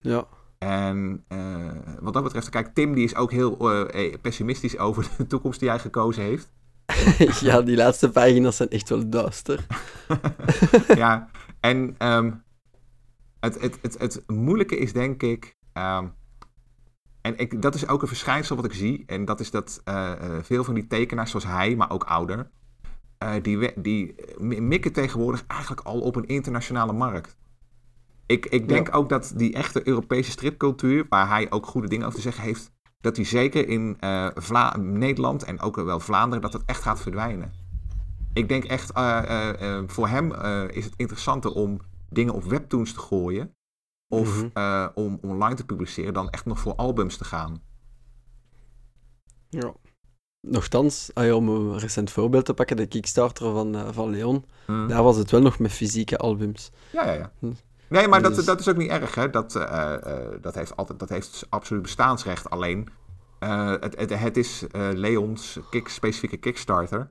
Ja. 0.00 0.26
En 0.58 1.24
uh, 1.28 1.72
wat 2.00 2.12
dat 2.12 2.22
betreft, 2.22 2.48
kijk, 2.48 2.74
Tim 2.74 2.94
die 2.94 3.04
is 3.04 3.14
ook 3.14 3.30
heel 3.30 3.56
pessimistisch 4.20 4.78
over 4.78 5.08
de 5.16 5.26
toekomst 5.26 5.60
die 5.60 5.68
hij 5.68 5.78
gekozen 5.78 6.22
heeft. 6.22 6.50
ja, 7.40 7.62
die 7.62 7.76
laatste 7.76 8.10
pagina's 8.10 8.56
zijn 8.56 8.68
echt 8.68 8.88
wel 8.88 9.08
duister. 9.08 9.66
ja, 10.94 11.28
en 11.60 11.94
um, 11.98 12.42
het, 13.40 13.60
het, 13.60 13.78
het, 13.82 13.98
het 13.98 14.22
moeilijke 14.26 14.76
is 14.76 14.92
denk 14.92 15.22
ik. 15.22 15.56
Um, 15.72 16.12
en 17.20 17.38
ik, 17.38 17.62
dat 17.62 17.74
is 17.74 17.88
ook 17.88 18.02
een 18.02 18.08
verschijnsel 18.08 18.56
wat 18.56 18.64
ik 18.64 18.72
zie. 18.72 19.02
En 19.06 19.24
dat 19.24 19.40
is 19.40 19.50
dat 19.50 19.80
eh, 19.84 20.12
eh, 20.12 20.42
veel 20.44 20.64
van 20.64 20.74
die 20.74 20.86
tekenaars, 20.86 21.30
zoals 21.30 21.46
hij, 21.46 21.76
maar 21.76 21.90
ook 21.90 22.04
ouder, 22.04 22.50
eh, 23.18 23.32
die, 23.42 23.58
we- 23.58 23.72
die 23.76 24.14
mi- 24.38 24.60
mikken 24.60 24.92
tegenwoordig 24.92 25.44
eigenlijk 25.46 25.80
al 25.80 26.00
op 26.00 26.16
een 26.16 26.26
internationale 26.26 26.92
markt. 26.92 27.36
Ik, 28.26 28.46
ik 28.46 28.68
denk 28.68 28.94
ook 28.94 29.08
dat 29.08 29.32
die 29.36 29.52
echte 29.54 29.88
Europese 29.88 30.30
stripcultuur, 30.30 31.06
waar 31.08 31.28
hij 31.28 31.50
ook 31.50 31.66
goede 31.66 31.88
dingen 31.88 32.04
over 32.06 32.16
te 32.16 32.22
zeggen 32.24 32.42
heeft, 32.42 32.72
dat 33.00 33.14
die 33.14 33.24
zeker 33.24 33.68
in 33.68 33.96
Vla- 34.34 34.76
Nederland 34.76 35.42
en 35.42 35.60
ook 35.60 35.76
wel 35.76 36.00
Vlaanderen, 36.00 36.42
dat 36.42 36.52
het 36.52 36.62
echt 36.66 36.82
gaat 36.82 37.00
verdwijnen. 37.00 37.52
Ik 38.32 38.48
denk 38.48 38.64
echt, 38.64 38.92
voor 39.86 40.08
hem 40.08 40.32
is 40.70 40.84
het 40.84 40.94
interessanter 40.96 41.52
om 41.52 41.80
dingen 42.10 42.34
op 42.34 42.42
webtoons 42.44 42.92
te 42.92 42.98
gooien. 43.00 43.54
Of 44.08 44.36
Mhm. 44.36 44.48
eh, 44.52 44.86
om 44.94 45.18
online 45.22 45.54
te 45.54 45.64
publiceren 45.64 46.12
dan 46.14 46.30
echt 46.30 46.44
nog 46.44 46.58
voor 46.58 46.74
albums 46.74 47.16
te 47.16 47.24
gaan. 47.24 47.62
Ja. 49.48 49.72
Nochtans, 50.40 51.10
ah 51.14 51.24
ja, 51.24 51.34
om 51.34 51.48
een 51.48 51.78
recent 51.78 52.10
voorbeeld 52.10 52.44
te 52.44 52.54
pakken, 52.54 52.76
de 52.76 52.86
Kickstarter 52.86 53.52
van, 53.52 53.74
eh, 53.76 53.88
van 53.90 54.10
Leon, 54.10 54.44
Hm. 54.66 54.88
daar 54.88 55.02
was 55.02 55.16
het 55.16 55.30
wel 55.30 55.40
nog 55.40 55.58
met 55.58 55.72
fysieke 55.72 56.16
albums. 56.16 56.70
Ja, 56.92 57.04
ja, 57.04 57.12
ja. 57.12 57.32
Hm. 57.38 57.52
Nee, 57.88 58.08
maar 58.08 58.22
dat, 58.22 58.34
Dus- 58.34 58.44
dat 58.44 58.60
is 58.60 58.68
ook 58.68 58.76
niet 58.76 58.90
erg. 58.90 59.14
Hè? 59.14 59.30
Dat, 59.30 59.54
eh, 59.56 59.94
eh, 59.94 60.42
dat, 60.42 60.54
heeft 60.54 60.76
altijd, 60.76 60.98
dat 60.98 61.08
heeft 61.08 61.46
absoluut 61.48 61.82
bestaansrecht. 61.82 62.50
Alleen, 62.50 62.88
eh, 63.38 63.70
het, 63.70 63.96
het, 63.98 64.18
het 64.18 64.36
is 64.36 64.66
eh, 64.70 64.88
Leons 64.92 65.58
kick, 65.70 65.88
specifieke 65.88 66.36
Kickstarter. 66.36 67.10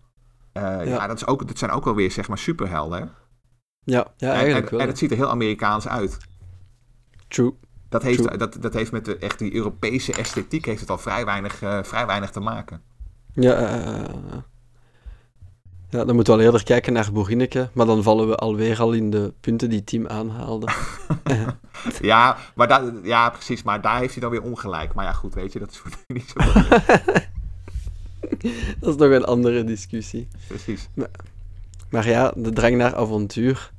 Eh, 0.51 0.85
ja. 0.85 1.07
dat, 1.07 1.15
is 1.17 1.27
ook, 1.27 1.47
dat 1.47 1.57
zijn 1.57 1.71
ook 1.71 1.83
wel 1.85 1.95
weer 1.95 2.11
zeg 2.11 2.27
maar 2.27 2.37
superhelden. 2.37 2.99
Hè? 3.01 3.05
Ja, 3.87 4.07
ja 4.17 4.29
en, 4.29 4.35
eigenlijk 4.35 4.65
en, 4.65 4.71
wel. 4.71 4.79
en 4.79 4.87
het 4.87 4.97
ziet 4.97 5.11
er 5.11 5.17
heel 5.17 5.29
Amerikaans 5.29 5.87
uit. 5.87 6.17
True. 7.27 7.53
Dat 7.89 8.03
heeft, 8.03 8.23
True. 8.23 8.37
dat, 8.37 8.57
dat 8.59 8.73
heeft 8.73 8.91
met 8.91 9.05
de, 9.05 9.17
echt 9.17 9.39
die 9.39 9.53
Europese 9.53 10.13
esthetiek 10.13 10.65
heeft 10.65 10.79
het 10.79 10.89
al 10.89 10.97
vrij 10.97 11.25
weinig, 11.25 11.61
eh, 11.61 11.83
vrij 11.83 12.05
weinig 12.05 12.29
te 12.29 12.39
maken. 12.39 12.81
Ja, 13.33 13.53
eh, 13.53 13.99
eh, 13.99 14.05
ja, 15.89 16.05
dan 16.05 16.15
moeten 16.15 16.33
we 16.33 16.39
al 16.39 16.45
eerder 16.45 16.63
kijken 16.63 16.93
naar 16.93 17.11
Boerinneke, 17.11 17.69
maar 17.73 17.85
dan 17.85 18.03
vallen 18.03 18.27
we 18.27 18.35
alweer 18.35 18.79
al 18.79 18.91
in 18.91 19.09
de 19.09 19.33
punten 19.39 19.69
die 19.69 19.83
Team 19.83 20.07
aanhaalde. 20.07 20.67
Ja, 22.01 22.37
maar 22.55 22.67
daar, 22.67 22.83
ja, 23.03 23.29
precies. 23.29 23.63
Maar 23.63 23.81
daar 23.81 23.99
heeft 23.99 24.13
hij 24.13 24.21
dan 24.21 24.31
weer 24.31 24.41
ongelijk. 24.41 24.93
Maar 24.93 25.05
ja, 25.05 25.13
goed, 25.13 25.33
weet 25.33 25.53
je, 25.53 25.59
dat 25.59 25.71
is 25.71 25.77
voor 25.77 25.91
niet 26.07 26.33
zo. 26.35 26.39
Dat 28.79 28.89
is 28.89 28.95
nog 28.95 29.11
een 29.11 29.25
andere 29.25 29.63
discussie. 29.63 30.27
Precies. 30.47 30.89
Maar 31.89 32.07
ja, 32.07 32.33
de 32.35 32.51
drang 32.51 32.75
naar 32.75 32.95
avontuur 32.95 33.71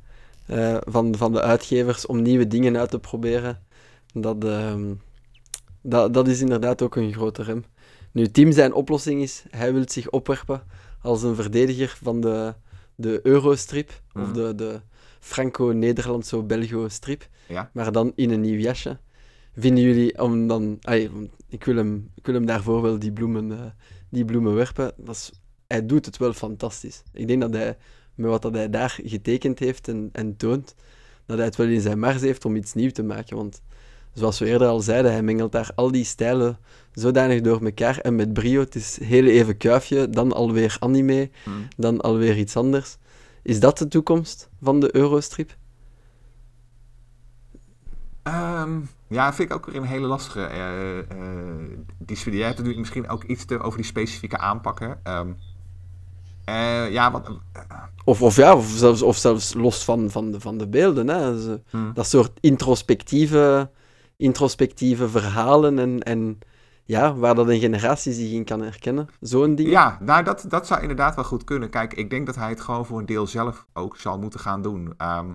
eh, 0.49 0.77
van, 0.81 1.15
van 1.17 1.33
de 1.33 1.41
uitgevers 1.43 2.07
om 2.07 2.23
nieuwe 2.23 2.47
dingen 2.47 2.77
uit 2.79 2.91
te 2.91 2.99
proberen, 2.99 3.63
dat, 4.15 4.45
ehm, 4.45 4.95
dat, 5.83 6.15
dat 6.15 6.29
is 6.29 6.41
inderdaad 6.41 6.83
ook 6.83 6.97
een 6.97 7.13
grote 7.13 7.43
rem. 7.43 7.65
Nu, 8.13 8.29
Tim 8.31 8.53
zijn 8.53 8.73
oplossing 8.73 9.23
is, 9.23 9.45
hij 9.51 9.73
wil 9.73 9.83
zich 9.87 10.11
opwerpen 10.11 10.63
als 11.03 11.23
een 11.23 11.35
verdediger 11.35 11.99
van 12.03 12.21
de, 12.21 12.55
de 12.95 13.21
Eurostrip, 13.23 14.01
of 14.15 14.23
Mhm. 14.23 14.33
de, 14.33 14.55
de 14.55 14.81
Franco-Nederlandso-Belgo-strip, 15.21 17.29
Ja. 17.49 17.71
maar 17.73 17.93
dan 17.93 18.13
in 18.15 18.31
een 18.31 18.41
nieuw 18.41 18.59
jasje. 18.59 18.99
Vinden 19.57 19.85
jullie, 19.85 20.23
om 20.23 20.47
dan, 20.47 20.79
want 21.13 21.31
ik, 21.49 21.65
wil 21.65 21.77
hem, 21.77 22.11
ik 22.15 22.27
wil 22.27 22.35
hem 22.35 22.47
daarvoor 22.47 22.83
wel 22.83 22.99
die 22.99 23.13
bloemen, 23.13 23.53
eh, 23.53 23.65
die 24.11 24.25
bloemen 24.25 24.55
werpen, 24.55 24.93
dat 24.97 25.15
is, 25.15 25.33
hij 25.67 25.87
doet 25.87 26.07
het 26.07 26.17
wel 26.17 26.33
fantastisch. 26.33 27.03
Ik 27.13 27.29
denk 27.29 27.41
dat 27.41 27.53
hij, 27.53 27.77
met 28.19 28.31
wat 28.31 28.43
dat 28.43 28.55
hij 28.55 28.71
daar 28.71 28.99
getekend 29.05 29.59
heeft 29.59 29.89
en, 29.89 30.09
en 30.13 30.37
toont, 30.37 30.75
dat 31.27 31.37
hij 31.37 31.47
het 31.47 31.57
wel 31.57 31.67
in 31.67 31.81
zijn 31.81 31.99
mars 31.99 32.21
heeft 32.21 32.45
om 32.45 32.57
iets 32.57 32.75
nieuws 32.75 32.93
te 32.93 33.03
maken. 33.03 33.37
Want 33.37 33.63
zoals 34.13 34.39
we 34.39 34.47
eerder 34.47 34.69
al 34.69 34.81
zeiden, 34.81 35.13
hij 35.13 35.23
mengelt 35.23 35.53
daar 35.53 35.71
al 35.75 35.91
die 35.93 36.05
stijlen 36.05 36.59
zodanig 36.93 37.41
door 37.41 37.65
elkaar. 37.65 37.99
En 37.99 38.17
met 38.17 38.33
brio, 38.33 38.61
het 38.61 38.75
is 38.75 38.99
heel 39.03 39.25
even 39.25 39.57
kuifje, 39.57 40.09
dan 40.11 40.33
alweer 40.33 40.77
anime, 40.81 41.31
Hm. 41.45 41.51
dan 41.77 42.01
alweer 42.01 42.39
iets 42.39 42.57
anders. 42.57 42.97
Is 43.43 43.61
dat 43.61 43.79
de 43.79 43.89
toekomst 43.89 44.49
van 44.63 44.81
de 44.81 44.97
Eurostrip? 44.97 45.57
Ehm, 48.23 48.81
ja, 49.09 49.33
vind 49.35 49.51
ik 49.51 49.57
ook 49.57 49.67
weer 49.67 49.77
een 49.77 49.83
hele 49.87 50.07
lastige. 50.07 50.41
eh, 50.45 50.99
eh, 50.99 51.07
die, 51.99 52.17
jij 52.25 52.33
hebt 52.47 52.49
natuurlijk 52.57 52.79
misschien 52.79 53.09
ook 53.09 53.25
iets 53.25 53.45
te, 53.45 53.59
over 53.61 53.79
die 53.79 53.87
specifieke 53.87 54.39
aanpakken. 54.39 55.01
Ehm, 55.03 55.29
eh, 56.49 56.93
ja, 56.93 57.11
wat, 57.11 57.31
Of, 58.05 58.23
of 58.23 58.37
ja, 58.37 58.57
of 58.57 58.67
zelfs, 58.67 59.03
of 59.03 59.17
zelfs 59.17 59.55
los 59.55 59.85
van, 59.85 60.11
van, 60.11 60.31
de, 60.31 60.41
van 60.41 60.59
de 60.59 60.69
beelden. 60.69 61.09
Hè. 61.09 61.41
Ze- 61.41 61.63
hm. 61.71 61.93
dat 61.93 62.07
soort 62.07 62.39
introspectieve, 62.41 63.71
introspectieve 64.17 65.09
verhalen 65.09 65.79
en, 65.79 66.03
en 66.03 66.39
ja, 66.85 67.15
waar 67.15 67.35
dat 67.35 67.49
een 67.49 67.61
generatie 67.61 68.13
zich 68.13 68.31
in 68.31 68.45
kan 68.45 68.63
herkennen. 68.63 69.09
Zo'n 69.21 69.55
ding. 69.55 69.69
Ja, 69.69 69.99
nou, 70.01 70.25
dat, 70.25 70.45
dat 70.49 70.67
zou 70.67 70.81
inderdaad 70.81 71.15
wel 71.15 71.25
goed 71.25 71.45
kunnen. 71.45 71.71
Kijk, 71.71 71.95
ik 71.95 72.11
denk 72.11 72.27
dat 72.27 72.35
hij 72.37 72.49
het 72.49 72.61
gewoon 72.61 72.87
voor 72.87 72.99
een 72.99 73.07
deel 73.07 73.27
zelf 73.27 73.67
ook 73.73 73.97
zal 73.97 74.19
moeten 74.19 74.41
gaan 74.41 74.63
doen. 74.63 74.95
Ehm, 74.97 75.33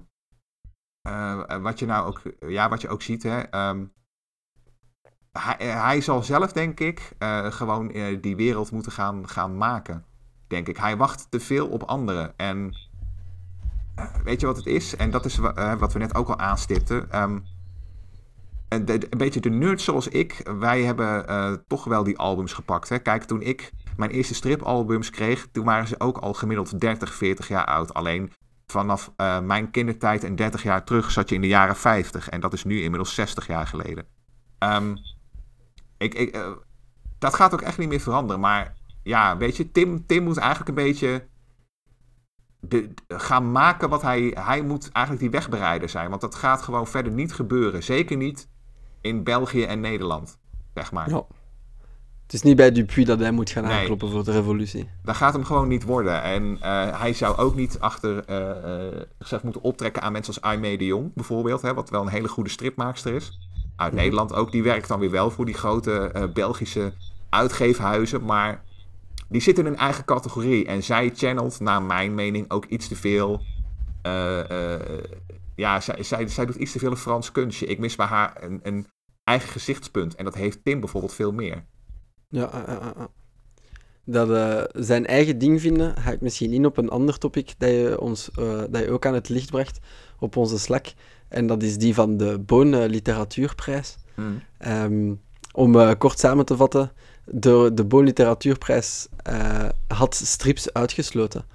eh, 1.02 1.62
wat 1.62 1.80
je 1.80 1.86
nou 1.86 2.08
ook, 2.08 2.22
ja, 2.48 2.70
wat 2.70 2.82
je 2.82 2.90
ook 2.90 3.02
ziet, 3.02 3.24
hè. 3.24 3.40
ehm, 3.40 3.86
hij, 5.32 5.68
hij 5.68 6.02
zal 6.02 6.24
zelf, 6.24 6.52
denk 6.52 6.80
ik, 6.80 7.12
eh, 7.18 7.52
gewoon 7.52 7.92
eh, 7.92 8.22
die 8.22 8.36
wereld 8.36 8.72
moeten 8.72 8.92
gaan, 8.92 9.30
gaan 9.30 9.58
maken. 9.58 10.06
Denk 10.54 10.68
ik. 10.68 10.78
Hij 10.78 10.98
wacht 10.98 11.28
te 11.32 11.40
veel 11.40 11.68
op 11.68 11.84
anderen. 11.84 12.34
En 12.38 12.76
eh, 13.96 14.06
weet 14.24 14.40
je 14.40 14.46
wat 14.46 14.58
het 14.58 14.66
is? 14.66 14.96
En 14.96 15.12
dat 15.12 15.26
is 15.26 15.38
eh, 15.40 15.74
wat 15.74 15.94
we 15.94 16.00
net 16.00 16.16
ook 16.16 16.28
al 16.28 16.40
aanstipten. 16.40 17.12
Ehm, 17.12 17.40
de- 18.68 19.08
een 19.10 19.18
beetje 19.18 19.40
de 19.40 19.50
nerds 19.50 19.84
zoals 19.84 20.08
ik, 20.08 20.50
wij 20.60 20.84
hebben 20.84 21.28
eh, 21.28 21.54
toch 21.68 21.84
wel 21.84 22.04
die 22.04 22.18
albums 22.18 22.54
gepakt. 22.54 22.90
Hè? 22.90 23.00
Kijk, 23.00 23.24
toen 23.24 23.42
ik 23.42 23.72
mijn 23.98 24.12
eerste 24.12 24.34
stripalbums 24.34 25.10
kreeg, 25.10 25.48
toen 25.52 25.66
waren 25.66 25.88
ze 25.88 26.00
ook 26.00 26.18
al 26.18 26.34
gemiddeld 26.34 26.80
30, 26.80 27.14
40 27.14 27.48
jaar 27.48 27.66
oud. 27.66 27.94
Alleen 27.94 28.32
vanaf 28.68 29.12
eh, 29.16 29.40
mijn 29.40 29.72
kindertijd 29.72 30.24
en 30.24 30.36
30 30.36 30.64
jaar 30.64 30.84
terug 30.84 31.12
zat 31.12 31.30
je 31.30 31.36
in 31.36 31.42
de 31.42 31.48
jaren 31.48 31.76
50. 31.76 32.30
En 32.30 32.40
dat 32.40 32.54
is 32.54 32.64
nu 32.64 32.82
inmiddels 32.82 33.14
60 33.16 33.48
jaar 33.48 33.68
geleden. 33.68 34.06
Ehm, 34.58 34.96
ik, 35.98 36.14
ik, 36.14 36.30
eh, 36.36 36.52
dat 37.20 37.34
gaat 37.34 37.54
ook 37.54 37.62
echt 37.62 37.78
niet 37.78 37.90
meer 37.90 38.00
veranderen. 38.00 38.42
Maar 38.42 38.74
ja, 39.04 39.38
weet 39.38 39.58
je, 39.58 39.72
Tim, 39.72 40.06
Tim 40.06 40.24
moet 40.24 40.38
eigenlijk 40.38 40.70
een 40.70 40.84
beetje 40.86 41.28
de, 42.60 42.94
de- 43.08 43.20
gaan 43.20 43.52
maken 43.52 43.90
wat 43.90 44.02
hij... 44.02 44.38
Hij 44.40 44.62
moet 44.62 44.90
eigenlijk 44.92 45.26
die 45.26 45.32
wegbereider 45.40 45.90
zijn. 45.90 46.10
Want 46.10 46.22
dat 46.22 46.36
gaat 46.36 46.62
gewoon 46.62 46.88
verder 46.88 47.12
niet 47.12 47.34
gebeuren. 47.34 47.84
Zeker 47.84 48.18
niet 48.18 48.50
in 49.02 49.24
België 49.24 49.64
en 49.64 49.80
Nederland, 49.80 50.40
zeg 50.74 50.92
maar. 50.92 51.10
Ja. 51.10 51.26
Het 52.24 52.34
is 52.34 52.42
niet 52.42 52.56
bij 52.56 52.72
Dupuis 52.72 53.06
dat 53.06 53.20
hij 53.20 53.32
moet 53.32 53.50
gaan 53.50 53.64
Nee. 53.64 53.80
aankloppen 53.80 54.10
voor 54.12 54.24
de 54.24 54.32
revolutie. 54.32 54.90
Dat 55.04 55.16
gaat 55.16 55.34
hem 55.34 55.44
gewoon 55.44 55.68
niet 55.68 55.84
worden. 55.84 56.22
En 56.22 56.58
eh, 56.62 57.00
hij 57.00 57.14
zou 57.14 57.38
ook 57.38 57.56
niet 57.56 57.80
achter 57.80 58.26
eh, 58.26 59.02
zichzelf 59.18 59.44
moeten 59.44 59.62
optrekken 59.62 60.02
aan 60.02 60.12
mensen 60.12 60.34
als 60.34 60.44
Aimee 60.44 60.78
de 60.78 60.86
Jong, 60.86 61.14
bijvoorbeeld. 61.14 61.62
Hè, 61.62 61.74
wat 61.74 61.90
wel 61.90 62.02
een 62.02 62.08
hele 62.08 62.28
goede 62.28 62.50
stripmaakster 62.50 63.14
is. 63.14 63.40
Uit 63.76 63.92
Mhm. 63.94 64.02
Nederland 64.02 64.34
ook. 64.34 64.52
Die 64.52 64.64
werkt 64.64 64.88
dan 64.88 65.00
weer 65.00 65.12
wel 65.12 65.32
voor 65.32 65.46
die 65.46 65.54
grote 65.54 66.30
Belgische 66.34 66.94
uitgeefhuizen. 67.30 68.26
Maar 68.26 68.64
die 69.30 69.42
zit 69.42 69.60
in 69.60 69.66
een 69.66 69.78
eigen 69.78 70.06
categorie. 70.06 70.66
En 70.66 70.84
zij 70.84 71.12
channelt, 71.16 71.60
naar 71.60 71.82
mijn 71.82 72.16
mening, 72.16 72.52
ook 72.52 72.66
iets 72.66 72.88
te 72.88 72.96
veel. 72.96 73.42
eh, 74.02 74.74
eh, 74.74 75.04
ja, 75.56 75.80
zij, 75.80 76.04
zij, 76.04 76.28
zij 76.28 76.46
doet 76.46 76.56
iets 76.56 76.72
te 76.72 76.80
veel 76.80 76.92
een 76.92 76.98
Frans 76.98 77.32
kunstje. 77.32 77.66
Ik 77.66 77.80
mis 77.80 77.96
bij 77.96 78.06
haar 78.06 78.44
een, 78.44 78.60
een 78.64 78.88
eigen 79.24 79.50
gezichtspunt. 79.50 80.16
En 80.16 80.26
dat 80.26 80.36
heeft 80.36 80.60
Tim 80.64 80.80
bijvoorbeeld 80.80 81.14
veel 81.14 81.32
meer. 81.32 81.66
Ja, 82.30 82.66
eh. 82.68 83.04
Dat 84.06 84.70
zijn 84.74 85.06
eigen 85.06 85.38
ding 85.38 85.62
vinden, 85.62 86.00
haakt 86.00 86.22
misschien 86.22 86.52
in 86.52 86.66
op 86.66 86.78
een 86.78 86.90
ander 86.90 87.18
topic 87.18 87.54
dat 87.58 87.70
je, 87.70 88.00
ons, 88.00 88.30
dat 88.70 88.84
je 88.84 88.92
ook 88.92 89.06
aan 89.06 89.14
het 89.14 89.30
licht 89.30 89.50
bracht 89.52 89.80
op 90.20 90.36
onze 90.36 90.60
Slack. 90.60 90.86
En 91.28 91.48
dat 91.48 91.64
is 91.64 91.78
die 91.78 91.94
van 91.94 92.18
de 92.18 92.40
Boon 92.40 92.86
Literatuurprijs. 92.86 93.98
Ehm, 94.58 95.14
om 95.52 95.98
kort 95.98 96.20
samen 96.20 96.46
te 96.46 96.58
vatten, 96.58 96.92
de, 97.26 97.72
de 97.74 97.86
Boon 97.86 98.04
Literatuurprijs 98.04 99.08
eh, 99.24 99.70
had 99.88 100.16
strips 100.16 100.74
uitgesloten. 100.74 101.46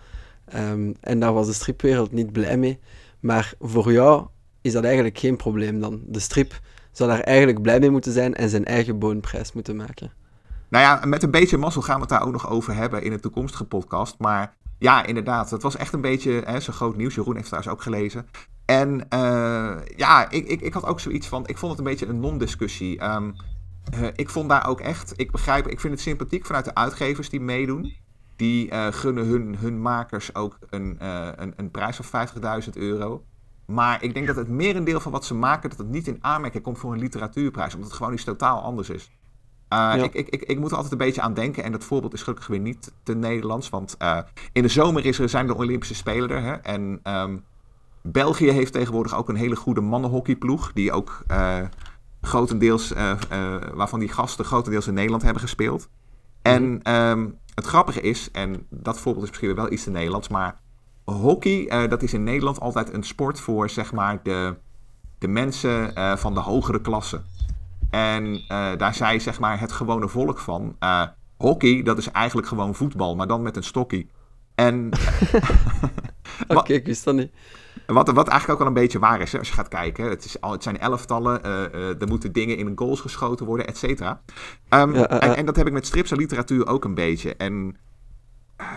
Ehm, 0.45 0.93
en 1.01 1.21
daar 1.21 1.33
was 1.33 1.47
de 1.47 1.53
stripwereld 1.53 2.13
niet 2.13 2.33
blij 2.33 2.57
mee. 2.57 2.79
Maar 3.21 3.55
voor 3.61 3.93
jou 3.93 4.27
is 4.61 4.73
dat 4.73 4.85
eigenlijk 4.85 5.19
geen 5.19 5.37
probleem 5.37 5.81
dan. 5.81 6.03
De 6.07 6.21
strip 6.21 6.61
zou 6.93 7.11
daar 7.11 7.21
eigenlijk 7.21 7.63
blij 7.63 7.81
mee 7.81 7.91
moeten 7.91 8.13
zijn 8.13 8.35
en 8.35 8.49
zijn 8.49 8.65
eigen 8.65 8.99
Boonprijs 8.99 9.53
moeten 9.53 9.77
maken. 9.77 10.13
Nou 10.69 10.85
ja, 10.85 11.07
met 11.07 11.23
een 11.23 11.31
beetje 11.31 11.57
mazzel 11.57 11.83
gaan 11.83 11.95
we 11.95 12.01
het 12.01 12.11
daar 12.11 12.27
ook 12.27 12.33
nog 12.33 12.51
over 12.51 12.75
hebben 12.75 13.03
in 13.03 13.13
een 13.13 13.21
toekomstige 13.21 13.65
podcast. 13.65 14.15
Maar 14.19 14.57
ja, 14.79 15.05
inderdaad, 15.05 15.51
het 15.51 15.63
was 15.63 15.77
echt 15.77 15.93
een 15.93 16.01
beetje 16.01 16.43
hè, 16.45 16.61
zo 16.61 16.73
groot 16.73 16.97
nieuws. 16.97 17.15
Jeroen 17.15 17.37
heeft 17.37 17.51
het 17.51 17.61
trouwens 17.61 17.87
ook 17.87 17.95
gelezen. 17.95 18.27
En 18.65 19.09
eh, 19.09 19.77
ja, 19.97 20.31
ik, 20.31 20.47
ik, 20.47 20.61
ik 20.61 20.73
had 20.73 20.85
ook 20.85 21.01
zoiets 21.01 21.27
van, 21.27 21.47
ik 21.47 21.59
vond 21.59 21.71
het 21.71 21.81
een 21.81 21.87
beetje 21.87 22.07
een 22.07 22.21
non-discussie. 22.21 22.99
Ehm, 22.99 23.31
eh, 23.91 24.07
ik 24.15 24.29
vond 24.29 24.49
daar 24.49 24.67
ook 24.67 24.81
echt, 24.81 25.13
ik 25.17 25.31
begrijp, 25.31 25.67
ik 25.67 25.81
vind 25.81 25.93
het 25.93 26.03
sympathiek 26.03 26.47
vanuit 26.47 26.65
de 26.65 26.75
uitgevers 26.75 27.29
die 27.29 27.41
meedoen. 27.41 27.93
Die 28.37 28.71
eh, 28.71 28.87
gunnen 28.91 29.27
hun, 29.27 29.57
hun 29.59 29.81
makers 29.83 30.35
ook 30.35 30.59
een, 30.71 30.99
eh, 30.99 31.29
een, 31.37 31.53
een 31.57 31.71
prijs 31.71 31.97
van 31.97 32.29
50.000 32.65 32.71
euro. 32.73 33.25
Maar 33.67 34.03
ik 34.03 34.15
denk 34.15 34.27
dat 34.27 34.37
het 34.37 34.49
merendeel 34.49 35.01
van 35.01 35.13
wat 35.13 35.25
ze 35.25 35.35
maken, 35.35 35.71
dat 35.71 35.79
het 35.79 35.89
niet 35.89 36.07
in 36.07 36.19
aanmerking 36.21 36.63
komt 36.63 36.79
voor 36.79 36.93
een 36.93 36.99
literatuurprijs. 36.99 37.75
Omdat 37.75 37.89
het 37.89 37.99
gewoon 37.99 38.13
iets 38.13 38.25
totaal 38.25 38.63
anders 38.63 38.91
is. 38.91 39.11
Ik, 39.95 40.15
ik, 40.15 40.29
ik, 40.29 40.43
ik, 40.43 40.59
moet 40.59 40.71
er 40.71 40.77
altijd 40.77 40.93
een 40.93 41.07
beetje 41.07 41.21
aan 41.21 41.35
denken. 41.35 41.65
En 41.65 41.73
dat 41.73 41.85
voorbeeld 41.85 42.13
is 42.13 42.23
gelukkig 42.23 42.47
weer 42.47 42.61
niet 42.61 42.93
te 43.03 43.15
Nederlands. 43.15 43.69
Want 43.69 43.97
in 44.53 44.63
de 44.63 44.69
zomer 44.69 45.05
is 45.05 45.19
er, 45.19 45.29
zijn 45.29 45.47
de 45.47 45.57
Olympische 45.57 45.95
Spelen 45.95 46.31
er. 46.31 46.43
Hè? 46.43 46.53
En 46.53 47.01
um, 47.05 47.45
België 48.03 48.51
heeft 48.51 48.73
tegenwoordig 48.73 49.17
ook 49.17 49.29
een 49.29 49.37
hele 49.37 49.57
goede 49.57 49.81
mannenhockeyploeg. 49.81 50.73
Die 50.73 50.93
ook 50.93 51.23
uh, 52.23 52.29
grotendeels, 52.31 52.93
waarvan 53.75 54.01
die 54.01 54.09
gasten 54.09 54.45
grotendeels 54.45 54.87
in 54.87 54.95
Nederland 54.95 55.23
hebben 55.23 55.43
gespeeld. 55.43 55.89
En 56.43 56.93
um, 56.95 57.39
het 57.55 57.67
grappige 57.67 58.01
is, 58.01 58.31
en 58.31 58.67
dat 58.71 59.01
voorbeeld 59.01 59.25
is 59.25 59.31
misschien 59.31 59.55
wel 59.55 59.73
iets 59.73 59.85
te 59.85 59.91
Nederlands. 59.91 60.29
Maar 60.29 60.61
hockey, 61.05 61.89
dat 61.89 62.03
is 62.03 62.13
in 62.13 62.25
Nederland 62.25 62.61
altijd 62.61 62.93
een 62.93 63.03
sport 63.03 63.41
voor 63.41 63.71
zeg 63.71 63.93
maar 63.93 64.21
de, 64.23 64.57
de 65.19 65.29
mensen 65.29 65.93
van 66.19 66.35
de 66.35 66.41
hogere 66.41 66.81
klasse. 66.81 67.21
En 67.91 68.45
daar 68.79 68.95
zei 68.95 69.21
zeg 69.21 69.41
maar 69.41 69.61
het 69.61 69.73
gewone 69.73 70.09
volk 70.09 70.39
van. 70.39 70.77
Hockey, 71.37 71.83
dat 71.83 71.99
is 71.99 72.11
eigenlijk 72.11 72.49
gewoon 72.49 72.75
voetbal, 72.75 73.17
maar 73.17 73.27
dan 73.27 73.43
met 73.43 73.57
een 73.57 73.63
stokkie. 73.63 74.11
En. 74.55 74.91
Oké, 76.49 76.59
okay, 76.59 76.77
ik 76.77 76.87
wist 76.87 77.05
dat 77.05 77.15
niet. 77.15 77.33
Wat, 77.93 78.11
wat 78.11 78.29
eigenlijk 78.29 78.51
ook 78.51 78.59
wel 78.59 78.67
een 78.67 78.83
beetje 78.83 78.99
waar 78.99 79.21
is, 79.21 79.33
hè, 79.33 79.39
als 79.39 79.49
je 79.49 79.55
gaat 79.55 79.69
kijken. 79.69 80.09
Het, 80.09 80.25
is, 80.25 80.37
het 80.41 80.63
zijn 80.63 80.79
elftallen, 80.79 81.41
uh, 81.47 82.01
er 82.01 82.09
moeten 82.09 82.33
dingen 82.33 82.57
in 82.57 82.73
goals 82.75 83.01
geschoten 83.01 83.47
worden, 83.47 83.67
et 83.67 83.77
cetera. 83.77 84.21
Um, 84.71 84.95
ja, 84.95 85.07
en, 85.07 85.37
en, 85.37 85.47
dat 85.47 85.57
heb 85.57 85.67
ik 85.67 85.73
met 85.73 85.87
strips 85.87 86.11
en 86.11 86.17
literatuur 86.17 86.67
ook 86.67 86.85
een 86.85 86.95
beetje. 86.95 87.37
En 87.37 87.77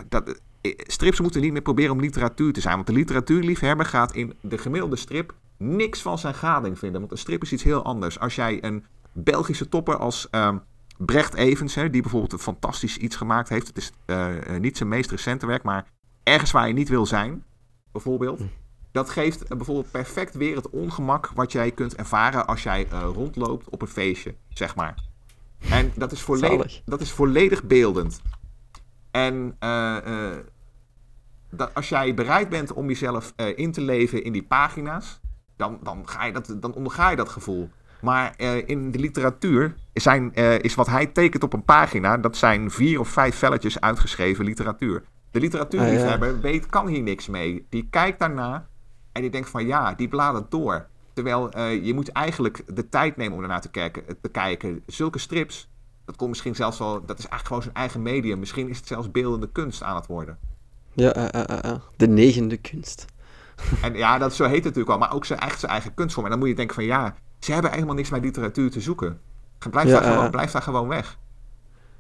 dat, 0.10 0.42
strips 0.78 1.20
moeten 1.20 1.42
niet 1.42 1.52
meer 1.52 1.62
proberen 1.62 1.92
om 1.92 2.00
literatuur 2.00 2.54
te 2.54 2.62
zijn. 2.62 2.76
Want 2.76 2.88
de 2.88 2.94
literatuurliefhebber 2.94 3.86
gaat 3.86 4.16
in 4.16 4.34
de 4.42 4.58
gemiddelde 4.58 4.96
strip 4.96 5.34
niks 5.58 6.02
van 6.02 6.18
zijn 6.18 6.34
gading 6.34 6.80
vinden. 6.80 7.00
Want 7.00 7.12
een 7.12 7.18
strip 7.18 7.42
is 7.42 7.54
iets 7.54 7.64
heel 7.64 7.84
anders. 7.84 8.20
Als 8.20 8.36
jij 8.36 8.64
een 8.64 8.86
Belgische 9.14 9.70
topper 9.70 9.98
als 9.98 10.28
uh, 10.32 10.56
Brecht 10.98 11.34
Evens, 11.34 11.76
hè, 11.76 11.90
die 11.90 12.02
bijvoorbeeld 12.02 12.34
een 12.34 12.40
fantastisch 12.40 12.98
iets 12.98 13.16
gemaakt 13.16 13.50
heeft. 13.50 13.68
Het 13.68 13.78
is 13.78 13.92
uh, 14.06 14.28
niet 14.60 14.78
zijn 14.78 14.90
meest 14.90 15.12
recente 15.12 15.46
werk, 15.46 15.64
maar 15.64 15.86
ergens 16.24 16.52
waar 16.52 16.68
je 16.68 16.74
niet 16.74 16.90
wil 16.90 17.06
zijn, 17.06 17.44
bijvoorbeeld. 17.92 18.42
Dat 18.92 19.10
geeft 19.10 19.44
uh, 19.44 19.58
bijvoorbeeld 19.58 19.92
perfect 19.92 20.34
weer 20.34 20.56
het 20.56 20.70
ongemak 20.70 21.32
wat 21.34 21.52
jij 21.52 21.72
kunt 21.72 21.96
ervaren 21.96 22.48
als 22.48 22.64
jij 22.64 22.88
rondloopt 22.90 23.70
op 23.70 23.82
een 23.82 23.88
feestje, 23.88 24.36
zeg 24.50 24.76
maar. 24.76 24.96
En 25.70 25.92
dat 25.96 26.12
is 26.12 26.22
volledig, 26.22 26.82
dat 26.86 27.02
is 27.02 27.12
volledig 27.12 27.64
beeldend. 27.64 28.22
En 29.12 29.56
dat 31.50 31.74
als 31.74 31.90
jij 31.90 32.14
bereid 32.14 32.50
bent 32.50 32.74
om 32.74 32.88
jezelf 32.88 33.34
in 33.56 33.72
te 33.72 33.82
leven 33.82 34.24
in 34.24 34.32
die 34.32 34.44
pagina's, 34.44 35.20
dan, 35.58 35.80
dan, 35.84 36.08
ga 36.10 36.26
je 36.26 36.34
dat, 36.34 36.56
dan 36.60 36.74
onderga 36.74 37.10
je 37.10 37.16
dat 37.16 37.30
gevoel. 37.30 37.70
Maar 38.02 38.40
in 38.66 38.92
de 38.92 39.00
literatuur 39.00 39.76
zijn, 39.94 40.34
is 40.62 40.76
wat 40.76 40.88
hij 40.88 41.06
tekent 41.06 41.44
op 41.44 41.54
een 41.54 41.64
pagina, 41.64 42.18
dat 42.18 42.38
zijn 42.38 42.72
vier 42.72 43.00
of 43.00 43.08
vijf 43.08 43.36
velletjes 43.36 43.82
uitgeschreven 43.82 44.46
literatuur. 44.46 45.04
De 45.32 45.40
literatuurliefhebber 45.40 46.30
ah, 46.30 46.36
ja. 46.36 46.42
weet, 46.42 46.66
kan 46.66 46.88
hier 46.88 47.02
niks 47.02 47.28
mee. 47.28 47.66
Die 47.70 47.88
kijkt 47.90 48.20
daarna 48.20 48.68
en 49.12 49.22
die 49.22 49.32
denkt 49.32 49.50
van 49.50 49.66
ja, 49.66 49.94
die 49.94 50.08
bladert 50.08 50.52
door. 50.52 50.88
Terwijl 51.14 51.58
uh, 51.58 51.86
je 51.86 51.94
moet 51.94 52.10
eigenlijk 52.10 52.64
de 52.76 52.90
tijd 52.90 53.18
nemen 53.18 53.38
om 53.38 53.42
ernaar 53.42 53.62
te 53.62 53.70
kijken, 53.70 54.04
te 54.22 54.30
kijken. 54.30 54.84
Zulke 54.86 55.20
strips, 55.20 55.70
dat 56.06 56.16
komt 56.16 56.30
misschien 56.30 56.56
zelfs 56.56 56.78
wel, 56.78 57.06
dat 57.06 57.20
is 57.20 57.28
eigenlijk 57.28 57.48
gewoon 57.48 57.62
zijn 57.62 57.76
eigen 57.76 58.02
medium. 58.02 58.40
Misschien 58.40 58.70
is 58.70 58.78
het 58.78 58.88
zelfs 58.88 59.12
beeldende 59.12 59.50
kunst 59.52 59.84
aan 59.84 59.96
het 59.96 60.08
worden. 60.08 60.38
Ja, 60.94 61.14
de 61.96 62.08
negende 62.08 62.58
kunst. 62.58 63.06
En 63.82 63.94
ja, 63.94 64.18
dat, 64.18 64.34
zo 64.34 64.44
heet 64.44 64.54
het 64.54 64.64
natuurlijk 64.64 64.90
wel, 64.90 64.98
maar 64.98 65.14
ook 65.14 65.26
zijn, 65.26 65.40
echt 65.40 65.60
zijn 65.60 65.72
eigen 65.72 65.94
kunstvorm. 65.94 66.26
En 66.26 66.32
dan 66.32 66.40
moet 66.40 66.50
je 66.50 66.56
denken 66.56 66.76
van 66.76 66.84
ja, 66.84 67.16
ze 67.40 67.52
hebben 67.52 67.72
helemaal 67.72 67.96
niks 67.96 68.10
met 68.10 68.24
literatuur 68.24 68.72
te 68.72 68.82
zoeken. 68.82 69.20
Blijf, 69.70 69.88
ja, 69.88 70.00
daar, 70.00 70.14
gewoon, 70.14 70.32
blijf 70.32 70.52
daar 70.52 70.62
gewoon 70.62 70.88
weg. 70.88 71.18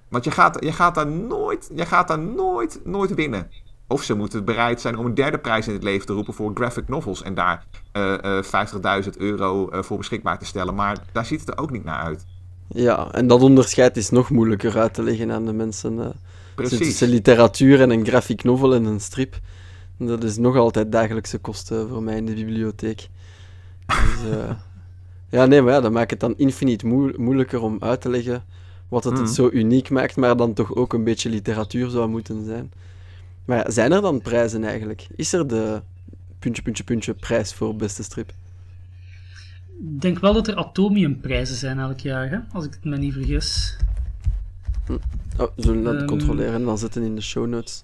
Want 0.09 0.23
je 0.23 0.31
gaat, 0.31 0.63
je 0.63 0.71
gaat 0.71 0.95
daar 0.95 1.07
nooit, 1.07 1.71
je 1.75 1.85
gaat 1.85 2.07
daar 2.07 2.19
nooit, 2.19 2.81
nooit 2.83 3.13
winnen. 3.13 3.49
Of 3.91 4.03
ze 4.03 4.13
moeten 4.13 4.45
bereid 4.45 4.81
zijn 4.81 4.97
om 4.97 5.05
een 5.05 5.13
derde 5.13 5.37
prijs 5.37 5.67
in 5.67 5.73
het 5.73 5.83
leven 5.83 6.05
te 6.05 6.13
roepen 6.13 6.33
voor 6.33 6.51
graphic 6.53 6.87
novels. 6.87 7.23
En 7.23 7.33
daar 7.33 7.65
uh, 7.97 8.17
uh, 8.25 9.03
50.000 9.03 9.09
euro 9.17 9.69
uh, 9.71 9.81
voor 9.81 9.97
beschikbaar 9.97 10.39
te 10.39 10.45
stellen. 10.45 10.75
Maar 10.75 10.97
daar 11.11 11.25
ziet 11.25 11.39
het 11.39 11.49
er 11.49 11.57
ook 11.57 11.71
niet 11.71 11.83
naar 11.83 12.03
uit. 12.03 12.25
Ja, 12.67 13.11
en 13.11 13.27
dat 13.27 13.41
onderscheid 13.41 13.97
is 13.97 14.09
nog 14.09 14.29
moeilijker 14.29 14.79
uit 14.79 14.93
te 14.93 15.03
leggen 15.03 15.31
aan 15.31 15.45
de 15.45 15.53
mensen. 15.53 16.13
Precies. 16.55 16.77
Tussen 16.77 17.07
literatuur 17.07 17.81
en 17.81 17.89
een 17.89 18.05
graphic 18.05 18.43
novel 18.43 18.73
en 18.73 18.85
een 18.85 18.99
strip. 18.99 19.39
Dat 19.97 20.23
is 20.23 20.37
nog 20.37 20.57
altijd 20.57 20.91
dagelijkse 20.91 21.37
kosten 21.37 21.89
voor 21.89 22.03
mij 22.03 22.17
in 22.17 22.25
de 22.25 22.33
bibliotheek. 22.33 23.09
Dus, 23.85 24.29
ja, 25.29 25.45
nee, 25.45 25.61
maar 25.61 25.73
ja, 25.73 25.81
dat 25.81 25.91
maakt 25.91 26.11
het 26.11 26.19
dan 26.19 26.33
infinit 26.37 26.83
moeilijker 27.17 27.61
om 27.61 27.77
uit 27.79 28.01
te 28.01 28.09
leggen 28.09 28.43
wat 28.91 29.03
het, 29.03 29.13
het 29.13 29.23
mhm. 29.23 29.33
zo 29.33 29.49
uniek 29.51 29.89
maakt, 29.89 30.15
maar 30.15 30.37
dan 30.37 30.53
toch 30.53 30.75
ook 30.75 30.93
een 30.93 31.03
beetje 31.03 31.29
literatuur 31.29 31.89
zou 31.89 32.09
moeten 32.09 32.45
zijn. 32.45 32.71
Maar 33.45 33.57
ja, 33.57 33.71
zijn 33.71 33.91
er 33.91 34.01
dan 34.01 34.21
prijzen 34.21 34.63
eigenlijk? 34.63 35.07
Is 35.15 35.33
er 35.33 35.47
de 35.47 35.81
puntje, 36.39 36.61
puntje, 36.61 36.83
puntje 36.83 37.13
prijs 37.13 37.53
voor 37.53 37.75
beste 37.75 38.03
strip? 38.03 38.29
Ik 39.67 40.01
denk 40.01 40.19
wel 40.19 40.33
dat 40.33 40.47
er 40.47 40.55
atomiumprijzen 40.55 41.55
zijn 41.55 41.79
elk 41.79 41.99
jaar, 41.99 42.29
hè? 42.29 42.39
als 42.51 42.65
ik 42.65 42.73
het 42.73 42.83
me 42.83 42.97
niet 42.97 43.13
vergis. 43.13 43.77
Hm. 44.85 44.93
Oh, 45.37 45.55
we 45.55 45.61
zullen 45.61 45.83
dat 45.83 46.01
um... 46.01 46.07
controleren 46.07 46.53
en 46.53 46.63
dan 46.63 46.77
zetten 46.77 47.03
in 47.03 47.15
de 47.15 47.21
show 47.21 47.47
notes. 47.47 47.83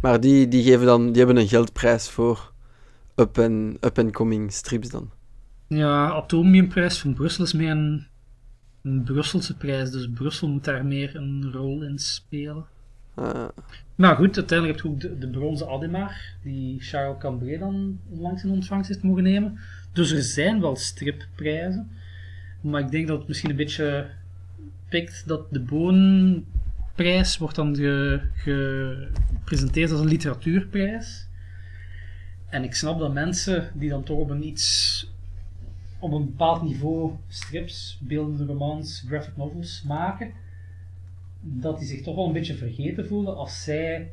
Maar 0.00 0.20
die, 0.20 0.48
die, 0.48 0.62
geven 0.62 0.86
dan, 0.86 1.06
die 1.06 1.16
hebben 1.16 1.36
een 1.36 1.48
geldprijs 1.48 2.08
voor 2.08 2.52
up-and-coming 3.16 4.08
up 4.08 4.12
coming 4.12 4.52
strips 4.52 4.88
dan. 4.88 5.10
Ja, 5.66 6.10
Atomiumprijs 6.10 6.98
van 6.98 7.14
Brussel 7.14 7.44
is 7.44 7.52
meer 7.52 7.70
een, 7.70 8.06
een, 8.82 9.02
Brusselse 9.02 9.56
prijs, 9.56 9.90
dus 9.90 10.08
Brussel 10.14 10.48
moet 10.48 10.64
daar 10.64 10.84
meer 10.84 11.16
een 11.16 11.52
rol 11.52 11.82
in 11.82 11.98
spelen. 11.98 12.64
Uh. 13.18 13.48
Nou 13.94 14.16
goed, 14.16 14.36
uiteindelijk 14.36 14.78
heb 14.78 14.86
je 14.86 14.92
ook 14.92 15.00
de, 15.00 15.18
de 15.18 15.28
bronzen 15.28 15.68
Ademar, 15.68 16.16
die 16.42 16.80
Charles 16.80 17.18
Cambré 17.18 17.58
dan 17.58 18.00
langs 18.10 18.44
in 18.44 18.50
ontvangst 18.50 18.88
heeft 18.88 19.02
mogen 19.02 19.22
nemen. 19.22 19.58
Dus 19.92 20.10
er 20.10 20.22
zijn 20.22 20.60
wel 20.60 20.76
stripprijzen, 20.76 21.90
maar 22.60 22.80
ik 22.80 22.90
denk 22.90 23.06
dat 23.06 23.18
het 23.18 23.28
misschien 23.28 23.50
een 23.50 23.56
beetje 23.56 24.10
pikt 24.88 25.22
dat 25.26 25.52
de 25.52 25.60
Boonprijs 25.60 27.38
wordt 27.38 27.56
dan 27.56 27.76
gepresenteerd 28.34 29.90
als 29.90 30.00
een 30.00 30.08
literatuurprijs. 30.08 31.26
En 32.48 32.64
ik 32.64 32.74
snap 32.74 32.98
dat 32.98 33.12
mensen 33.12 33.70
die 33.74 33.88
dan 33.88 34.02
toch 34.02 34.18
op 34.18 34.30
een 34.30 34.46
iets 34.46 35.06
op 35.98 36.12
een 36.12 36.24
bepaald 36.24 36.62
niveau 36.62 37.12
strips, 37.28 37.98
beeldende 38.00 38.44
romans, 38.44 39.04
graphic 39.06 39.36
novels 39.36 39.82
maken, 39.82 40.32
dat 41.42 41.78
die 41.78 41.88
zich 41.88 42.02
toch 42.02 42.14
wel 42.14 42.26
een 42.26 42.32
beetje 42.32 42.54
vergeten 42.54 43.06
voelen 43.06 43.36
als 43.36 43.64
zij 43.64 44.10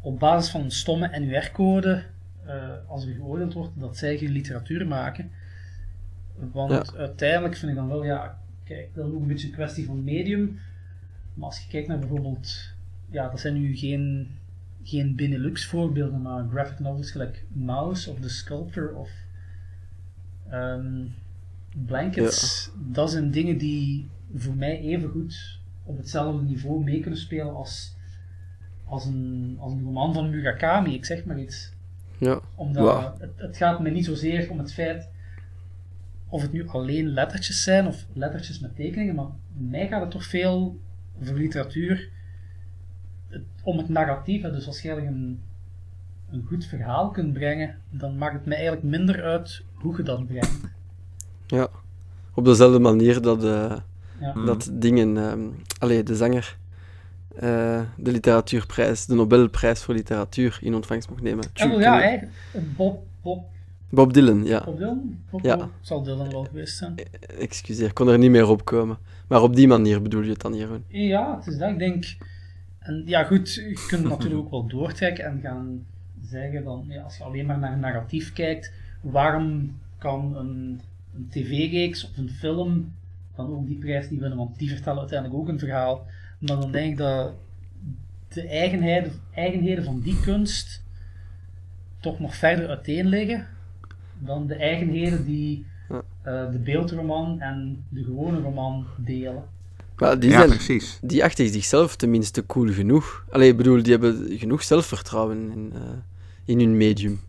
op 0.00 0.18
basis 0.18 0.50
van 0.50 0.60
een 0.60 0.70
stomme 0.70 1.18
NUR-code, 1.18 2.04
uh, 2.46 2.72
als 2.86 3.06
er 3.06 3.14
geoordeeld 3.14 3.52
wordt, 3.52 3.80
dat 3.80 3.96
zij 3.96 4.18
geen 4.18 4.30
literatuur 4.30 4.86
maken. 4.86 5.30
Want 6.52 6.96
uiteindelijk 6.96 7.56
vind 7.56 7.70
ik 7.70 7.76
dan 7.76 7.88
wel, 7.88 8.04
ja, 8.04 8.38
kijk, 8.64 8.94
dat 8.94 9.06
is 9.06 9.12
ook 9.12 9.20
een 9.20 9.26
beetje 9.26 9.46
een 9.46 9.54
kwestie 9.54 9.86
van 9.86 10.04
medium. 10.04 10.58
Maar 11.34 11.46
als 11.46 11.58
je 11.62 11.68
kijkt 11.68 11.88
naar 11.88 11.98
bijvoorbeeld, 11.98 12.72
ja, 13.10 13.28
dat 13.28 13.40
zijn 13.40 13.54
nu 13.54 13.76
geen, 13.76 14.30
geen 14.82 15.16
Benelux 15.16 15.66
voorbeelden, 15.66 16.22
maar 16.22 16.48
graphic 16.50 16.78
novels 16.78 17.10
gelijk 17.10 17.44
Mouse 17.52 18.10
of 18.10 18.20
The 18.20 18.28
Sculptor 18.28 18.94
of 18.94 19.10
Um, 20.52 21.14
blankets, 21.86 22.70
dat 22.90 23.10
zijn 23.10 23.30
dingen 23.30 23.58
die 23.58 24.08
voor 24.34 24.54
mij 24.54 24.80
even 24.80 25.08
goed 25.08 25.60
op 25.92 25.98
hetzelfde 25.98 26.42
niveau 26.42 26.84
mee 26.84 27.00
kunnen 27.00 27.20
spelen 27.20 27.54
als, 27.54 27.96
als, 28.84 29.04
een, 29.04 29.56
als 29.60 29.72
een 29.72 29.82
roman 29.82 30.14
van 30.14 30.30
Murakami, 30.30 30.94
ik 30.94 31.04
zeg 31.04 31.24
maar 31.24 31.38
iets. 31.38 31.72
Ja. 32.18 32.40
Omdat 32.54 33.14
het, 33.18 33.30
het, 33.36 33.56
gaat 33.56 33.80
me 33.80 33.90
niet 33.90 34.04
zozeer 34.04 34.50
om 34.50 34.58
het 34.58 34.72
feit 34.72 35.08
of 36.28 36.42
het 36.42 36.52
nu 36.52 36.68
alleen 36.68 37.06
lettertjes 37.06 37.62
zijn 37.62 37.86
of 37.86 38.06
lettertjes 38.12 38.60
met 38.60 38.76
tekeningen, 38.76 39.14
maar 39.14 39.26
mij 39.52 39.88
gaat 39.88 40.00
het 40.00 40.10
toch 40.10 40.24
veel 40.24 40.78
voor 41.20 41.36
literatuur 41.36 42.08
om 43.62 43.78
het 43.78 43.88
narratief. 43.88 44.42
Dus 44.42 44.66
als 44.66 44.82
je 44.82 44.90
een, 44.90 45.40
een 46.30 46.44
goed 46.46 46.64
verhaal 46.64 47.10
kunt 47.10 47.32
brengen, 47.32 47.76
dan 47.90 48.18
maakt 48.18 48.34
het 48.34 48.46
mij 48.46 48.56
eigenlijk 48.56 48.86
minder 48.86 49.22
uit 49.22 49.62
hoe 49.74 49.96
je 49.96 50.02
dat 50.02 50.26
brengt. 50.26 50.60
Ja, 51.46 51.68
op 52.34 52.44
dezelfde 52.44 52.78
manier 52.78 53.20
dat, 53.20 53.44
uh, 53.44 53.76
ja. 54.22 54.44
dat 54.44 54.70
dingen, 54.72 55.16
um, 55.16 55.54
allee, 55.78 56.02
de 56.02 56.16
zanger 56.16 56.56
uh, 57.34 57.80
de 57.96 58.12
literatuurprijs, 58.12 59.06
de 59.06 59.14
Nobelprijs 59.14 59.82
voor 59.82 59.94
literatuur 59.94 60.58
in 60.60 60.74
ontvangst 60.74 61.08
mocht 61.08 61.22
nemen. 61.22 61.44
Oh, 61.64 61.80
ja, 61.80 62.00
eigenlijk. 62.00 62.32
Bob, 62.76 63.02
Bob. 63.22 63.44
Bob 63.88 64.12
Dylan, 64.12 64.44
ja. 64.44 64.64
Bob 64.64 64.78
Dylan? 64.78 65.18
Bob, 65.30 65.44
ja. 65.44 65.68
Zal 65.80 66.02
Dylan 66.02 66.30
wel 66.30 66.44
geweest 66.44 66.76
zijn. 66.76 66.94
Excuseer, 67.38 67.88
ik 67.88 67.94
kon 67.94 68.08
er 68.08 68.18
niet 68.18 68.30
meer 68.30 68.48
op 68.48 68.64
komen. 68.64 68.98
Maar 69.28 69.42
op 69.42 69.56
die 69.56 69.68
manier 69.68 70.02
bedoel 70.02 70.22
je 70.22 70.30
het 70.30 70.40
dan, 70.40 70.54
Jeroen? 70.54 70.84
Ja, 70.88 71.36
het 71.36 71.46
is 71.46 71.58
dat. 71.58 71.70
Ik 71.70 71.78
denk... 71.78 72.16
En 72.78 73.02
ja, 73.06 73.24
goed, 73.24 73.54
je 73.54 73.86
kunt 73.88 74.04
natuurlijk 74.08 74.40
ook 74.40 74.50
wel 74.50 74.66
doortrekken 74.66 75.24
en 75.24 75.40
gaan 75.42 75.84
zeggen 76.22 76.64
dan, 76.64 76.84
ja, 76.88 77.02
als 77.02 77.16
je 77.16 77.24
alleen 77.24 77.46
maar 77.46 77.58
naar 77.58 77.72
een 77.72 77.80
narratief 77.80 78.32
kijkt, 78.32 78.72
waarom 79.00 79.78
kan 79.98 80.36
een, 80.36 80.80
een 81.14 81.28
tv-reeks 81.30 82.04
of 82.04 82.16
een 82.16 82.30
film 82.30 82.92
ook 83.50 83.66
die 83.66 83.78
prijs 83.78 84.10
niet 84.10 84.20
winnen, 84.20 84.38
want 84.38 84.58
die 84.58 84.68
vertellen 84.68 85.00
uiteindelijk 85.00 85.40
ook 85.40 85.48
een 85.48 85.58
verhaal. 85.58 86.06
Maar 86.38 86.60
dan 86.60 86.72
denk 86.72 86.90
ik 86.90 86.96
dat 86.98 87.34
de 88.28 88.48
eigenheden, 88.48 89.12
eigenheden 89.34 89.84
van 89.84 90.00
die 90.00 90.20
kunst 90.20 90.82
toch 92.00 92.20
nog 92.20 92.34
verder 92.34 92.68
uiteen 92.68 93.06
liggen 93.06 93.46
dan 94.18 94.46
de 94.46 94.54
eigenheden 94.54 95.24
die 95.24 95.66
eh, 95.88 96.50
de 96.50 96.58
beeldroman 96.58 97.40
en 97.40 97.84
de 97.88 98.04
gewone 98.04 98.40
roman 98.40 98.86
delen. 98.96 99.44
Maar 99.96 100.18
die, 100.18 100.30
ja, 100.30 100.36
zijn, 100.36 100.48
precies. 100.48 100.98
die 101.02 101.24
achten 101.24 101.48
zichzelf 101.48 101.96
tenminste 101.96 102.46
cool 102.46 102.72
genoeg. 102.72 103.24
Allee, 103.30 103.50
ik 103.50 103.56
bedoel, 103.56 103.82
die 103.82 103.92
hebben 103.92 104.38
genoeg 104.38 104.62
zelfvertrouwen 104.62 105.50
in, 105.50 105.72
eh, 105.74 105.80
in 106.44 106.58
hun 106.58 106.76
medium. 106.76 107.20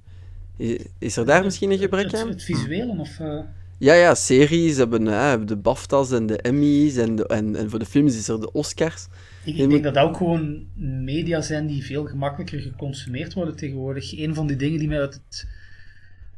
Is 0.97 1.17
er 1.17 1.25
daar 1.25 1.43
misschien 1.43 1.71
een 1.71 1.77
gebrek 1.77 2.03
het, 2.03 2.15
aan? 2.15 2.27
het 2.27 2.43
visuele 2.43 2.99
of... 2.99 3.19
eh, 3.19 3.39
Ja, 3.83 3.93
ja, 3.93 4.15
series 4.15 4.77
hebben, 4.77 5.05
hebben 5.05 5.47
de 5.47 5.55
BAFTA's 5.55 6.11
en 6.11 6.25
de 6.25 6.37
Emmys 6.37 6.97
en, 6.97 7.15
de, 7.15 7.27
en, 7.27 7.55
en 7.55 7.69
voor 7.69 7.79
de 7.79 7.85
films 7.85 8.17
is 8.17 8.27
er 8.27 8.39
de 8.39 8.51
Oscars. 8.51 9.07
Ik, 9.43 9.57
denk 9.57 9.83
dat 9.83 9.93
dat 9.93 10.03
ook 10.03 10.17
gewoon 10.17 10.65
media 11.03 11.41
zijn 11.41 11.67
die 11.67 11.83
veel 11.83 12.05
gemakkelijker 12.05 12.59
geconsumeerd 12.59 13.33
worden 13.33 13.55
tegenwoordig. 13.55 14.17
Een 14.17 14.35
van 14.35 14.47
die 14.47 14.55
dingen 14.55 14.79
die 14.79 14.87
mij 14.87 14.99
uit 14.99 15.13
het, 15.13 15.47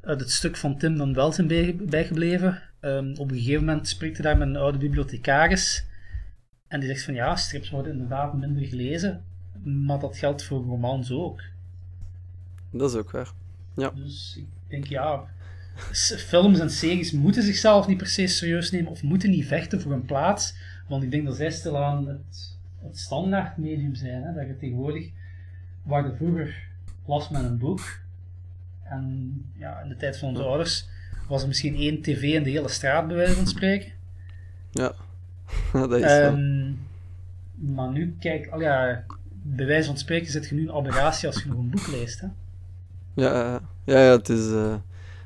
uit 0.02 0.20
het 0.20 0.32
stuk 0.32 0.56
van 0.58 0.78
Tim 0.78 0.98
dan 0.98 1.14
wel 1.14 1.32
zijn 1.32 1.48
bij- 1.48 1.76
bijgebleven. 1.76 2.62
ehm, 2.80 3.14
op 3.18 3.32
een 3.32 3.38
gegeven 3.38 3.66
moment 3.66 3.88
spreekt 3.88 4.18
hij 4.18 4.26
daar 4.26 4.38
met 4.38 4.48
een 4.48 4.56
oude 4.56 4.78
bibliothecaris. 4.78 5.86
En 6.68 6.80
die 6.80 6.90
zegt 6.90 7.04
van 7.04 7.14
ja, 7.14 7.36
strips 7.36 7.70
worden 7.70 7.92
inderdaad 7.92 8.38
minder 8.38 8.66
gelezen. 8.66 9.24
Maar 9.64 10.00
dat 10.00 10.18
geldt 10.18 10.44
voor 10.44 10.64
romans 10.64 11.12
ook. 11.12 11.42
Dat 12.72 12.90
is 12.90 12.98
ook 12.98 13.12
waar. 13.12 13.32
Dus 13.96 14.36
ik 14.38 14.70
denk 14.70 14.86
ja, 14.86 15.34
films 16.18 16.60
en 16.60 16.70
series 16.70 17.12
moeten 17.12 17.44
zichzelf 17.44 17.88
niet 17.88 17.98
per 17.98 18.08
se 18.08 18.28
serieus 18.28 18.72
nemen 18.72 18.92
of 18.92 19.04
moeten 19.04 19.30
niet 19.30 19.46
vechten 19.46 19.82
voor 19.82 19.92
een 19.92 20.06
plaats. 20.06 20.56
Want 20.88 21.04
ik 21.04 21.12
denk 21.12 21.26
dat 21.26 21.36
zij 21.36 21.52
stilaan 21.52 22.08
het, 22.08 22.58
het 22.82 22.98
standaard 22.98 23.58
medium 23.58 23.96
zijn. 23.96 24.24
Hè? 24.24 24.34
Dat 24.34 24.48
je 24.48 24.58
tegenwoordig, 24.58 25.10
waar 25.84 26.06
je 26.06 26.16
vroeger 26.16 26.68
las 27.06 27.30
met 27.30 27.44
een 27.44 27.58
boek, 27.58 28.00
en 28.84 29.34
ja, 29.58 29.80
in 29.80 29.90
de 29.90 29.96
tijd 29.96 30.18
van 30.18 30.30
onze 30.30 30.44
ouders 30.44 30.88
was 31.28 31.42
er 31.42 31.48
misschien 31.48 31.76
één 31.76 32.02
tv 32.02 32.22
in 32.22 32.44
de 32.44 32.50
hele 32.50 32.70
straat, 32.70 33.08
bij 33.08 33.16
wijze 33.16 33.34
van 33.34 33.48
spreken. 33.48 33.92
Ja, 34.72 34.94
dat 35.74 35.94
is 35.94 36.02
wel. 36.02 36.34
Ehm, 36.34 36.72
maar 37.56 37.92
nu, 37.92 38.16
kijk, 38.20 38.48
al 38.48 38.62
ja, 38.62 39.04
bij 39.42 39.66
wijze 39.66 39.88
van 39.88 39.98
spreken 39.98 40.32
zit 40.32 40.48
je 40.48 40.56
nu 40.56 40.62
een 40.62 40.76
aberratie 40.76 41.28
als 41.28 41.44
je 41.44 41.50
nog 41.50 41.58
een 41.58 41.70
boek 41.70 41.88
leest. 41.88 42.20
Hè? 42.20 42.28
Ja, 43.14 43.62
ja, 43.84 44.00
ja, 44.00 44.12
het 44.12 44.30
is... 44.30 44.52
eh, 44.52 44.76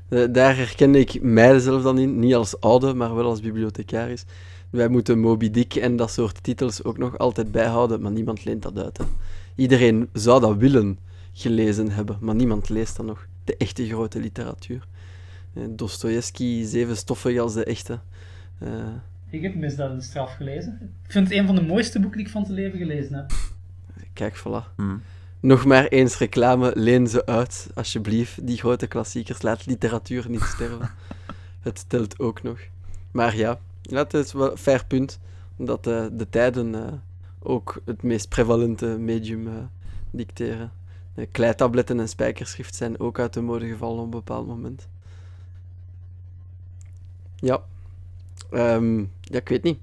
daar 0.10 0.56
herkende 0.56 1.00
ik 1.00 1.22
mijzelf 1.22 1.84
dan 1.84 1.98
in, 2.00 2.20
niet 2.20 2.36
als 2.36 2.60
oude, 2.60 2.94
maar 2.94 3.16
wel 3.16 3.26
als 3.26 3.42
bibliothecaris. 3.42 4.26
Wij 4.70 4.88
moeten 4.88 5.20
Moby 5.20 5.50
Dick 5.52 5.76
en 5.76 5.96
dat 5.96 6.12
soort 6.12 6.44
titels 6.44 6.84
ook 6.84 6.98
nog 6.98 7.18
altijd 7.18 7.52
bijhouden, 7.52 8.02
maar 8.02 8.12
niemand 8.12 8.46
leent 8.46 8.62
dat 8.62 8.78
uit. 8.78 8.98
Hè. 8.98 9.04
Iedereen 9.56 10.10
zou 10.14 10.42
dat 10.42 10.58
willen 10.58 11.00
gelezen 11.34 11.92
hebben, 11.92 12.18
maar 12.22 12.36
niemand 12.36 12.70
leest 12.70 12.96
dat 12.96 13.06
nog. 13.06 13.28
De 13.44 13.58
echte 13.58 13.86
grote 13.88 14.20
literatuur. 14.20 14.88
Eh, 15.54 15.64
Dostoevsky, 15.70 16.64
zeven 16.66 16.98
stoffen 16.98 17.40
als 17.40 17.54
de 17.54 17.64
echte. 17.64 18.00
Eh, 18.60 18.70
Ik 19.30 19.42
heb 19.42 19.56
Misdaad 19.56 19.92
en 19.92 20.02
Straf 20.02 20.36
gelezen. 20.36 20.78
Ik 21.06 21.12
vind 21.12 21.28
het 21.30 21.38
een 21.38 21.46
van 21.46 21.56
de 21.56 21.62
mooiste 21.62 22.00
boeken 22.00 22.18
die 22.18 22.26
ik 22.28 22.32
van 22.34 22.46
te 22.46 22.54
leven 22.54 22.78
gelezen 22.80 23.14
heb. 23.16 23.32
kijk, 24.14 24.38
voilà. 24.40 24.76
Hm. 24.76 24.96
Nog 25.40 25.66
maar 25.66 25.86
eens 25.86 26.18
reclame, 26.18 26.72
leen 26.76 27.08
ze 27.08 27.26
uit, 27.26 27.70
alsjeblieft. 27.76 28.48
Die 28.48 28.58
grote 28.58 28.88
klassiekers, 28.88 29.42
laat 29.42 29.66
literatuur 29.66 30.30
niet 30.30 30.42
sterven. 30.42 30.92
het 31.60 31.86
telt 31.88 32.20
ook 32.20 32.44
nog. 32.44 32.60
Maar 33.12 33.36
ja, 33.36 33.60
het 33.82 34.14
is 34.14 34.34
wel 34.34 34.52
een 34.52 34.58
fair 34.58 34.86
punt, 34.86 35.20
dat 35.56 35.88
eh, 35.88 36.06
de 36.12 36.30
tijden 36.30 36.76
eh, 36.76 36.94
ook 37.40 37.82
het 37.86 38.04
meest 38.04 38.30
prevalente 38.30 38.86
medium 38.86 39.48
eh, 39.48 39.54
dicteren. 40.12 40.72
De 41.14 41.26
kleitabletten 41.26 42.00
en 42.00 42.10
spijkerschrift 42.10 42.76
zijn 42.76 43.00
ook 43.00 43.20
uit 43.20 43.34
de 43.34 43.42
mode 43.42 43.68
gevallen 43.68 43.98
op 43.98 44.04
een 44.04 44.10
bepaald 44.10 44.48
moment. 44.48 44.88
Ja, 47.36 47.62
Ehm, 48.50 49.00
ja 49.22 49.38
ik 49.40 49.50
weet 49.50 49.64
niet. 49.64 49.80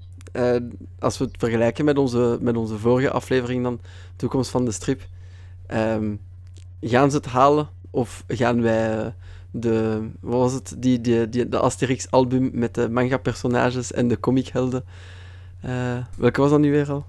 Als 0.99 1.17
we 1.17 1.25
het 1.25 1.35
vergelijken 1.37 1.85
met 1.85 1.97
onze, 1.97 2.37
met 2.41 2.57
onze 2.57 2.77
vorige 2.77 3.11
aflevering 3.11 3.63
dan, 3.63 3.79
toekomst 4.15 4.49
van 4.49 4.65
de 4.65 4.71
strip, 4.71 5.01
Ehm, 5.67 6.15
gaan 6.81 7.11
ze 7.11 7.17
het 7.17 7.25
halen? 7.25 7.69
Of 7.89 8.23
gaan 8.27 8.61
wij 8.61 8.97
eh, 8.99 9.07
de, 9.51 10.07
wat 10.19 10.39
was 10.39 10.53
het, 10.53 10.75
die, 10.77 11.01
die, 11.01 11.29
die, 11.29 11.49
de 11.49 11.59
Asterix-album 11.59 12.49
met 12.53 12.73
de 12.73 12.89
manga-personages 12.89 13.91
en 13.91 14.07
de 14.07 14.19
comichelden? 14.19 14.85
Eh, 15.61 15.97
welke 16.17 16.41
was 16.41 16.49
dat 16.49 16.59
nu 16.59 16.71
weer 16.71 16.91
al? 16.91 17.05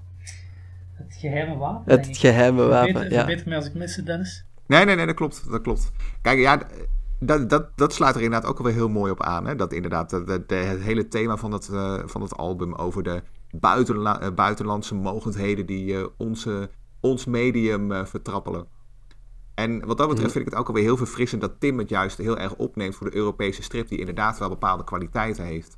Het 0.93 1.15
geheime 1.19 1.55
wapen. 1.57 1.93
Het 1.95 2.07
ik. 2.07 2.17
geheime 2.17 2.63
wapen, 2.65 2.91
Verbeter, 2.91 3.11
ja. 3.11 3.17
verbeter 3.25 3.47
mij 3.47 3.57
als 3.57 3.65
ik 3.65 3.73
mis, 3.73 3.95
Dennis. 3.95 4.45
Nee, 4.65 4.85
nee, 4.85 4.95
nee, 4.95 5.05
dat 5.05 5.15
klopt. 5.15 5.49
Dat 5.51 5.61
klopt. 5.61 5.91
Kijk, 6.21 6.39
ja, 6.39 6.61
dat, 7.19 7.49
dat, 7.49 7.77
dat 7.77 7.93
sluit 7.93 8.15
er 8.15 8.21
inderdaad 8.21 8.49
ook 8.49 8.57
alweer 8.57 8.73
heel 8.73 8.89
mooi 8.89 9.11
op 9.11 9.23
aan. 9.23 9.47
Hè? 9.47 9.55
Dat 9.55 9.73
inderdaad, 9.73 10.09
de, 10.09 10.23
de- 10.23 10.43
de- 10.47 10.55
het 10.55 10.81
hele 10.81 11.07
thema 11.07 11.37
van 11.37 11.51
het, 11.51 11.69
eh, 11.69 11.99
van 12.05 12.21
het 12.21 12.37
album 12.37 12.73
over 12.75 13.03
de 13.03 13.21
buitenla- 13.51 14.31
buitenlandse 14.31 14.95
mogendheden 14.95 15.65
die 15.65 15.95
eh, 15.97 16.05
onze, 16.17 16.69
ons 16.99 17.25
medium 17.25 17.91
eh, 17.91 18.05
vertrappelen. 18.05 18.67
En 19.55 19.85
wat 19.85 19.97
dat 19.97 20.07
betreft 20.07 20.19
Mhm. 20.21 20.31
vind 20.31 20.45
ik 20.45 20.51
het 20.51 20.59
ook 20.59 20.67
alweer 20.67 20.83
heel 20.83 20.97
verfrissend 20.97 21.41
dat 21.41 21.59
Tim 21.59 21.77
het 21.77 21.89
juist 21.89 22.17
heel 22.17 22.37
erg 22.37 22.55
opneemt 22.55 22.95
voor 22.95 23.09
de 23.09 23.15
Europese 23.15 23.61
strip, 23.63 23.87
die 23.87 23.99
inderdaad 23.99 24.37
wel 24.39 24.49
bepaalde 24.49 24.83
kwaliteiten 24.83 25.43
heeft. 25.45 25.77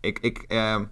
Ik, 0.00 0.18
ik, 0.18 0.38
ehm, 0.38 0.84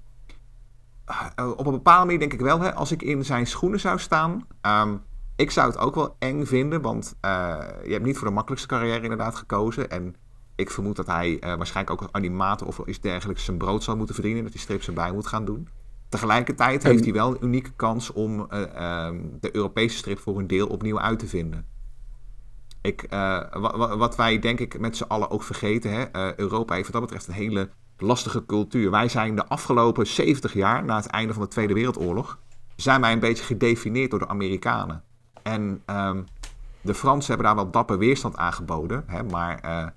eh, 1.34 1.50
op 1.56 1.66
een 1.66 1.72
bepaalde 1.72 2.04
manier 2.04 2.18
denk 2.18 2.32
ik 2.32 2.40
wel, 2.40 2.60
hè, 2.60 2.74
als 2.74 2.92
ik 2.92 3.02
in 3.02 3.24
zijn 3.24 3.46
schoenen 3.46 3.80
zou 3.80 3.98
staan, 3.98 4.46
ehm, 4.60 4.96
ik 5.36 5.50
zou 5.50 5.66
het 5.70 5.78
ook 5.78 5.94
wel 5.94 6.16
eng 6.18 6.44
vinden, 6.44 6.80
want 6.80 7.16
eh, 7.20 7.58
je 7.84 7.92
hebt 7.92 8.04
niet 8.04 8.16
voor 8.18 8.26
de 8.28 8.34
makkelijkste 8.34 8.68
carrière 8.68 9.02
inderdaad 9.02 9.34
gekozen. 9.34 9.90
En 9.90 10.14
ik 10.54 10.70
vermoed 10.70 10.96
dat 10.96 11.06
hij 11.06 11.38
waarschijnlijk 11.40 11.90
ook 11.90 12.02
als 12.02 12.12
animator 12.12 12.66
of 12.66 12.78
iets 12.86 13.00
dergelijks 13.00 13.44
zijn 13.44 13.58
brood 13.58 13.82
zal 13.82 13.96
moeten 13.96 14.14
verdienen, 14.14 14.42
dat 14.42 14.52
hij 14.52 14.62
strips 14.62 14.86
erbij 14.86 15.12
moet 15.12 15.26
gaan 15.26 15.44
doen. 15.44 15.68
Tegelijkertijd 16.08 16.84
En- 16.84 16.90
heeft 16.90 17.04
hij 17.04 17.12
wel 17.12 17.30
een 17.30 17.44
unieke 17.44 17.70
kans 17.76 18.12
om 18.12 18.46
eh, 18.50 18.74
ehm, 18.74 19.16
de 19.40 19.56
Europese 19.56 19.96
strip 19.96 20.18
voor 20.18 20.38
een 20.38 20.46
deel 20.46 20.66
opnieuw 20.66 21.00
uit 21.00 21.18
te 21.18 21.26
vinden. 21.26 21.66
Ik, 22.80 23.02
eh, 23.02 23.18
wa- 23.52 23.76
wa- 23.76 23.96
wat 23.96 24.16
wij 24.16 24.38
denk 24.38 24.60
ik 24.60 24.78
met 24.78 24.96
z'n 24.96 25.02
allen 25.08 25.30
ook 25.30 25.42
vergeten, 25.42 25.92
hè, 25.92 26.02
eh, 26.02 26.34
Europa 26.36 26.74
heeft 26.74 26.84
wat 26.92 26.92
dat 27.00 27.02
betreft 27.10 27.26
een 27.26 27.44
hele 27.44 27.68
lastige 27.98 28.46
cultuur. 28.46 28.90
Wij 28.90 29.08
zijn 29.08 29.34
de 29.36 29.46
afgelopen 29.46 30.06
70 30.06 30.52
jaar, 30.52 30.84
na 30.84 30.96
het 30.96 31.06
einde 31.06 31.32
van 31.32 31.42
de 31.42 31.48
Tweede 31.48 31.74
Wereldoorlog, 31.74 32.38
zijn 32.76 33.00
wij 33.00 33.12
een 33.12 33.18
beetje 33.20 33.44
gedefinieerd 33.44 34.10
door 34.10 34.18
de 34.18 34.28
Amerikanen. 34.28 35.02
En 35.42 35.82
ehm, 35.84 36.22
de 36.80 36.94
Fransen 36.94 37.28
hebben 37.28 37.46
daar 37.46 37.64
wel 37.64 37.70
dapper 37.70 37.98
weerstand 37.98 38.36
aangeboden, 38.36 39.04
hè, 39.06 39.22
maar 39.22 39.94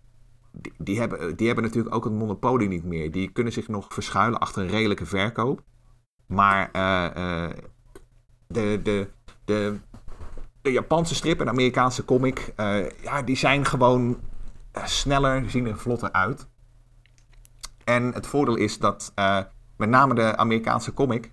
die, 0.52 0.74
die, 0.78 1.00
hebben, 1.00 1.36
die 1.36 1.46
hebben 1.48 1.66
natuurlijk 1.66 1.96
ook 1.96 2.04
het 2.04 2.14
monopolie 2.14 2.68
niet 2.68 2.84
meer. 2.84 3.12
Die 3.12 3.30
kunnen 3.32 3.54
zich 3.54 3.68
nog 3.68 3.88
verschuilen 3.90 4.40
achter 4.40 4.62
een 4.64 4.70
redelijke 4.70 5.06
verkoop. 5.06 5.62
Maar 6.32 6.70
eh, 6.72 7.06
eh, 7.06 7.52
de, 8.48 8.80
de, 8.84 9.10
de, 9.46 9.80
de 10.62 10.72
Japanse 10.72 11.16
strip 11.16 11.40
en 11.40 11.46
de 11.46 11.52
Amerikaanse 11.52 12.06
comic, 12.06 12.54
eh, 12.56 12.90
ja, 13.02 13.22
die 13.22 13.36
zijn 13.36 13.66
gewoon 13.66 14.20
sneller, 14.84 15.42
die 15.42 15.50
zien 15.50 15.68
er 15.68 15.78
vlotter 15.78 16.12
uit. 16.12 16.48
En 17.84 18.14
het 18.14 18.28
voordeel 18.28 18.56
is 18.56 18.78
dat 18.80 19.14
met 19.78 19.90
name 19.90 20.14
de 20.14 20.38
Amerikaanse 20.38 20.94
comic, 20.94 21.32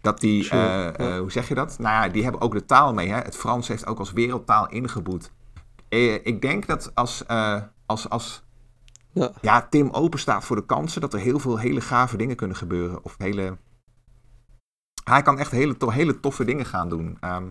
dat 0.00 0.20
die, 0.20 0.44
Sure, 0.44 1.18
hoe 1.18 1.32
zeg 1.32 1.48
je 1.48 1.54
dat? 1.54 1.78
Nou 1.78 2.04
ja, 2.04 2.12
die 2.12 2.22
hebben 2.22 2.40
ook 2.40 2.52
de 2.52 2.64
taal 2.64 2.94
mee. 2.94 3.08
Hè? 3.08 3.16
Het 3.16 3.36
Frans 3.36 3.68
heeft 3.68 3.86
ook 3.86 3.98
als 3.98 4.12
wereldtaal 4.12 4.68
ingeboet. 4.68 5.30
Eh, 5.88 6.14
ik 6.14 6.42
denk 6.42 6.66
dat 6.66 6.94
als, 6.94 7.24
als, 7.86 8.08
als 8.08 8.44
Ja. 9.12 9.32
ja, 9.40 9.66
Tim 9.70 9.90
open 9.90 10.18
staat 10.18 10.44
voor 10.44 10.56
de 10.56 10.66
kansen, 10.66 11.00
dat 11.00 11.14
er 11.14 11.20
heel 11.20 11.38
veel 11.38 11.58
hele 11.58 11.80
gave 11.80 12.16
dingen 12.16 12.36
kunnen 12.36 12.56
gebeuren. 12.56 13.04
Of 13.04 13.14
hele... 13.18 13.56
Hij 15.10 15.22
kan 15.22 15.38
echt 15.38 15.50
hele, 15.50 15.76
to- 15.76 15.90
hele 15.90 16.20
toffe 16.20 16.44
dingen 16.44 16.66
gaan 16.66 16.88
doen. 16.88 17.16
Ehm, 17.20 17.46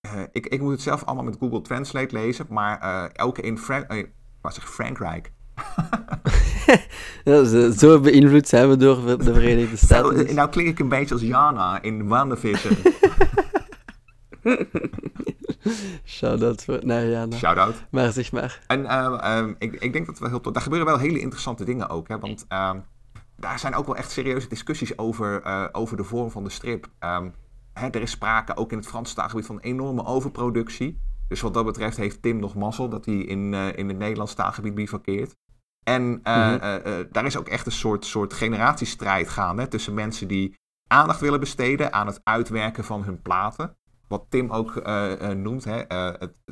eh, 0.00 0.20
ik, 0.32 0.46
ik 0.46 0.60
moet 0.60 0.72
het 0.72 0.82
zelf 0.82 1.04
allemaal 1.04 1.24
met 1.24 1.36
Google 1.38 1.60
Translate 1.60 2.14
lezen, 2.14 2.46
maar 2.48 2.80
eh, 2.80 3.04
elke 3.12 3.42
in 3.42 3.58
Frank, 3.58 3.84
eh, 3.84 4.04
wat 4.40 4.54
zeg, 4.54 4.70
Frankrijk. 4.70 5.32
Ja, 7.24 7.44
zo, 7.44 7.70
zo 7.70 8.00
beïnvloed 8.00 8.48
zijn 8.48 8.68
we 8.68 8.76
door 8.76 9.18
de 9.18 9.32
Verenigde 9.34 9.76
Staten. 9.76 10.12
Nou, 10.14 10.24
dus. 10.24 10.34
nou 10.34 10.48
klink 10.48 10.68
ik 10.68 10.78
een 10.78 10.88
beetje 10.88 11.14
als 11.14 11.22
Jana 11.22 11.82
in 11.82 12.08
WandaVision. 12.08 12.76
Shout-out 16.04 16.64
voor, 16.64 16.78
naar 16.82 17.06
Jana. 17.06 17.36
Shout-out. 17.36 17.74
Maar 17.90 18.12
zeg 18.12 18.32
maar. 18.32 18.60
En 18.66 18.86
ehm, 18.86 19.52
ik, 19.58 19.74
ik 19.74 19.92
denk 19.92 20.06
dat 20.06 20.18
wel 20.18 20.28
heel 20.28 20.40
tof. 20.40 20.52
Daar 20.52 20.62
gebeuren 20.62 20.86
wel 20.88 20.98
hele 20.98 21.20
interessante 21.20 21.64
dingen 21.64 21.88
ook. 21.88 22.08
Hè? 22.08 22.18
Want 22.18 22.44
ehm, 22.48 22.78
daar 23.40 23.58
zijn 23.58 23.74
ook 23.74 23.86
wel 23.86 23.96
echt 23.96 24.10
serieuze 24.10 24.48
discussies 24.48 24.98
over, 24.98 25.42
eh, 25.42 25.66
over 25.72 25.96
de 25.96 26.04
vorm 26.04 26.30
van 26.30 26.44
de 26.44 26.50
strip. 26.50 26.88
Ehm, 26.98 27.30
hè, 27.72 27.88
er 27.88 28.02
is 28.02 28.10
sprake 28.10 28.56
ook 28.56 28.72
in 28.72 28.78
het 28.78 28.86
Franse 28.86 29.14
taalgebied 29.14 29.46
van 29.46 29.60
enorme 29.60 30.04
overproductie. 30.04 31.00
Dus 31.28 31.40
wat 31.40 31.54
dat 31.54 31.64
betreft 31.64 31.96
heeft 31.96 32.22
Tim 32.22 32.38
nog 32.38 32.54
mazzel 32.54 32.88
dat 32.88 33.04
hij 33.04 33.14
in, 33.14 33.54
eh, 33.54 33.76
in 33.76 33.88
het 33.88 33.98
Nederlands 33.98 34.34
taalgebied 34.34 34.74
bivakkeert. 34.74 35.36
En 35.84 36.20
eh, 36.22 36.54
Mhm. 36.54 37.04
daar 37.12 37.24
is 37.24 37.36
ook 37.36 37.48
echt 37.48 37.66
een 37.66 37.72
soort, 37.72 38.04
soort 38.04 38.32
generatiestrijd 38.32 39.28
gaande 39.28 39.68
tussen 39.68 39.94
mensen 39.94 40.28
die 40.28 40.58
aandacht 40.86 41.20
willen 41.20 41.40
besteden 41.40 41.92
aan 41.92 42.06
het 42.06 42.20
uitwerken 42.24 42.84
van 42.84 43.04
hun 43.04 43.22
platen. 43.22 43.76
Wat 44.08 44.26
Tim 44.28 44.50
ook 44.50 44.82
noemt. 45.34 45.64
Hè, 45.64 45.76
het, 46.18 46.42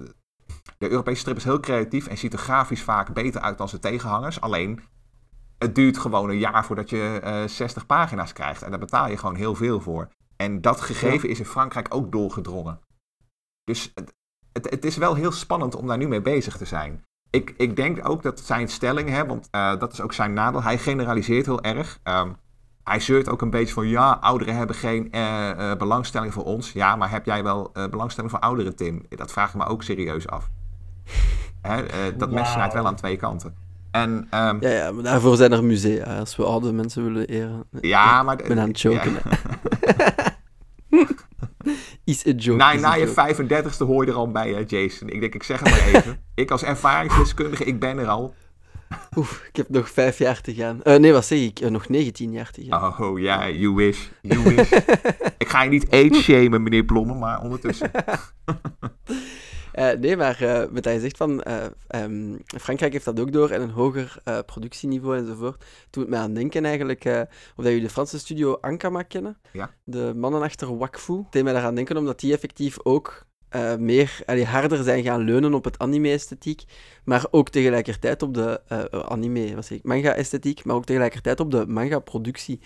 de 0.78 0.90
Europese 0.90 1.20
strip 1.20 1.36
is 1.36 1.44
heel 1.44 1.60
creatief 1.60 2.06
en 2.06 2.18
ziet 2.18 2.32
er 2.32 2.38
grafisch 2.38 2.82
vaak 2.82 3.12
beter 3.12 3.40
uit 3.40 3.58
dan 3.58 3.68
zijn 3.68 3.80
tegenhangers. 3.80 4.40
Alleen, 4.40 4.80
het 5.58 5.74
duurt 5.74 5.98
gewoon 5.98 6.30
een 6.30 6.38
jaar 6.38 6.64
voordat 6.64 6.90
je 6.90 7.20
eh 7.22 7.42
60 7.46 7.86
pagina's 7.86 8.32
krijgt. 8.32 8.62
En 8.62 8.70
daar 8.70 8.78
betaal 8.78 9.08
je 9.08 9.16
gewoon 9.16 9.34
heel 9.34 9.54
veel 9.54 9.80
voor. 9.80 10.08
En 10.36 10.60
dat 10.60 10.80
gegeven 10.80 11.28
is 11.28 11.38
in 11.38 11.44
Frankrijk 11.44 11.94
ook 11.94 12.12
doorgedrongen. 12.12 12.80
Dus 13.64 13.92
het, 13.94 14.14
het, 14.52 14.70
het 14.70 14.84
is 14.84 14.96
wel 14.96 15.14
heel 15.14 15.32
spannend 15.32 15.74
om 15.74 15.86
daar 15.86 15.98
nu 15.98 16.08
mee 16.08 16.20
bezig 16.20 16.56
te 16.56 16.64
zijn. 16.64 17.04
Ik, 17.30 17.54
ik 17.56 17.76
denk 17.76 18.08
ook 18.08 18.22
dat 18.22 18.40
zijn 18.40 18.68
stelling, 18.68 19.08
hè, 19.08 19.26
want 19.26 19.48
eh, 19.50 19.78
dat 19.78 19.92
is 19.92 20.00
ook 20.00 20.12
zijn 20.12 20.32
nadeel. 20.32 20.62
Hij 20.62 20.78
generaliseert 20.78 21.46
heel 21.46 21.62
erg. 21.62 21.98
Ehm, 22.02 22.32
hij 22.84 23.00
zeurt 23.00 23.28
ook 23.28 23.42
een 23.42 23.50
beetje 23.50 23.74
van 23.74 23.88
ja, 23.88 24.12
ouderen 24.20 24.56
hebben 24.56 24.76
geen 24.76 25.12
eh, 25.12 25.50
eh, 25.70 25.78
belangstelling 25.78 26.32
voor 26.32 26.44
ons. 26.44 26.72
Ja, 26.72 26.96
maar 26.96 27.10
heb 27.10 27.24
jij 27.24 27.42
wel 27.42 27.70
eh, 27.72 27.88
belangstelling 27.88 28.32
voor 28.32 28.40
ouderen, 28.40 28.76
Tim? 28.76 29.06
Dat 29.08 29.32
vraag 29.32 29.48
ik 29.48 29.54
me 29.54 29.66
ook 29.66 29.82
serieus 29.82 30.28
af. 30.28 30.50
Hè, 31.62 31.82
eh, 31.82 32.18
dat 32.18 32.30
mes 32.30 32.52
snijdt 32.52 32.74
wel 32.74 32.86
aan 32.86 32.94
twee 32.94 33.16
kanten. 33.16 33.54
En 34.02 34.26
ehm, 34.30 34.56
Ja, 34.60 34.70
ja, 34.70 34.92
maar 34.92 35.02
daarvoor 35.02 35.36
zijn 35.36 35.52
er 35.52 35.64
musea, 35.64 36.18
als 36.18 36.36
we 36.36 36.44
oude 36.44 36.72
mensen 36.72 37.04
willen 37.04 37.26
eren. 37.26 37.64
ja, 37.80 38.22
maar... 38.22 38.40
Ik 38.40 38.48
ben 38.48 38.58
aan 38.58 38.68
het 38.68 38.80
joken. 38.80 39.12
ja. 39.12 40.36
Is 42.04 42.26
a 42.26 42.30
joke. 42.30 42.58
Na, 42.58 42.94
je 42.94 43.12
joke. 43.14 43.34
35ste 43.34 43.86
hoor 43.86 44.04
je 44.04 44.10
er 44.10 44.16
al 44.16 44.30
bij, 44.30 44.48
hè, 44.50 44.64
Jason. 44.66 45.08
Ik 45.08 45.20
denk, 45.20 45.34
ik 45.34 45.42
zeg 45.42 45.60
het 45.60 45.70
maar 45.70 45.86
even. 45.86 46.22
ik 46.34 46.50
als 46.50 46.62
ervaringsdeskundige, 46.62 47.64
ik 47.64 47.80
ben 47.80 47.98
er 47.98 48.06
al. 48.06 48.34
Oef, 49.16 49.44
ik 49.48 49.56
heb 49.56 49.68
nog 49.68 49.90
vijf 49.90 50.18
jaar 50.18 50.40
te 50.40 50.54
gaan. 50.54 50.82
Eh, 50.82 50.96
nee, 50.96 51.12
wat 51.12 51.24
zeg 51.24 51.38
ik? 51.38 51.60
Eh, 51.60 51.70
nog 51.70 51.88
19 51.88 52.32
jaar 52.32 52.50
te 52.50 52.64
gaan. 52.64 52.98
Oh 52.98 53.20
ja, 53.20 53.48
you 53.50 53.74
wish. 53.74 54.06
You 54.22 54.42
wish. 54.42 54.72
ik 55.38 55.48
ga 55.48 55.62
je 55.62 55.70
niet 55.70 55.90
age 55.90 56.22
shamen, 56.22 56.62
meneer 56.62 56.84
Blommen, 56.84 57.18
maar 57.18 57.40
ondertussen. 57.40 57.90
Eh, 59.78 59.98
nee, 59.98 60.16
maar 60.16 60.42
eh, 60.42 60.70
met 60.70 60.82
dat 60.82 60.92
je 60.92 61.00
zegt 61.00 61.16
van 61.16 61.42
eh, 61.42 61.66
ehm, 61.86 62.36
Frankrijk 62.44 62.92
heeft 62.92 63.04
dat 63.04 63.20
ook 63.20 63.32
door 63.32 63.50
en 63.50 63.62
een 63.62 63.70
hoger 63.70 64.22
productieniveau 64.46 65.16
enzovoort. 65.16 65.64
Doet 65.90 66.02
het 66.02 66.12
mij 66.12 66.18
aan 66.18 66.34
denken 66.34 66.64
eigenlijk, 66.64 67.04
of 67.04 67.54
dat 67.56 67.64
jullie 67.64 67.80
de 67.80 67.90
Franse 67.90 68.18
studio 68.18 68.58
Ankama 68.60 69.02
kennen. 69.02 69.38
Ja. 69.52 69.70
De 69.84 70.12
mannen 70.16 70.42
achter 70.42 70.78
Wakfu. 70.78 71.16
Het 71.16 71.32
deed 71.32 71.42
mij 71.42 71.52
daaraan 71.52 71.74
denken 71.74 71.96
omdat 71.96 72.20
die 72.20 72.32
effectief 72.32 72.76
ook 72.82 73.26
eh, 73.48 73.76
meer, 73.76 74.20
allee, 74.26 74.44
harder 74.44 74.84
zijn 74.84 75.02
gaan 75.02 75.20
leunen 75.20 75.54
op 75.54 75.64
het 75.64 75.78
anime-esthetiek, 75.78 76.64
maar 77.04 77.26
ook 77.30 77.48
tegelijkertijd 77.48 78.22
op 78.22 78.34
de 78.34 78.60
eh, 78.68 78.78
eh, 78.90 79.00
anime, 79.00 79.54
wat 79.54 79.64
zeg 79.64 79.78
ik, 79.78 79.84
manga-esthetiek, 79.84 80.64
maar 80.64 80.76
ook 80.76 80.84
tegelijkertijd 80.84 81.40
op 81.40 81.50
de 81.50 81.66
manga-productie. 81.66 82.60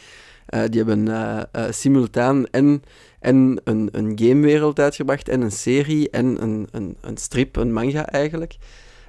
Die 0.71 0.83
hebben 0.85 1.49
simultaan 1.75 2.47
en, 2.47 2.83
en 3.21 3.61
een, 3.65 3.89
een 3.93 4.19
gamewereld 4.19 4.81
uitgebracht 4.81 5.29
en 5.29 5.41
een 5.41 5.53
serie 5.53 6.11
en 6.11 6.43
een, 6.43 6.69
een, 6.71 6.97
een 7.01 7.17
strip, 7.17 7.57
een 7.57 7.73
manga 7.73 8.07
eigenlijk. 8.07 8.57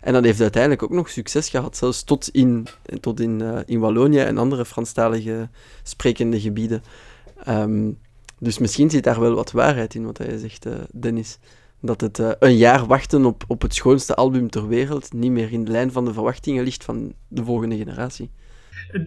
En 0.02 0.14
dat 0.14 0.24
heeft 0.24 0.42
uiteindelijk 0.42 0.84
ook 0.84 0.90
nog 0.90 1.10
succes 1.10 1.50
gehad, 1.50 1.78
zelfs 1.78 2.04
tot 2.04 2.30
in, 2.30 2.68
tot 3.00 3.20
in, 3.20 3.64
in 3.66 3.80
Wallonië 3.80 4.20
en 4.20 4.38
andere 4.38 4.66
Franstalige 4.66 5.50
sprekende 5.84 6.40
gebieden. 6.40 6.84
Ehm, 7.44 7.92
dus 8.40 8.58
misschien 8.58 8.90
zit 8.90 9.04
daar 9.04 9.20
wel 9.20 9.34
wat 9.34 9.52
waarheid 9.52 9.96
in 9.96 10.06
wat 10.06 10.18
hij 10.18 10.38
zegt, 10.38 10.68
Dennis. 10.92 11.38
Dat 11.86 12.02
het 12.02 12.20
eh, 12.20 12.32
een 12.40 12.58
jaar 12.58 12.86
wachten 12.86 13.26
op, 13.26 13.44
op 13.48 13.62
het 13.62 13.74
schoonste 13.74 14.16
album 14.16 14.50
ter 14.50 14.68
wereld 14.68 15.14
niet 15.14 15.32
meer 15.32 15.52
in 15.52 15.66
de 15.66 15.72
lijn 15.72 15.92
van 15.92 16.06
de 16.06 16.14
verwachtingen 16.14 16.64
ligt 16.64 16.84
van 16.84 17.14
de 17.28 17.44
volgende 17.44 17.78
generatie. 17.78 18.30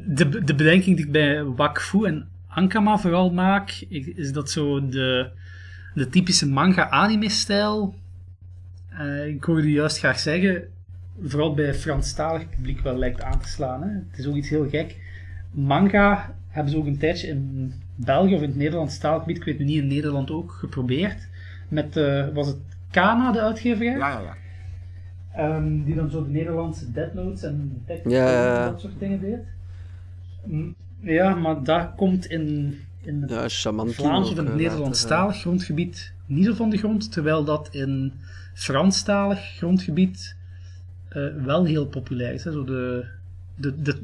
De, 0.07 0.45
de 0.45 0.55
bedenking 0.55 0.97
die 0.97 1.05
ik 1.07 1.13
bij 1.13 1.45
Wakfu 1.45 2.05
en 2.05 2.29
Ankama 2.49 2.99
vooral 2.99 3.31
maak, 3.31 3.85
is 3.89 4.33
dat 4.33 4.51
zo 4.51 4.89
de, 4.89 5.31
de 5.95 6.09
typische 6.09 6.49
manga-anime-stijl. 6.49 7.95
eh, 8.89 9.27
ik 9.27 9.47
u 9.47 9.73
juist 9.73 9.99
graag 9.99 10.19
zeggen, 10.19 10.69
vooral 11.23 11.55
bij 11.55 11.75
Franstalig 11.75 12.51
publiek 12.51 12.81
wel 12.81 12.97
lijkt 12.97 13.23
aan 13.23 13.41
te 13.41 13.49
slaan. 13.49 13.83
Hè. 13.83 13.89
Het 14.11 14.19
is 14.19 14.27
ook 14.27 14.35
iets 14.35 14.49
heel 14.49 14.69
gek. 14.69 14.97
Manga 15.51 16.35
hebben 16.49 16.73
ze 16.73 16.79
ook 16.79 16.87
een 16.87 16.99
tijdje 16.99 17.29
in 17.29 17.73
België 17.95 18.35
of 18.35 18.41
in 18.41 18.49
het 18.49 18.57
Nederlands 18.57 18.99
taalgebied, 18.99 19.37
ik 19.37 19.45
weet 19.45 19.59
nu 19.59 19.65
niet, 19.65 19.83
in 19.83 19.87
Nederland 19.87 20.31
ook 20.31 20.53
geprobeerd. 20.53 21.29
Met, 21.69 21.97
eh, 21.97 22.29
was 22.35 22.47
het 22.47 22.57
Kana, 22.91 23.33
de 23.33 23.41
uitgeverij? 23.41 23.97
Ja, 23.97 24.09
ja, 24.09 24.21
ja. 24.21 24.35
Ehm, 25.33 25.85
die 25.85 25.95
dan 25.95 26.11
zo 26.11 26.25
de 26.25 26.31
Nederlandse 26.31 26.93
Dead 26.93 27.15
Notes 27.15 27.43
en 27.43 27.83
Detective 27.85 28.15
Ja, 28.15 28.31
ja, 28.31 28.43
ja. 28.43 28.65
en 28.65 28.71
dat 28.71 28.81
soort 28.81 28.99
dingen 28.99 29.21
deed. 29.21 29.41
Ja, 31.01 31.35
maar 31.35 31.63
dat 31.63 31.95
komt 31.97 32.27
in, 32.27 32.79
in 33.01 33.23
het 33.23 33.31
Ja, 33.31 33.49
Vlaams 33.49 34.31
of 34.31 34.31
in 34.31 34.37
het 34.37 34.49
eh, 34.49 34.55
Nederlandstalig 34.55 35.37
grondgebied 35.37 36.15
niet 36.27 36.45
zo 36.45 36.55
van 36.55 36.71
de 36.71 36.77
grond, 36.77 37.13
terwijl 37.13 37.45
dat 37.45 37.69
in 37.71 38.13
Franstalig 38.55 39.57
grondgebied 39.57 40.37
eh, 41.09 41.27
wel 41.45 41.65
heel 41.65 41.87
populair 41.87 42.33
is. 42.33 42.45
Hè? 42.45 42.53
Zo 42.53 42.65
de, 42.65 43.05
de, 43.55 43.83
de, 43.83 44.03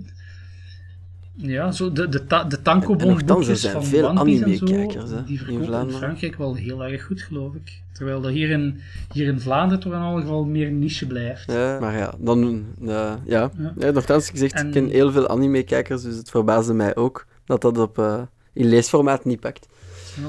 ja, 1.37 1.71
zo 1.73 1.93
de, 1.93 2.09
de, 2.09 2.27
ta, 2.27 2.45
de 2.45 2.57
er 2.57 2.63
tankobon-boekjes 2.63 3.61
zijn 3.61 3.73
van 3.73 3.85
veel 3.85 4.09
anime-kijkers, 4.09 5.11
die 5.27 5.39
in 5.39 5.45
verkopen 5.45 5.89
in. 5.89 5.95
Frankrijk 5.95 6.37
wel 6.37 6.55
heel 6.55 6.85
erg 6.85 7.05
goed, 7.05 7.23
geloof 7.23 7.55
ik. 7.55 7.81
Terwijl 7.93 8.21
dat 8.21 8.33
hier 8.33 8.51
in, 8.51 8.81
hier 9.13 9.27
in 9.27 9.41
Vlaanderen 9.41 9.83
toch 9.83 9.93
in 9.93 9.99
alle 9.99 10.21
geval 10.21 10.45
meer 10.45 10.71
niche 10.71 11.07
blijft. 11.07 11.53
Ja, 11.53 11.79
maar 11.81 11.97
ja, 11.97 12.15
dan... 12.19 12.65
eh, 12.81 12.87
ja. 12.87 13.15
Ja. 13.25 13.51
ja. 13.79 13.91
nogthans, 13.91 14.29
ik 14.29 14.37
zeg, 14.37 14.51
En- 14.51 14.67
ik 14.67 14.73
ken 14.73 14.89
heel 14.89 15.13
veel 15.13 15.29
anime-kijkers, 15.29 16.03
dus 16.03 16.17
het 16.17 16.31
verbaasde 16.31 16.75
mij 16.75 16.97
ook 16.97 17.27
dat 17.45 17.61
dat 17.61 17.79
op, 17.79 17.99
eh, 17.99 18.23
in 18.53 18.67
leesformaat 18.67 19.25
niet 19.25 19.41
pakt. 19.41 19.69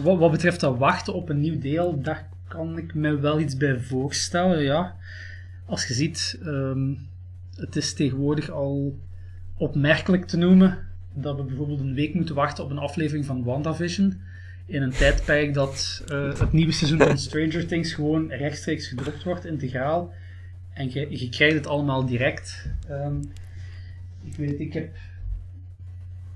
Wat, 0.04 0.18
wat 0.18 0.32
betreft 0.32 0.60
dat 0.60 0.78
wachten 0.78 1.14
op 1.14 1.30
een 1.30 1.40
nieuw 1.40 1.60
deel, 1.60 2.02
daar 2.02 2.30
kan 2.48 2.78
ik 2.78 2.94
me 2.94 3.20
wel 3.20 3.40
iets 3.40 3.58
bij 3.58 3.80
voorstellen, 3.80 4.62
ja. 4.64 4.96
Als 5.66 5.88
je 5.88 5.94
ziet, 5.94 6.40
ehm, 6.44 6.94
het 7.56 7.76
is 7.76 7.94
tegenwoordig 7.94 8.50
al 8.50 9.00
opmerkelijk 9.58 10.26
te 10.26 10.38
noemen 10.38 10.78
dat 11.14 11.36
we 11.36 11.44
bijvoorbeeld 11.44 11.80
een 11.80 11.94
week 11.94 12.14
moeten 12.14 12.36
wachten 12.36 12.64
op 12.64 12.70
een 12.70 12.78
aflevering 12.78 13.26
van 13.26 13.44
WandaVision. 13.44 14.22
In 14.66 14.82
een 14.82 14.92
tijdperk 14.92 15.54
dat 15.54 16.04
eh, 16.08 16.40
het 16.40 16.52
nieuwe 16.52 16.72
seizoen 16.72 16.98
van 17.00 17.18
Stranger 17.18 17.68
Things 17.68 17.94
gewoon 17.94 18.32
rechtstreeks 18.32 18.88
gedropt 18.88 19.24
wordt, 19.24 19.46
integraal. 19.46 20.14
En 20.74 20.92
je, 20.92 21.30
krijgt 21.30 21.56
het 21.56 21.68
allemaal 21.68 22.06
direct. 22.06 22.70
Ehm, 22.88 23.22
ik 24.24 24.36
weet, 24.36 24.60
ik 24.60 24.74
heb 24.74 24.96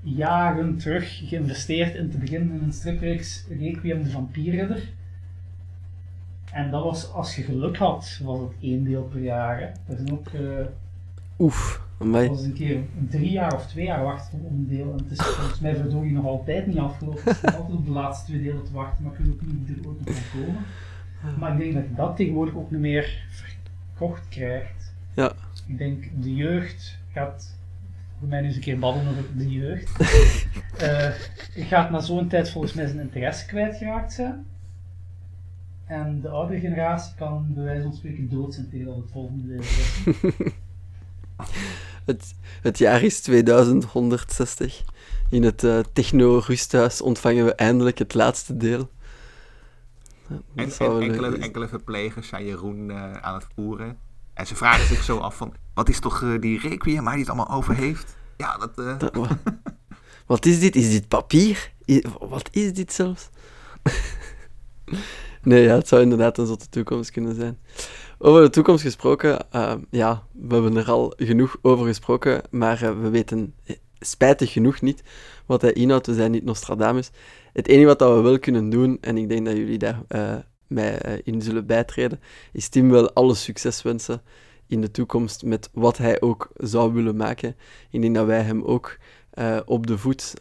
jaren 0.01 0.77
terug 0.77 1.27
geïnvesteerd 1.27 1.95
in 1.95 2.09
te 2.09 2.17
beginnen 2.17 2.55
in 2.55 2.63
een 2.63 2.73
stripreeks 2.73 3.45
Requiem 3.59 4.03
de 4.03 4.09
Vampierridder. 4.09 4.81
En 6.51 6.71
dat 6.71 6.83
was, 6.83 7.11
als 7.11 7.35
je 7.35 7.43
geluk 7.43 7.77
had, 7.77 8.19
was 8.23 8.39
het 8.39 8.51
één 8.61 8.83
deel 8.83 9.03
per 9.03 9.21
jaar. 9.21 9.61
Er 9.61 9.95
zijn 9.95 10.11
ook, 10.11 10.27
eh, 10.27 10.65
Oef, 11.39 11.86
amai. 11.97 12.27
was 12.27 12.43
een 12.43 12.53
keer 12.53 12.83
drie 13.09 13.31
jaar 13.31 13.53
of 13.53 13.67
twee 13.67 13.85
jaar 13.85 14.03
wachten 14.03 14.39
op 14.39 14.49
een 14.49 14.67
deel. 14.67 14.91
En 14.91 14.97
het 14.97 15.11
is 15.11 15.25
volgens 15.25 15.59
mij 15.59 15.75
verdorie 15.75 16.11
nog 16.11 16.25
altijd 16.25 16.67
niet 16.67 16.77
afgelopen. 16.77 17.31
Ik 17.31 17.43
altijd 17.43 17.77
op 17.77 17.85
de 17.85 17.91
laatste 17.91 18.25
twee 18.25 18.43
delen 18.43 18.63
te 18.63 18.73
wachten, 18.73 19.03
maar 19.03 19.13
ik 19.13 19.19
weet 19.19 19.33
ook 19.33 19.41
niet 19.41 19.69
er 19.69 19.87
ooit 19.87 20.05
nog 20.05 20.31
komen. 20.33 20.65
Maar 21.39 21.51
ik 21.51 21.57
denk 21.57 21.73
dat 21.73 21.83
je 21.83 21.95
dat 21.95 22.15
tegenwoordig 22.15 22.55
ook 22.55 22.71
niet 22.71 22.79
meer 22.79 23.25
verkocht 23.29 24.27
krijgt. 24.29 24.93
Ja. 25.13 25.33
Ik 25.67 25.77
denk, 25.77 26.09
de 26.19 26.35
jeugd 26.35 26.97
gaat 27.11 27.55
voor 28.19 28.27
mij 28.27 28.41
nu 28.41 28.47
eens 28.47 28.55
een 28.55 28.61
keer 28.61 28.79
babbelen 28.79 29.09
over 29.09 29.37
de 29.37 29.49
jeugd. 29.49 29.91
Eh, 30.77 31.11
gaat 31.55 31.89
na 31.89 31.99
zo'n 31.99 32.27
tijd 32.27 32.49
volgens 32.49 32.73
mij 32.73 32.87
zijn 32.87 32.99
interesse 32.99 33.45
kwijtgeraakt 33.45 34.13
zijn. 34.13 34.45
En 35.85 36.21
de 36.21 36.29
oudere 36.29 36.59
generatie 36.59 37.15
kan 37.15 37.45
bij 37.53 37.63
wijze 37.63 37.81
van 37.81 37.93
spreken 37.93 38.29
dood 38.29 38.53
zijn 38.53 38.69
tegen 38.69 38.85
dat 38.85 38.95
het 38.95 39.11
volgende 39.11 39.47
deel 39.47 39.59
is. 39.59 40.03
Het, 42.07 42.35
het 42.61 42.77
jaar 42.77 43.03
is 43.03 43.19
2160. 43.19 44.83
In 45.29 45.43
het 45.43 45.63
eh, 45.63 45.79
techno-rusthuis 45.93 47.01
ontvangen 47.01 47.45
we 47.45 47.53
eindelijk 47.53 47.97
het 47.97 48.13
laatste 48.13 48.57
deel. 48.57 48.89
Ja, 50.27 50.35
En, 50.55 50.71
enkele, 50.79 51.37
enkele 51.37 51.67
verplegers 51.67 52.27
zijn 52.27 52.45
Jeroen 52.45 52.91
eh, 52.91 53.11
aan 53.13 53.33
het 53.33 53.47
voeren. 53.55 53.97
En 54.33 54.47
ze 54.47 54.55
vragen 54.55 54.87
zich 54.87 55.03
zo 55.03 55.17
af 55.17 55.35
van, 55.35 55.53
wat 55.73 55.89
is 55.89 55.99
toch 55.99 56.23
eh, 56.23 56.39
die 56.39 56.59
requiem 56.59 57.03
waar 57.03 57.11
hij 57.11 57.19
het 57.19 57.29
allemaal 57.29 57.57
over 57.57 57.75
heeft? 57.75 58.15
Ja, 58.37 58.57
dat... 58.57 58.75
Dat- 58.75 59.15
wa- 59.15 59.39
wat 60.25 60.45
is 60.45 60.59
dit? 60.59 60.75
Is 60.75 60.91
dit 60.91 61.07
papier? 61.07 61.71
Wat 62.19 62.49
is 62.51 62.73
dit 62.73 62.93
zelfs? 62.93 63.29
nee, 65.41 65.63
ja, 65.63 65.75
het 65.75 65.87
zou 65.87 66.01
inderdaad 66.01 66.37
een 66.37 66.45
zotte 66.47 66.69
toekomst 66.69 67.11
kunnen 67.11 67.35
zijn. 67.35 67.57
Over 68.19 68.41
de 68.41 68.49
toekomst 68.49 68.83
gesproken, 68.83 69.51
eh, 69.51 69.73
ja, 69.89 70.23
we 70.31 70.53
hebben 70.53 70.75
er 70.75 70.89
al 70.89 71.13
genoeg 71.17 71.57
over 71.61 71.85
gesproken, 71.85 72.41
maar 72.49 72.83
eh, 72.83 73.01
we 73.01 73.09
weten 73.09 73.53
eh, 73.63 73.75
spijtig 73.99 74.51
genoeg 74.51 74.81
niet 74.81 75.03
wat 75.45 75.61
hij 75.61 75.73
inhoudt. 75.73 76.07
We 76.07 76.13
zijn 76.13 76.31
niet 76.31 76.43
Nostradamus. 76.43 77.11
Het 77.53 77.67
enige 77.67 77.85
wat 77.85 77.99
we 77.99 78.21
wel 78.21 78.39
kunnen 78.39 78.69
doen, 78.69 78.97
en 79.01 79.17
ik 79.17 79.29
denk 79.29 79.45
dat 79.45 79.55
jullie 79.55 79.77
daar 79.77 80.01
mij 80.67 81.21
in 81.23 81.41
zullen 81.41 81.65
bijtreden, 81.65 82.19
is 82.51 82.69
Tim 82.69 82.89
wel 82.89 83.13
alle 83.13 83.35
succes 83.35 83.81
wensen 83.81 84.21
in 84.67 84.81
de 84.81 84.91
toekomst 84.91 85.43
met 85.43 85.69
wat 85.73 85.97
hij 85.97 86.21
ook 86.21 86.49
zou 86.55 86.93
willen 86.93 87.15
maken. 87.15 87.55
Ik 87.89 88.01
denk 88.01 88.15
dat 88.15 88.25
wij 88.25 88.41
hem 88.41 88.63
ook 88.63 88.97
op 89.65 89.87
de 89.87 89.97
voet 89.97 90.33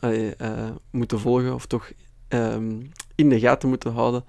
moeten 0.91 1.21
volgen, 1.21 1.55
of 1.55 1.67
toch 1.67 1.93
ehm, 2.29 2.81
in 3.15 3.29
de 3.29 3.41
gaten 3.41 3.69
moeten 3.69 3.93
houden. 3.93 4.25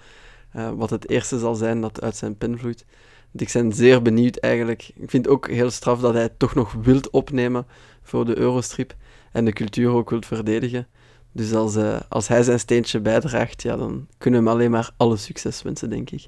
wat 0.76 0.90
het 0.90 1.10
eerste 1.10 1.40
zal 1.40 1.56
zijn 1.56 1.82
dat 1.82 2.02
uit 2.02 2.16
zijn 2.16 2.38
pen 2.38 2.60
vloeit. 2.60 2.86
Ik 3.42 3.50
ben 3.54 3.74
zeer 3.74 4.02
benieuwd 4.02 4.38
eigenlijk. 4.38 4.92
Ik 4.96 5.10
vind 5.10 5.26
het 5.26 5.34
ook 5.34 5.48
heel 5.50 5.70
straf 5.72 6.00
dat 6.00 6.14
hij 6.14 6.22
het 6.22 6.40
toch 6.40 6.56
nog 6.56 6.74
wilt 6.74 7.10
opnemen 7.10 7.66
voor 8.04 8.26
de 8.26 8.38
Eurostrip 8.38 8.96
en 9.32 9.46
de 9.46 9.54
cultuur 9.54 9.90
ook 9.92 10.10
wilt 10.10 10.26
verdedigen. 10.26 10.88
Dus 11.32 11.54
als, 11.54 11.76
eh, 11.76 12.00
als 12.10 12.28
hij 12.28 12.44
zijn 12.44 12.60
steentje 12.60 13.00
bijdraagt, 13.00 13.62
ja, 13.62 13.76
dan 13.76 14.08
kunnen 14.18 14.44
we 14.44 14.46
hem 14.50 14.56
alleen 14.58 14.72
maar 14.72 14.92
alle 14.98 15.18
succes 15.18 15.62
wensen, 15.62 15.90
denk 15.90 16.10
ik. 16.10 16.28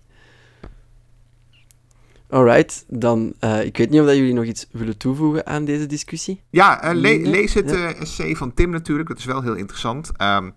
Alright, 2.30 2.86
dan, 2.88 3.34
eh, 3.40 3.66
ik 3.66 3.78
weet 3.78 3.90
niet 3.90 4.00
of 4.00 4.06
dat 4.06 4.16
jullie 4.16 4.34
nog 4.34 4.44
iets 4.44 4.68
willen 4.72 4.98
toevoegen 4.98 5.46
aan 5.46 5.66
deze 5.66 5.86
discussie. 5.86 6.42
Ja, 6.50 6.82
eh, 6.82 6.96
le- 6.96 7.30
lees 7.30 7.54
het 7.54 7.72
essay 7.72 8.36
van 8.36 8.54
Tim 8.54 8.70
natuurlijk. 8.70 9.10
Dat 9.10 9.18
is 9.18 9.26
wel 9.26 9.42
heel 9.42 9.56
interessant. 9.56 10.12
Ehm, 10.18 10.50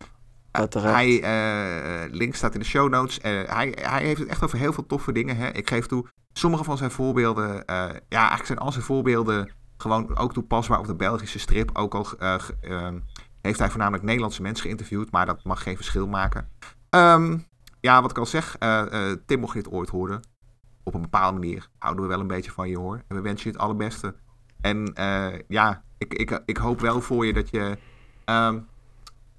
Uiteraard. 0.52 0.94
Hij, 0.94 1.22
eh, 1.22 2.12
link 2.12 2.34
staat 2.34 2.54
in 2.54 2.60
de 2.60 2.66
show 2.66 2.90
notes. 2.90 3.20
Eh, 3.20 3.30
hij, 3.46 3.76
hij 3.80 4.02
heeft 4.04 4.20
het 4.20 4.28
echt 4.28 4.44
over 4.44 4.58
heel 4.58 4.72
veel 4.72 4.86
toffe 4.86 5.12
dingen. 5.12 5.36
Hè. 5.36 5.48
Ik 5.50 5.68
geef 5.68 5.86
toe, 5.86 6.06
sommige 6.32 6.64
van 6.64 6.76
zijn 6.76 6.90
voorbeelden, 6.90 7.64
eh, 7.64 7.76
ja, 8.08 8.18
eigenlijk 8.18 8.46
zijn 8.46 8.58
al 8.58 8.72
zijn 8.72 8.84
voorbeelden 8.84 9.50
gewoon 9.76 10.16
ook 10.16 10.32
toepasbaar 10.32 10.78
op 10.78 10.86
de 10.86 10.94
Belgische 10.94 11.38
strip. 11.38 11.70
Ook 11.72 11.94
al 11.94 12.06
eh, 12.18 12.34
ehm, 12.60 12.98
heeft 13.40 13.58
hij 13.58 13.68
voornamelijk 13.70 14.04
Nederlandse 14.04 14.42
mensen 14.42 14.64
geïnterviewd, 14.64 15.10
maar 15.10 15.26
dat 15.26 15.44
mag 15.44 15.62
geen 15.62 15.76
verschil 15.76 16.06
maken. 16.06 16.48
Ehm, 16.90 17.38
ja, 17.80 18.02
wat 18.02 18.10
ik 18.10 18.18
al 18.18 18.26
zeg, 18.26 18.56
eh, 18.58 19.10
eh, 19.10 19.16
Tim, 19.26 19.40
mocht 19.40 19.52
je 19.52 19.58
het 19.58 19.70
ooit 19.70 19.88
horen, 19.88 20.20
op 20.82 20.94
een 20.94 21.00
bepaalde 21.00 21.38
manier 21.38 21.68
houden 21.78 22.02
we 22.02 22.10
wel 22.10 22.20
een 22.20 22.26
beetje 22.26 22.50
van 22.50 22.68
je 22.68 22.78
hoor. 22.78 23.02
En 23.08 23.16
we 23.16 23.22
wensen 23.22 23.46
je 23.50 23.52
het 23.56 23.64
allerbeste. 23.64 24.14
En 24.60 24.92
eh, 24.94 25.38
ja, 25.48 25.82
ik, 25.98 26.14
ik, 26.14 26.42
ik 26.44 26.56
hoop 26.56 26.80
wel 26.80 27.00
voor 27.00 27.26
je 27.26 27.32
dat 27.32 27.50
je. 27.50 27.78
ehm, 28.24 28.58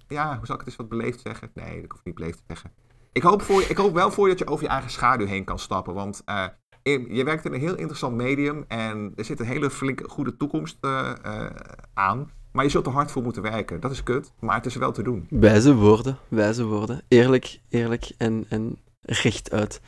ja, 0.08 0.38
hoe 0.38 0.46
zal 0.46 0.56
ik 0.56 0.62
het 0.62 0.70
eens 0.70 0.78
wat 0.78 0.90
beleefd 0.90 1.22
zeggen? 1.22 1.52
Nee, 1.54 1.82
dat 1.82 1.90
hoef 1.90 2.00
ik 2.00 2.06
niet 2.06 2.16
beleefd 2.16 2.38
te 2.38 2.44
zeggen. 2.48 2.72
Ik 3.12 3.24
hoop, 3.24 3.42
voor 3.42 3.62
je, 3.62 3.68
ik 3.68 3.78
hoop 3.78 3.94
wel 3.94 4.12
voor 4.12 4.28
je 4.28 4.36
dat 4.36 4.48
je 4.48 4.54
over 4.54 4.66
je 4.66 4.72
eigen 4.72 4.92
schaduw 4.92 5.26
heen 5.26 5.44
kan 5.44 5.60
stappen. 5.60 5.94
Want 5.94 6.22
eh, 6.26 6.46
je 6.84 7.24
werkt 7.24 7.46
in 7.46 7.54
een 7.54 7.60
heel 7.60 7.76
interessant 7.76 8.16
medium 8.16 8.66
en 8.68 9.14
er 9.16 9.26
zit 9.26 9.40
een 9.40 9.46
hele 9.46 9.70
flinke 9.70 10.10
goede 10.10 10.38
toekomst 10.38 10.78
eh, 10.82 11.12
eh, 11.24 11.46
aan. 11.94 12.32
Maar 12.52 12.64
je 12.64 12.70
zult 12.70 12.86
er 12.86 12.92
hard 12.92 13.12
voor 13.12 13.24
moeten 13.24 13.42
werken. 13.42 13.80
Dat 13.80 13.92
is 13.92 14.04
kut, 14.04 14.32
maar 14.40 14.56
het 14.56 14.66
is 14.66 14.76
wel 14.76 14.92
te 14.92 15.04
doen. 15.04 15.28
Wijze 15.30 15.76
woorden, 15.76 16.18
wijze 16.28 16.66
woorden. 16.66 17.02
Eerlijk, 17.08 17.60
eerlijk 17.70 18.12
en, 18.18 18.46
en 18.50 18.78
rechtuit. 19.02 19.82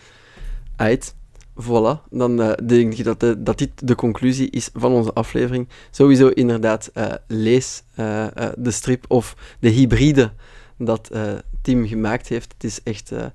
Uit. 0.76 1.16
Voilà, 1.64 2.02
dan 2.10 2.42
eh, 2.42 2.52
denk 2.68 2.94
ik 2.94 3.04
dat, 3.04 3.20
de- 3.20 3.44
dat 3.44 3.58
dit 3.58 3.88
de 3.88 3.96
conclusie 3.96 4.50
is 4.50 4.70
van 4.74 4.92
onze 4.92 5.14
aflevering. 5.14 5.68
Sowieso 5.92 6.28
inderdaad, 6.28 6.90
eh, 6.94 7.12
lees 7.28 7.84
eh, 7.96 8.24
eh, 8.38 8.54
de 8.58 8.72
strip 8.72 9.06
of 9.08 9.36
de 9.60 9.70
hybride 9.70 10.32
dat 10.78 11.10
eh, 11.10 11.22
Tim 11.62 11.88
gemaakt 11.88 12.28
heeft. 12.28 12.54
Het 12.54 12.64
is 12.64 12.84
echt 12.84 13.12
eh 13.12 13.26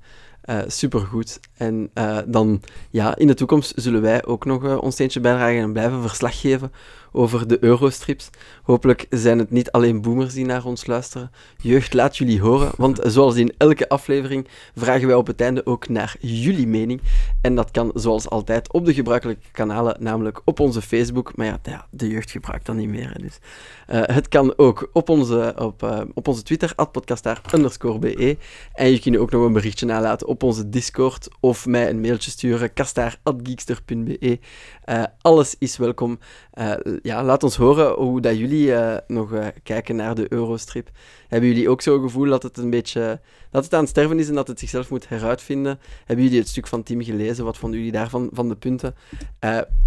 eh, 0.41 0.59
supergoed. 0.67 1.39
En 1.57 1.89
eh, 1.93 2.17
dan, 2.27 2.61
ja, 2.89 3.15
in 3.17 3.27
de 3.27 3.33
toekomst 3.33 3.73
zullen 3.75 4.01
wij 4.01 4.25
ook 4.25 4.45
nog 4.45 4.63
eh, 4.65 4.77
ons 4.81 4.93
steentje 4.93 5.19
bijdragen 5.19 5.61
en 5.61 5.71
blijven 5.73 6.01
verslag 6.01 6.39
geven 6.39 6.71
over 7.11 7.47
de 7.47 7.57
Eurostrips. 7.63 8.29
Hopelijk 8.63 9.05
zijn 9.09 9.39
het 9.39 9.51
niet 9.51 9.71
alleen 9.71 10.01
boomers 10.01 10.33
die 10.33 10.45
naar 10.45 10.65
ons 10.65 10.85
luisteren. 10.85 11.31
Jeugd, 11.61 11.93
laat 11.93 12.17
jullie 12.17 12.41
horen, 12.41 12.71
want 12.77 12.99
zoals 13.03 13.35
in 13.35 13.53
elke 13.57 13.89
aflevering 13.89 14.47
vragen 14.75 15.07
wij 15.07 15.15
op 15.15 15.27
het 15.27 15.41
einde 15.41 15.65
ook 15.65 15.89
naar 15.89 16.15
jullie 16.19 16.67
mening. 16.67 17.01
En 17.41 17.55
dat 17.55 17.71
kan 17.71 17.91
zoals 17.93 18.29
altijd 18.29 18.73
op 18.73 18.85
de 18.85 18.93
gebruikelijke 18.93 19.51
kanalen, 19.51 19.95
namelijk 19.99 20.41
op 20.45 20.59
onze 20.59 20.81
Facebook. 20.81 21.35
Maar 21.35 21.59
ja, 21.63 21.87
de 21.89 22.07
jeugd 22.07 22.31
gebruikt 22.31 22.65
dat 22.65 22.75
niet 22.75 22.89
meer. 22.89 23.17
Dus. 23.21 23.39
Eh, 23.87 24.01
het 24.05 24.27
kan 24.27 24.57
ook 24.57 24.89
op 24.93 25.09
onze, 25.09 25.53
op, 25.57 25.83
eh, 25.83 26.01
op 26.13 26.27
onze 26.27 26.43
Twitter, 26.43 26.73
podcastaar_be. 26.91 28.37
En 28.73 28.91
je 28.91 28.99
kunt 28.99 29.17
ook 29.17 29.31
nog 29.31 29.45
een 29.45 29.53
berichtje 29.53 29.85
nalaten 29.85 30.27
op 30.27 30.43
onze 30.43 30.69
Discord 30.69 31.27
of 31.39 31.65
mij 31.65 31.89
een 31.89 32.01
mailtje 32.01 32.31
sturen, 32.31 32.73
kastaar.geekster.be. 32.73 34.39
Eh, 34.83 35.03
alles 35.21 35.55
is 35.59 35.77
welkom. 35.77 36.19
Eh, 36.51 36.73
ja, 37.01 37.23
laat 37.23 37.43
ons 37.43 37.55
horen 37.55 37.93
hoe 37.93 38.21
dat 38.21 38.37
jullie 38.37 38.73
eh, 38.73 38.97
nog 39.07 39.33
eh, 39.33 39.47
kijken 39.63 39.95
naar 39.95 40.15
de 40.15 40.25
Eurostrip. 40.33 40.89
Hebben 41.27 41.49
jullie 41.49 41.69
ook 41.69 41.81
zo'n 41.81 42.01
gevoel 42.01 42.29
dat 42.29 42.43
het 42.43 42.57
een 42.57 42.69
beetje 42.69 43.19
dat 43.51 43.63
het 43.63 43.73
aan 43.73 43.79
het 43.79 43.89
sterven 43.89 44.19
is 44.19 44.27
en 44.27 44.35
dat 44.35 44.47
het 44.47 44.59
zichzelf 44.59 44.89
moet 44.89 45.09
heruitvinden? 45.09 45.79
Hebben 46.05 46.25
jullie 46.25 46.39
het 46.39 46.49
stuk 46.49 46.67
van 46.67 46.83
Tim 46.83 47.03
gelezen? 47.03 47.45
Wat 47.45 47.57
vonden 47.57 47.79
jullie 47.79 47.93
daarvan 47.93 48.29
van 48.33 48.49
de 48.49 48.55
punten? 48.55 48.95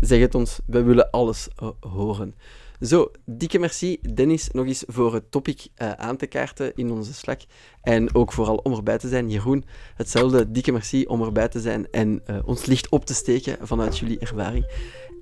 Zeg 0.00 0.20
het 0.20 0.34
ons, 0.34 0.60
we 0.66 0.82
willen 0.82 1.10
alles 1.10 1.48
horen. 1.80 2.34
Zo, 2.80 3.10
dikke 3.24 3.58
merci 3.58 3.98
Dennis 4.14 4.48
nog 4.52 4.66
eens 4.66 4.84
voor 4.86 5.14
het 5.14 5.30
topic 5.30 5.66
aan 5.96 6.16
te 6.16 6.26
kaarten 6.26 6.72
in 6.74 6.90
onze 6.90 7.14
Slack. 7.14 7.40
En 7.82 8.14
ook 8.14 8.32
vooral 8.32 8.56
om 8.56 8.72
erbij 8.72 8.98
te 8.98 9.08
zijn. 9.08 9.30
Jeroen, 9.30 9.64
hetzelfde 9.94 10.50
dikke 10.50 10.72
merci 10.72 11.04
om 11.06 11.22
erbij 11.22 11.48
te 11.48 11.60
zijn 11.60 11.90
en 11.90 12.22
ons 12.44 12.66
licht 12.66 12.88
op 12.88 13.04
te 13.06 13.14
steken 13.14 13.56
vanuit 13.66 13.98
jullie 13.98 14.18
ervaring. 14.18 14.66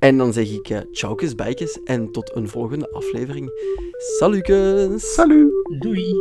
En 0.02 0.18
dan 0.18 0.32
zeg 0.32 0.50
ik 0.50 0.68
uh, 0.68 0.78
tjaukes, 0.92 1.34
bijkes 1.34 1.78
en 1.84 2.10
tot 2.10 2.36
een 2.36 2.48
volgende 2.48 2.90
aflevering. 2.90 3.50
Salutjes! 4.18 5.14
Salut! 5.14 5.52
Doei! 5.78 6.14